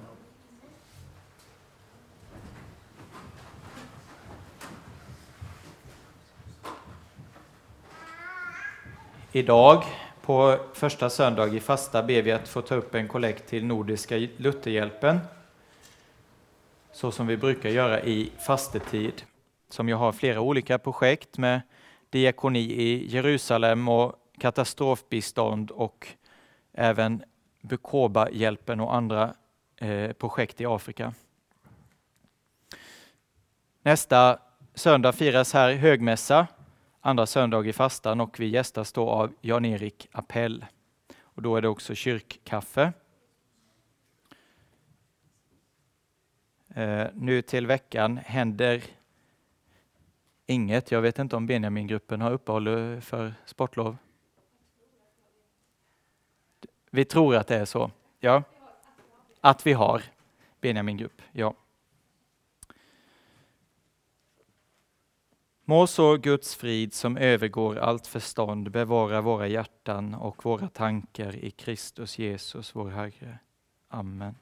Idag 9.33 9.85
på 10.23 10.59
första 10.73 11.11
söndag 11.11 11.55
i 11.55 11.61
fasta 11.61 12.03
ber 12.03 12.23
vi 12.23 12.33
att 12.33 12.49
få 12.49 12.63
ta 12.63 12.75
upp 12.75 12.95
en 12.95 13.09
kollekt 13.09 13.49
till 13.49 13.65
Nordiska 13.65 14.17
Lutherhjälpen 14.37 15.21
så 16.93 17.11
som 17.11 17.27
vi 17.27 17.37
brukar 17.37 17.71
göra 17.71 18.03
i 18.03 18.31
fastetid. 18.47 19.23
Som 19.73 19.89
ju 19.89 19.95
har 19.95 20.13
flera 20.13 20.41
olika 20.41 20.79
projekt 20.79 21.39
med 21.39 21.61
diakoni 22.11 22.61
i 22.61 23.07
Jerusalem 23.09 23.89
och 23.89 24.15
katastrofbistånd 24.39 25.71
och 25.71 26.09
även 26.73 27.25
Bukoba-hjälpen 27.61 28.81
och 28.81 28.95
andra 28.95 29.35
eh, 29.77 30.13
projekt 30.13 30.61
i 30.61 30.67
Afrika. 30.67 31.15
Nästa 33.83 34.39
söndag 34.75 35.13
firas 35.13 35.53
här 35.53 35.73
högmässa, 35.73 36.47
andra 37.01 37.27
söndag 37.27 37.67
i 37.67 37.73
fastan 37.73 38.21
och 38.21 38.41
vi 38.41 38.47
gästas 38.47 38.93
då 38.93 39.09
av 39.09 39.33
Jan-Erik 39.41 40.09
Appell. 40.13 40.65
Och 41.23 41.43
då 41.43 41.57
är 41.57 41.63
det 41.63 41.69
också 41.69 41.95
kyrkkaffe. 41.95 42.93
Eh, 46.75 47.07
nu 47.15 47.43
till 47.43 47.67
veckan 47.67 48.21
händer 48.25 48.83
inget. 50.53 50.91
Jag 50.91 51.03
vet 51.03 51.19
inte 51.19 51.37
om 51.37 51.47
Benjamingruppen 51.47 52.21
har 52.21 52.33
uppehåll 52.33 53.01
för 53.01 53.35
sportlov. 53.45 53.97
Vi 56.91 57.05
tror 57.05 57.37
att 57.37 57.47
det 57.47 57.57
är 57.57 57.65
så. 57.65 57.91
Ja. 58.21 58.43
Att 59.41 59.67
vi 59.67 59.73
har 59.73 60.03
Benjamingrupp, 60.61 61.23
ja. 61.33 61.55
Må 65.65 65.87
så 65.87 66.17
Guds 66.17 66.55
frid 66.55 66.95
som 66.95 67.17
övergår 67.17 67.79
allt 67.79 68.07
förstånd 68.07 68.71
bevara 68.71 69.21
våra 69.21 69.47
hjärtan 69.47 70.15
och 70.15 70.45
våra 70.45 70.69
tankar 70.69 71.37
i 71.37 71.51
Kristus 71.51 72.19
Jesus, 72.19 72.75
vår 72.75 72.89
Herre. 72.89 73.39
Amen. 73.89 74.35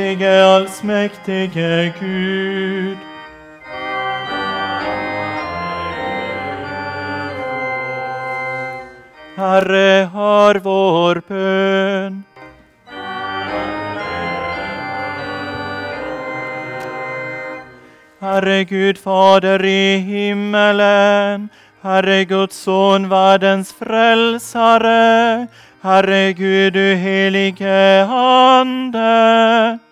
Helige 0.00 0.44
allsmäktige 0.44 1.92
Gud. 2.00 2.96
Herre, 9.36 10.08
hör 10.12 10.54
vår 10.54 11.22
bön. 11.28 12.24
Herre 18.20 18.64
Gud, 18.64 18.98
Fader 18.98 19.64
i 19.64 19.98
himmelen, 19.98 21.48
Herre 21.82 22.24
Guds 22.24 22.56
son, 22.56 23.08
världens 23.08 23.72
frälsare, 23.72 25.46
Herre 25.82 26.32
Gud, 26.32 26.72
du 26.72 26.94
helige 26.94 28.04
Ande. 28.04 29.89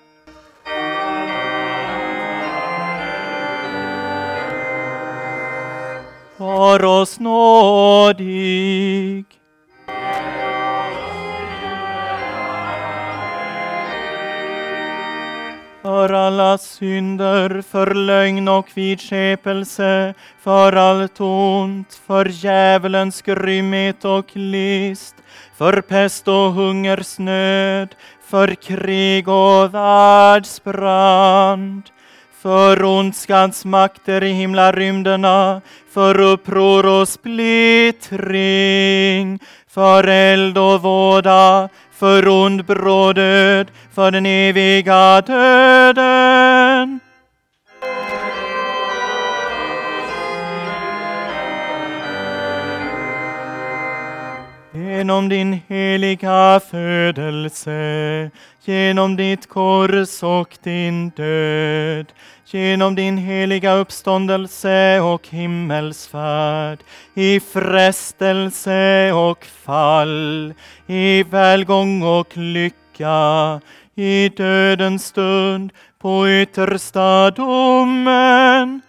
Var 6.59 6.85
oss 6.85 7.21
nådig. 7.21 9.25
för 15.83 16.13
alla 16.13 16.59
synder, 16.59 17.63
för 17.63 17.95
lögn 17.95 18.49
och 18.49 18.69
vidskepelse, 18.75 20.15
för 20.41 20.73
allt 20.73 21.21
ont, 21.21 22.01
för 22.07 22.29
djävulens 22.29 23.23
grymhet 23.23 24.05
och 24.05 24.37
list, 24.37 25.15
för 25.59 25.81
pest 25.81 26.29
och 26.29 26.53
hungersnöd, 26.53 27.95
för 28.31 28.55
krig 28.55 29.29
och 29.29 29.75
världsbrand, 29.75 31.83
för 32.43 32.85
ondskans 32.85 33.65
makter 33.65 34.25
i 34.25 34.33
himlarymderna, 34.33 35.61
för 35.95 36.21
uppror 36.21 36.87
och 36.87 37.09
splittring, 37.09 38.19
för 39.69 40.05
eld 40.05 40.59
och 40.59 40.83
våda, 40.83 41.69
för 41.93 42.29
ond 42.29 42.65
brådöd, 42.65 43.71
för 43.95 44.11
den 44.11 44.27
eviga 44.27 45.21
döden. 45.21 47.01
Genom 54.73 55.29
din 55.29 55.61
heliga 55.69 56.61
födelse, 56.71 58.31
genom 58.69 59.17
ditt 59.17 59.49
kors 59.49 60.23
och 60.23 60.59
din 60.63 61.11
död, 61.11 62.07
genom 62.47 62.95
din 62.95 63.19
heliga 63.19 63.73
uppståndelse 63.75 65.01
och 65.01 65.29
himmelsfärd, 65.29 66.79
i 67.15 67.41
frestelse 67.41 69.13
och 69.13 69.45
fall, 69.45 70.55
i 70.87 71.23
välgång 71.23 72.03
och 72.03 72.37
lycka, 72.37 73.61
i 73.95 74.29
dödens 74.29 75.07
stund, 75.07 75.73
på 75.99 76.29
yttersta 76.29 77.31
domen. 77.31 78.83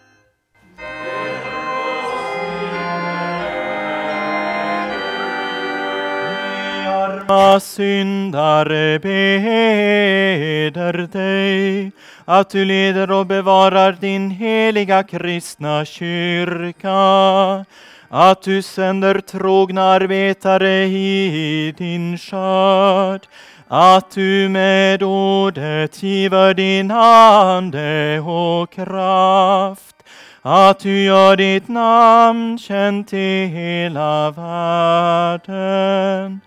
Alla 7.29 7.59
syndare 7.59 8.99
beder 8.99 11.07
dig 11.07 11.91
att 12.25 12.49
du 12.49 12.65
leder 12.65 13.11
och 13.11 13.25
bevarar 13.25 13.91
din 13.91 14.31
heliga 14.31 15.03
kristna 15.03 15.85
kyrka. 15.85 17.65
Att 18.09 18.41
du 18.41 18.61
sänder 18.61 19.21
trogna 19.21 19.83
arbetare 19.83 20.85
i 20.85 21.73
din 21.77 22.17
skörd. 22.17 23.21
Att 23.67 24.11
du 24.11 24.49
med 24.49 25.03
ordet 25.03 26.03
giver 26.03 26.53
din 26.53 26.91
ande 26.91 28.19
och 28.19 28.71
kraft. 28.71 29.95
Att 30.41 30.79
du 30.79 31.03
gör 31.03 31.35
ditt 31.35 31.67
namn 31.67 32.59
känt 32.59 33.13
i 33.13 33.45
hela 33.45 34.31
världen 34.31 36.41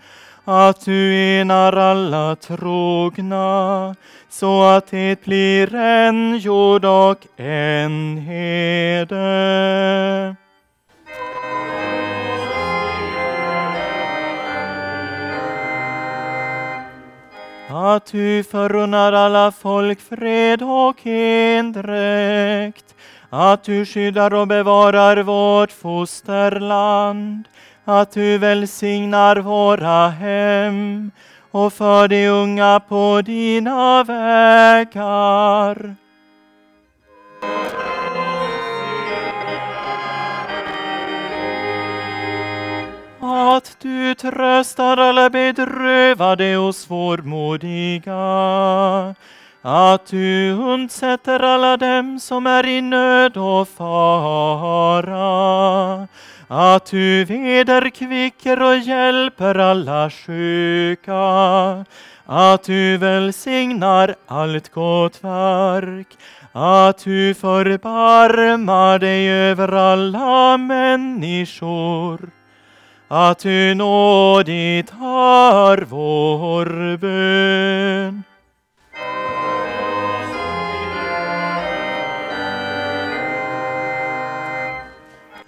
att 0.45 0.85
du 0.85 1.15
enar 1.15 1.73
alla 1.73 2.37
trogna 2.37 3.95
så 4.29 4.63
att 4.63 4.87
det 4.87 5.25
blir 5.25 5.75
en 5.75 6.39
jord 6.39 6.85
och 6.85 7.27
en 7.37 8.19
hede. 8.19 9.23
Att 17.75 18.07
du 18.07 18.45
förunnar 18.45 19.13
alla 19.13 19.53
folk 19.53 20.01
fred 20.01 20.63
och 20.63 21.07
endräkt, 21.07 22.95
att 23.31 23.65
du 23.65 23.87
skyddar 23.87 24.35
och 24.35 24.49
bevarar 24.49 25.17
vårt 25.17 25.73
fosterland, 25.73 27.49
att 27.85 28.13
du 28.13 28.39
välsignar 28.39 29.37
våra 29.37 30.09
hem 30.09 31.11
och 31.51 31.73
för 31.73 32.09
de 32.09 32.29
unga 32.29 32.81
på 32.81 33.23
dina 33.25 34.05
vägar. 34.05 35.97
Att 43.55 43.77
du 43.81 44.15
tröstar 44.15 44.97
alla 44.97 45.31
bedrövade 45.31 46.57
och 46.57 46.75
svårmodiga. 46.75 48.15
Att 49.63 50.07
du 50.07 50.53
undsätter 50.53 51.41
alla 51.41 51.77
dem 51.77 52.21
som 52.21 52.47
är 52.47 52.67
i 52.67 52.81
nöd 52.81 53.37
och 53.37 53.69
fara 53.69 55.19
att 56.55 56.87
du 56.87 57.25
vederkvicker 57.25 58.63
och 58.63 58.79
hjälper 58.79 59.59
alla 59.59 60.11
sjuka, 60.11 61.15
att 62.27 62.65
du 62.65 62.97
välsignar 62.97 64.15
allt 64.27 64.73
gott 64.73 65.25
verk, 65.25 66.07
att 66.53 67.05
du 67.05 67.35
förbarmar 67.35 68.99
dig 68.99 69.31
över 69.31 69.73
alla 69.73 70.57
människor, 70.57 72.31
att 73.09 73.39
du 73.39 73.75
nådigt 73.75 74.91
har 74.91 75.79
vår 75.79 76.97
bön. 76.97 78.23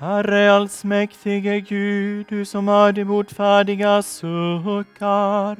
Herre 0.00 0.50
allsmäktige 0.50 1.60
Gud, 1.60 2.26
du 2.28 2.44
som 2.44 2.68
hör 2.68 2.92
de 2.92 3.04
botfärdiga 3.04 4.02
suckar 4.02 5.56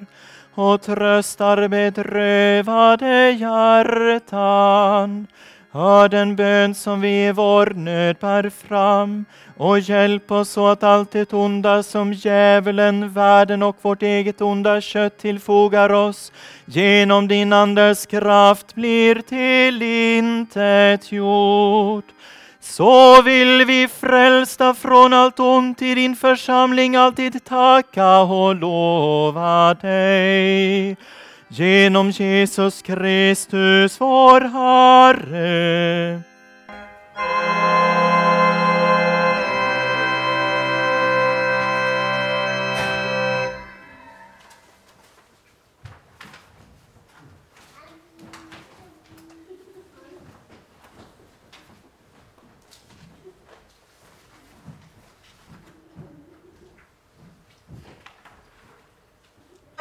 och 0.55 0.82
tröstar 0.82 1.68
bedrövade 1.68 3.30
hjärtan. 3.30 5.26
Hör 5.70 6.09
den 6.09 6.37
bön 6.37 6.74
som 6.74 7.01
vi 7.01 7.26
i 7.26 7.32
vår 7.32 7.66
nöd 7.66 8.16
bär 8.20 8.51
fram 8.51 9.24
och 9.57 9.78
hjälp 9.78 10.30
oss 10.30 10.51
så 10.51 10.68
att 10.68 10.82
allt 10.82 11.11
det 11.11 11.32
onda 11.32 11.82
som 11.82 12.12
djävulen, 12.12 13.12
världen 13.12 13.62
och 13.62 13.76
vårt 13.82 14.03
eget 14.03 14.41
onda 14.41 14.80
kött 14.80 15.18
tillfogar 15.18 15.93
oss 15.93 16.32
genom 16.64 17.28
din 17.28 17.53
Andes 17.53 18.07
kraft 18.07 18.74
blir 18.74 19.14
till 19.14 19.82
intet 19.82 21.12
gjort 21.12 22.05
så 22.64 23.22
vill 23.22 23.64
vi 23.64 23.88
frälsta 23.88 24.74
från 24.74 25.12
allt 25.12 25.40
ont 25.40 25.82
i 25.82 25.94
din 25.94 26.16
församling 26.16 26.96
alltid 26.96 27.44
tacka 27.44 28.18
och 28.18 28.54
lova 28.54 29.74
dig. 29.74 30.96
Genom 31.48 32.10
Jesus 32.10 32.82
Kristus 32.82 34.00
vår 34.00 34.40
Herre. 34.40 36.20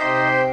Música 0.03 0.52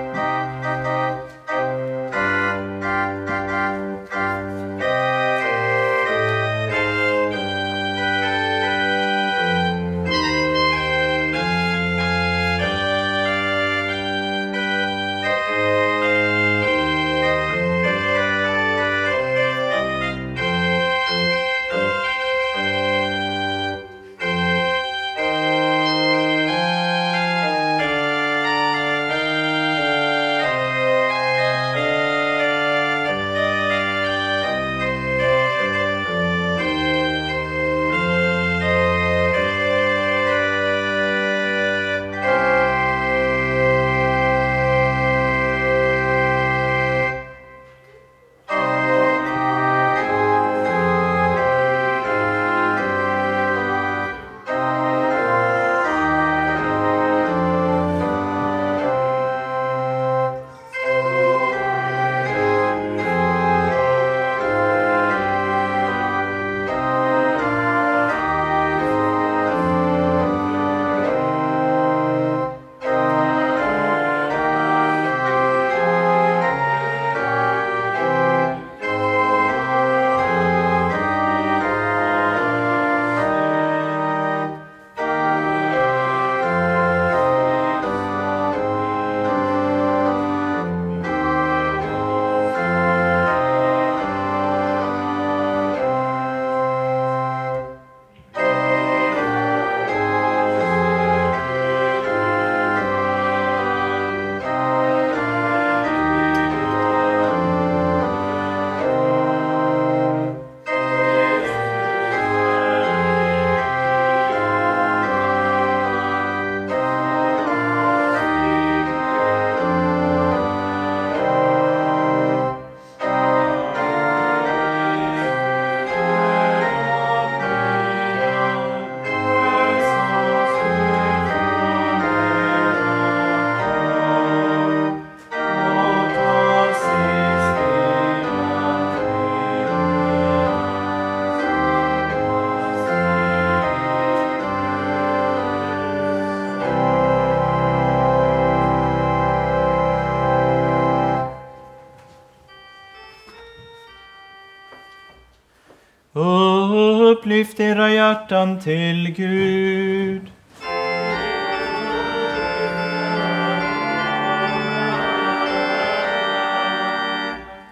lyft 157.41 157.61
era 157.61 157.91
hjärtan 157.91 158.61
till 158.61 159.14
Gud. 159.16 160.30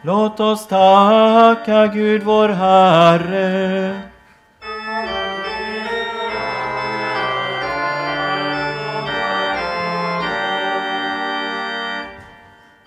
Låt 0.02 0.40
oss 0.40 0.68
tacka 0.68 1.86
Gud 1.86 2.22
vår 2.22 2.48
Herre. 2.48 4.00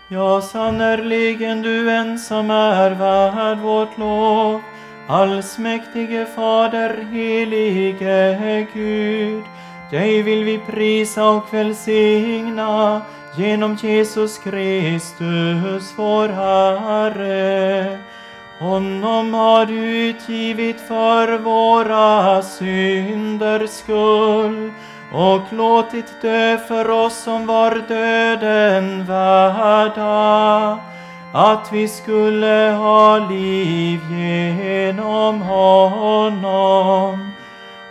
Ja, 0.09 0.41
sannerligen 0.41 1.61
du 1.61 1.91
ensam 1.91 2.49
är 2.49 2.91
värd. 2.91 3.10
Allsmäktige 5.11 6.25
Fader, 6.25 7.05
helige 7.11 8.67
Gud. 8.73 9.43
Dig 9.91 10.21
vill 10.21 10.43
vi 10.43 10.57
prisa 10.57 11.29
och 11.29 11.53
välsigna 11.53 13.01
genom 13.37 13.75
Jesus 13.75 14.37
Kristus, 14.37 15.93
vår 15.97 16.27
Herre. 16.27 17.99
Honom 18.59 19.33
har 19.33 19.65
du 19.65 20.09
utgivit 20.09 20.81
för 20.81 21.37
våra 21.37 22.41
synders 22.41 23.69
skull 23.69 24.71
och 25.13 25.53
låtit 25.53 26.21
dö 26.21 26.57
för 26.57 26.89
oss 26.89 27.23
som 27.23 27.47
var 27.47 27.83
döden 27.87 29.05
värda, 29.05 30.79
att 31.33 31.69
vi 31.73 31.87
skulle 31.87 32.75
ha 32.79 33.17
liv 33.29 33.99
genom 34.11 35.41
honom. 35.41 37.31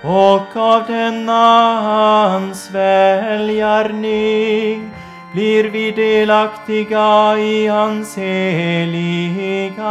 Och 0.02 0.56
av 0.56 0.84
denna 0.86 1.80
hans 1.80 2.70
välgärning 2.70 4.10
blir 5.32 5.64
vi 5.64 5.90
delaktiga 5.90 7.38
i 7.38 7.66
hans 7.66 8.18
heliga 8.18 9.84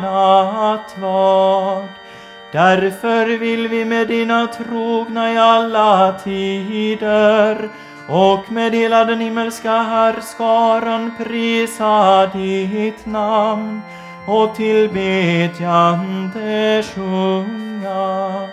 nattvard. 0.00 1.88
Därför 2.52 3.38
vill 3.38 3.68
vi 3.68 3.84
med 3.84 4.08
dina 4.08 4.46
trogna 4.46 5.32
i 5.32 5.38
alla 5.38 6.12
tider 6.24 7.68
och 8.08 8.52
med 8.52 8.74
hela 8.74 9.04
den 9.04 9.20
himmelska 9.20 9.82
härskaran 9.82 11.12
prisa 11.18 12.26
ditt 12.26 13.06
namn 13.06 13.80
och 14.28 14.54
tillbedjande 14.54 16.82
sjunga. 16.94 18.48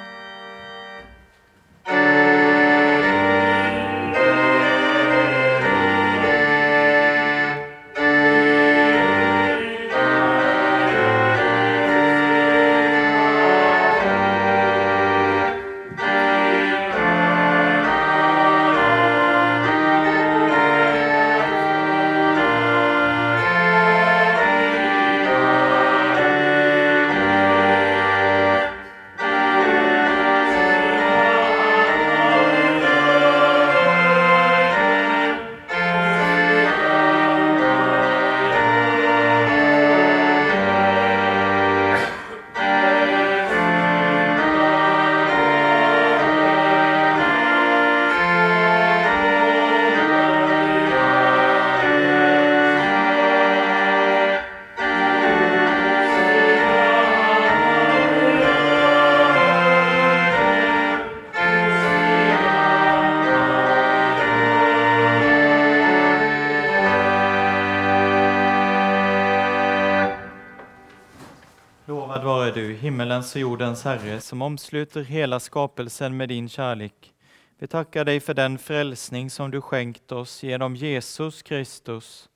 Himmelens 73.14 73.36
och 73.36 73.42
jordens 73.42 73.84
Herre, 73.84 74.22
som 74.22 74.42
omsluter 74.42 75.04
hela 75.04 75.40
skapelsen 75.40 76.18
med 76.18 76.30
din 76.30 76.50
kärlek. 76.50 77.14
Vi 77.60 77.68
tackar 77.68 78.06
dig 78.06 78.20
för 78.20 78.34
den 78.34 78.58
frälsning 78.58 79.30
som 79.30 79.52
du 79.52 79.62
skänkt 79.62 80.12
oss 80.12 80.44
genom 80.44 80.76
Jesus 80.76 81.42
Kristus. 81.42 82.30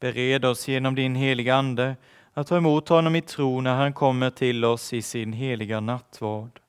Bered 0.00 0.44
oss 0.44 0.68
genom 0.68 0.94
din 0.94 1.14
heliga 1.14 1.54
Ande 1.54 1.96
att 2.34 2.46
ta 2.46 2.56
emot 2.56 2.88
honom 2.88 3.16
i 3.16 3.20
tro 3.20 3.60
när 3.60 3.74
han 3.74 3.92
kommer 3.92 4.30
till 4.30 4.64
oss 4.64 4.92
i 4.92 5.02
sin 5.02 5.32
heliga 5.32 5.80
nattvard. 5.80 6.60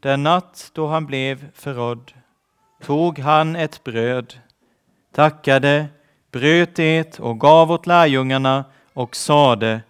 Den 0.00 0.22
natt 0.22 0.70
då 0.74 0.86
han 0.86 1.06
blev 1.06 1.52
förrådd 1.54 2.12
tog 2.82 3.18
han 3.18 3.56
ett 3.56 3.84
bröd, 3.84 4.34
tackade, 5.14 5.88
bröt 6.32 6.76
det 6.76 7.20
och 7.20 7.40
gav 7.40 7.70
åt 7.70 7.86
lärjungarna 7.86 8.64
och 8.94 9.16
sade 9.16 9.80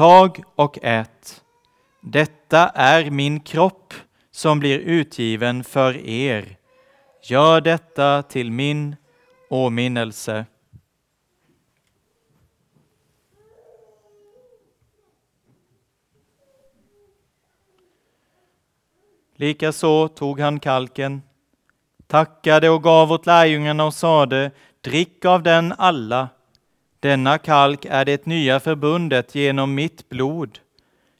Tag 0.00 0.42
och 0.54 0.78
ät. 0.82 1.42
Detta 2.00 2.68
är 2.68 3.10
min 3.10 3.40
kropp 3.40 3.94
som 4.30 4.60
blir 4.60 4.78
utgiven 4.78 5.64
för 5.64 6.06
er. 6.06 6.56
Gör 7.22 7.60
detta 7.60 8.22
till 8.22 8.52
min 8.52 8.96
åminnelse. 9.50 10.46
Likaså 19.36 20.08
tog 20.08 20.40
han 20.40 20.60
kalken, 20.60 21.22
tackade 22.06 22.70
och 22.70 22.82
gav 22.82 23.12
åt 23.12 23.26
lärjungarna 23.26 23.84
och 23.84 23.94
sade 23.94 24.50
Drick 24.80 25.24
av 25.24 25.42
den 25.42 25.74
alla. 25.78 26.28
Denna 27.00 27.38
kalk 27.38 27.84
är 27.84 28.04
det 28.04 28.26
nya 28.26 28.60
förbundet 28.60 29.34
genom 29.34 29.74
mitt 29.74 30.08
blod, 30.08 30.58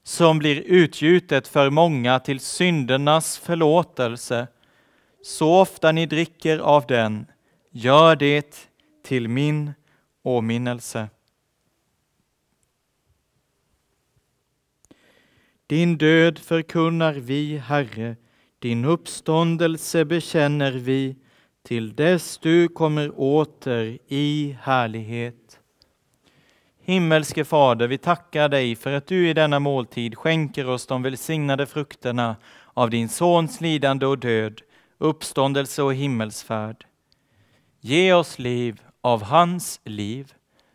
som 0.03 0.39
blir 0.39 0.61
utgjutet 0.61 1.49
för 1.49 1.70
många 1.70 2.18
till 2.18 2.41
syndernas 2.41 3.39
förlåtelse. 3.39 4.47
Så 5.22 5.61
ofta 5.61 5.93
ni 5.93 6.07
dricker 6.07 6.59
av 6.59 6.87
den, 6.87 7.26
gör 7.70 8.16
det 8.16 8.68
till 9.05 9.28
min 9.28 9.72
åminnelse. 10.22 11.09
Din 15.66 15.99
död 15.99 16.39
förkunnar 16.39 17.12
vi, 17.12 17.57
Herre, 17.57 18.16
din 18.59 18.85
uppståndelse 18.85 20.05
bekänner 20.05 20.72
vi, 20.72 21.16
till 21.62 21.95
dess 21.95 22.39
du 22.39 22.68
kommer 22.68 23.20
åter 23.20 23.99
i 24.09 24.57
härlighet. 24.62 25.59
Himmelske 26.91 27.45
Fader, 27.45 27.88
vi 27.88 27.99
tackar 27.99 28.49
dig 28.49 28.76
för 28.76 28.93
att 28.93 29.07
du 29.07 29.28
i 29.28 29.34
denna 29.34 29.59
måltid 29.59 30.18
skänker 30.18 30.68
oss 30.68 30.86
de 30.86 31.03
välsignade 31.03 31.66
frukterna 31.66 32.36
av 32.74 32.91
din 32.91 33.09
Sons 33.09 33.61
lidande 33.61 34.07
och 34.07 34.18
död, 34.18 34.61
uppståndelse 34.99 35.82
och 35.82 35.95
himmelsfärd. 35.95 36.86
Ge 37.80 38.12
oss 38.12 38.38
liv 38.38 38.80
av 39.01 39.22
hans 39.22 39.80
liv, 39.84 40.32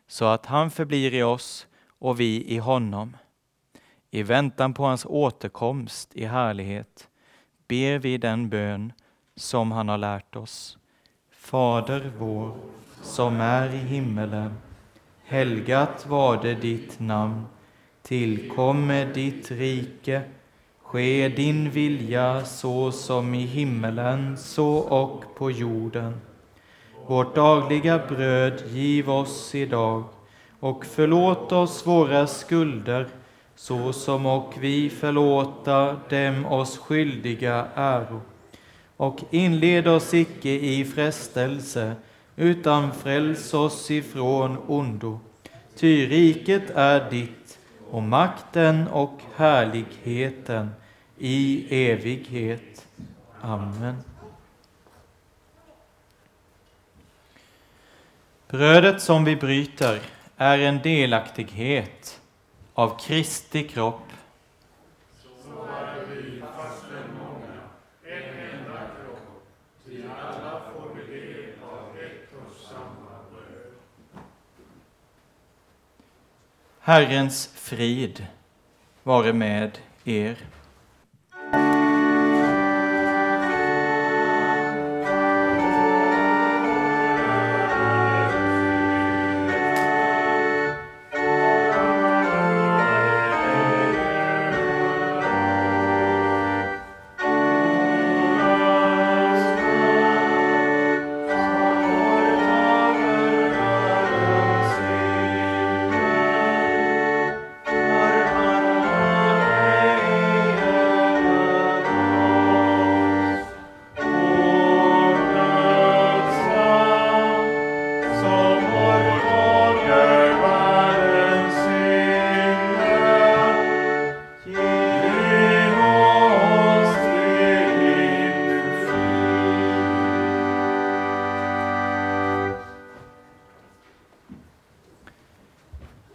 så 0.07 0.25
att 0.25 0.45
han 0.45 0.71
förblir 0.71 1.13
i 1.13 1.23
oss 1.23 1.67
och 1.99 2.19
vi 2.19 2.45
i 2.47 2.57
honom. 2.57 3.17
I 4.11 4.23
väntan 4.23 4.73
på 4.73 4.83
hans 4.83 5.05
återkomst 5.05 6.15
i 6.15 6.25
härlighet 6.25 7.07
ber 7.67 7.99
vi 7.99 8.17
den 8.17 8.49
bön 8.49 8.93
som 9.35 9.71
han 9.71 9.89
har 9.89 9.97
lärt 9.97 10.35
oss. 10.35 10.77
Fader 11.31 12.11
vår, 12.19 12.57
som 13.01 13.41
är 13.41 13.73
i 13.73 13.77
himmelen. 13.77 14.53
Helgat 15.27 16.05
var 16.07 16.37
det 16.41 16.53
ditt 16.53 16.99
namn. 16.99 17.45
Tillkomme 18.01 19.05
ditt 19.13 19.51
rike. 19.51 20.21
Ske 20.83 21.29
din 21.29 21.69
vilja 21.69 22.45
så 22.45 22.91
som 22.91 23.33
i 23.33 23.45
himmelen, 23.45 24.37
så 24.37 24.77
och 24.77 25.35
på 25.37 25.51
jorden. 25.51 26.21
Vårt 27.07 27.35
dagliga 27.35 27.97
bröd 28.09 28.63
giv 28.69 29.09
oss 29.09 29.55
idag 29.55 30.03
och 30.59 30.85
förlåt 30.85 31.51
oss 31.51 31.87
våra 31.87 32.27
skulder 32.27 33.07
så 33.55 33.93
som 33.93 34.25
och 34.25 34.53
vi 34.59 34.89
förlåta 34.89 35.99
dem 36.09 36.45
oss 36.45 36.77
skyldiga 36.77 37.67
äro. 37.75 38.21
Och 38.97 39.19
inled 39.29 39.87
oss 39.87 40.13
icke 40.13 40.49
i 40.49 40.85
frestelse, 40.85 41.95
utan 42.35 42.93
fräls 42.93 43.53
oss 43.53 43.91
ifrån 43.91 44.57
ondo. 44.67 45.19
Ty 45.75 46.07
riket 46.07 46.69
är 46.69 47.09
ditt, 47.09 47.59
och 47.91 48.03
makten 48.03 48.87
och 48.87 49.21
härligheten 49.35 50.69
i 51.17 51.67
evighet. 51.91 52.87
Amen. 53.41 53.95
Brödet 58.47 59.01
som 59.01 59.25
vi 59.25 59.35
bryter 59.35 59.99
är 60.37 60.59
en 60.59 60.81
delaktighet 60.81 62.21
av 62.73 62.99
Kristi 62.99 63.67
kropp. 63.67 64.04
Herrens 76.85 77.47
frid 77.57 78.19
vare 79.03 79.31
med 79.33 79.79
er. 80.05 80.35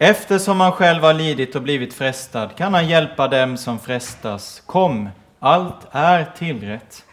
Eftersom 0.03 0.59
han 0.59 0.71
själv 0.71 1.03
har 1.03 1.13
lidit 1.13 1.55
och 1.55 1.61
blivit 1.61 1.93
frestad 1.93 2.55
kan 2.57 2.73
han 2.73 2.87
hjälpa 2.87 3.27
dem 3.27 3.57
som 3.57 3.79
frestas. 3.79 4.63
Kom, 4.65 5.09
allt 5.39 5.87
är 5.91 6.25
tillrätt. 6.37 7.05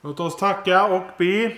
Låt 0.00 0.20
oss 0.20 0.36
tacka 0.36 0.84
och 0.84 1.06
be. 1.18 1.52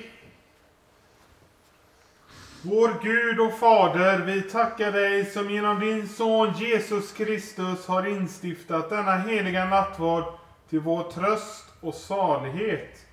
Vår 2.62 3.02
Gud 3.02 3.40
och 3.40 3.58
Fader, 3.58 4.18
vi 4.18 4.42
tackar 4.42 4.92
dig 4.92 5.24
som 5.24 5.50
genom 5.50 5.80
din 5.80 6.08
Son 6.08 6.52
Jesus 6.52 7.12
Kristus 7.12 7.86
har 7.86 8.06
instiftat 8.06 8.90
denna 8.90 9.16
heliga 9.16 9.64
nattvard 9.64 10.24
till 10.68 10.80
vår 10.80 11.02
tröst 11.02 11.73
och 11.84 11.94
salighet. 11.94 13.06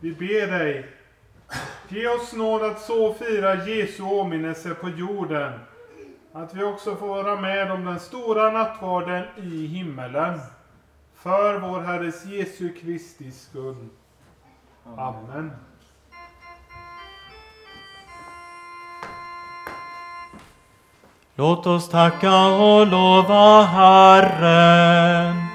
Vi 0.00 0.12
ber 0.12 0.58
dig, 0.58 0.86
ge 1.88 2.08
oss 2.08 2.32
nåd 2.32 2.62
att 2.62 2.80
så 2.80 3.14
fira 3.14 3.66
Jesu 3.66 4.02
åminnelse 4.02 4.74
på 4.74 4.88
jorden, 4.88 5.52
att 6.32 6.54
vi 6.54 6.62
också 6.62 6.96
får 6.96 7.06
vara 7.06 7.40
med 7.40 7.72
om 7.72 7.84
den 7.84 8.00
stora 8.00 8.50
nattvarden 8.50 9.24
i 9.36 9.66
himmelen. 9.66 10.40
För 11.14 11.58
vår 11.58 11.80
Herres 11.80 12.24
Jesu 12.24 12.72
Kristi 12.72 13.30
skull. 13.30 13.88
Amen. 14.96 15.50
Låt 21.34 21.66
oss 21.66 21.88
tacka 21.88 22.46
och 22.46 22.86
lova 22.86 23.62
Herren. 23.62 25.47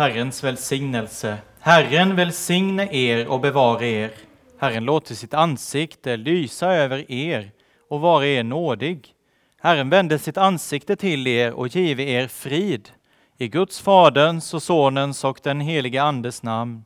Herrens 0.00 0.44
välsignelse. 0.44 1.38
Herren 1.60 2.16
välsigne 2.16 2.88
er 2.92 3.28
och 3.28 3.40
bevara 3.40 3.86
er. 3.86 4.10
Herren 4.58 4.84
låter 4.84 5.14
sitt 5.14 5.34
ansikte 5.34 6.16
lysa 6.16 6.72
över 6.72 7.12
er 7.12 7.50
och 7.90 8.00
vara 8.00 8.26
er 8.26 8.42
nådig. 8.42 9.08
Herren 9.62 9.90
vände 9.90 10.18
sitt 10.18 10.36
ansikte 10.36 10.96
till 10.96 11.26
er 11.26 11.52
och 11.52 11.68
give 11.68 12.02
er 12.02 12.28
frid. 12.28 12.90
I 13.38 13.48
Guds 13.48 13.80
Faderns 13.80 14.54
och 14.54 14.62
Sonens 14.62 15.24
och 15.24 15.40
den 15.42 15.60
helige 15.60 16.02
Andes 16.02 16.42
namn. 16.42 16.84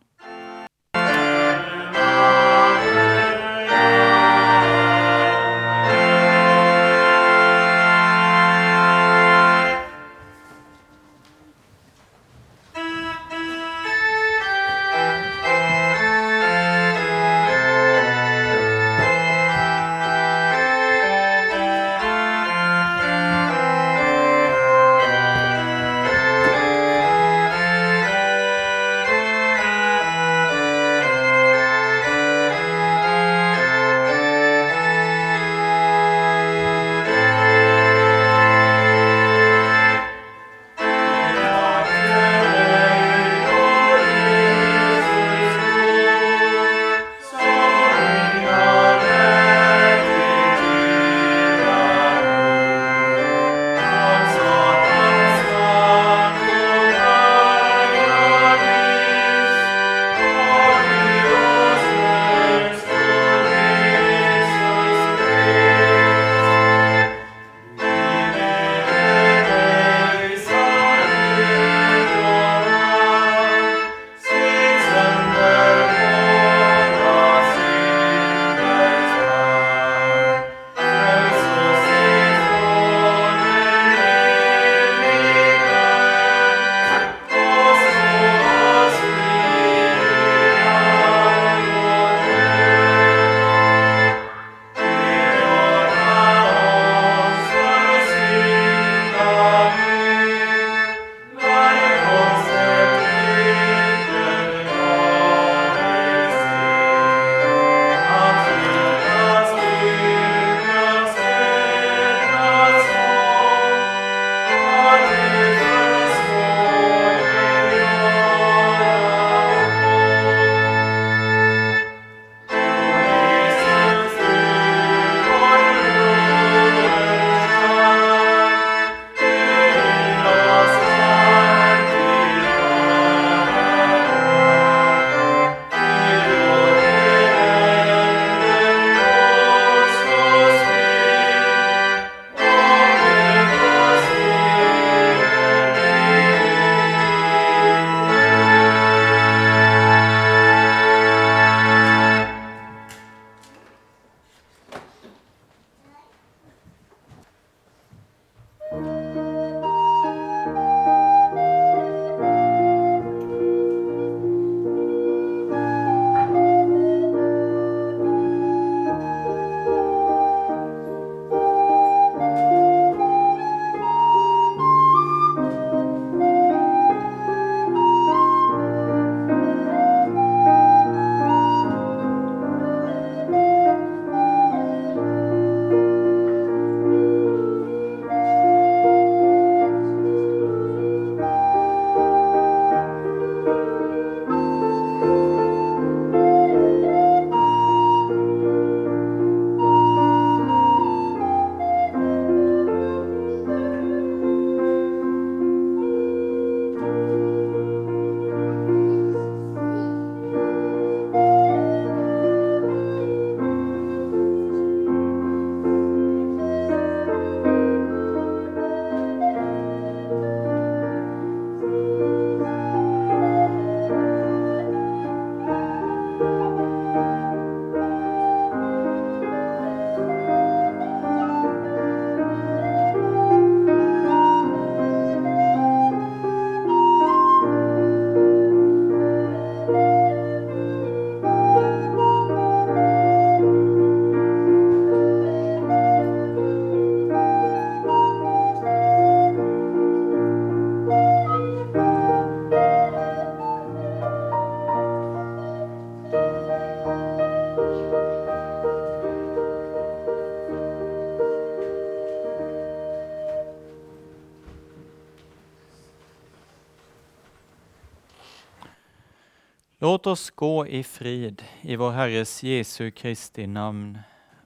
Låt 269.85 270.07
oss 270.07 270.31
gå 270.31 270.67
i 270.67 270.83
frid 270.83 271.43
i 271.61 271.77
vår 271.77 271.91
Herres 271.91 272.43
Jesu 272.43 272.91
Kristi 272.91 273.47
namn. 273.47 273.99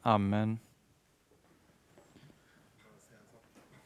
Amen. 0.02 0.58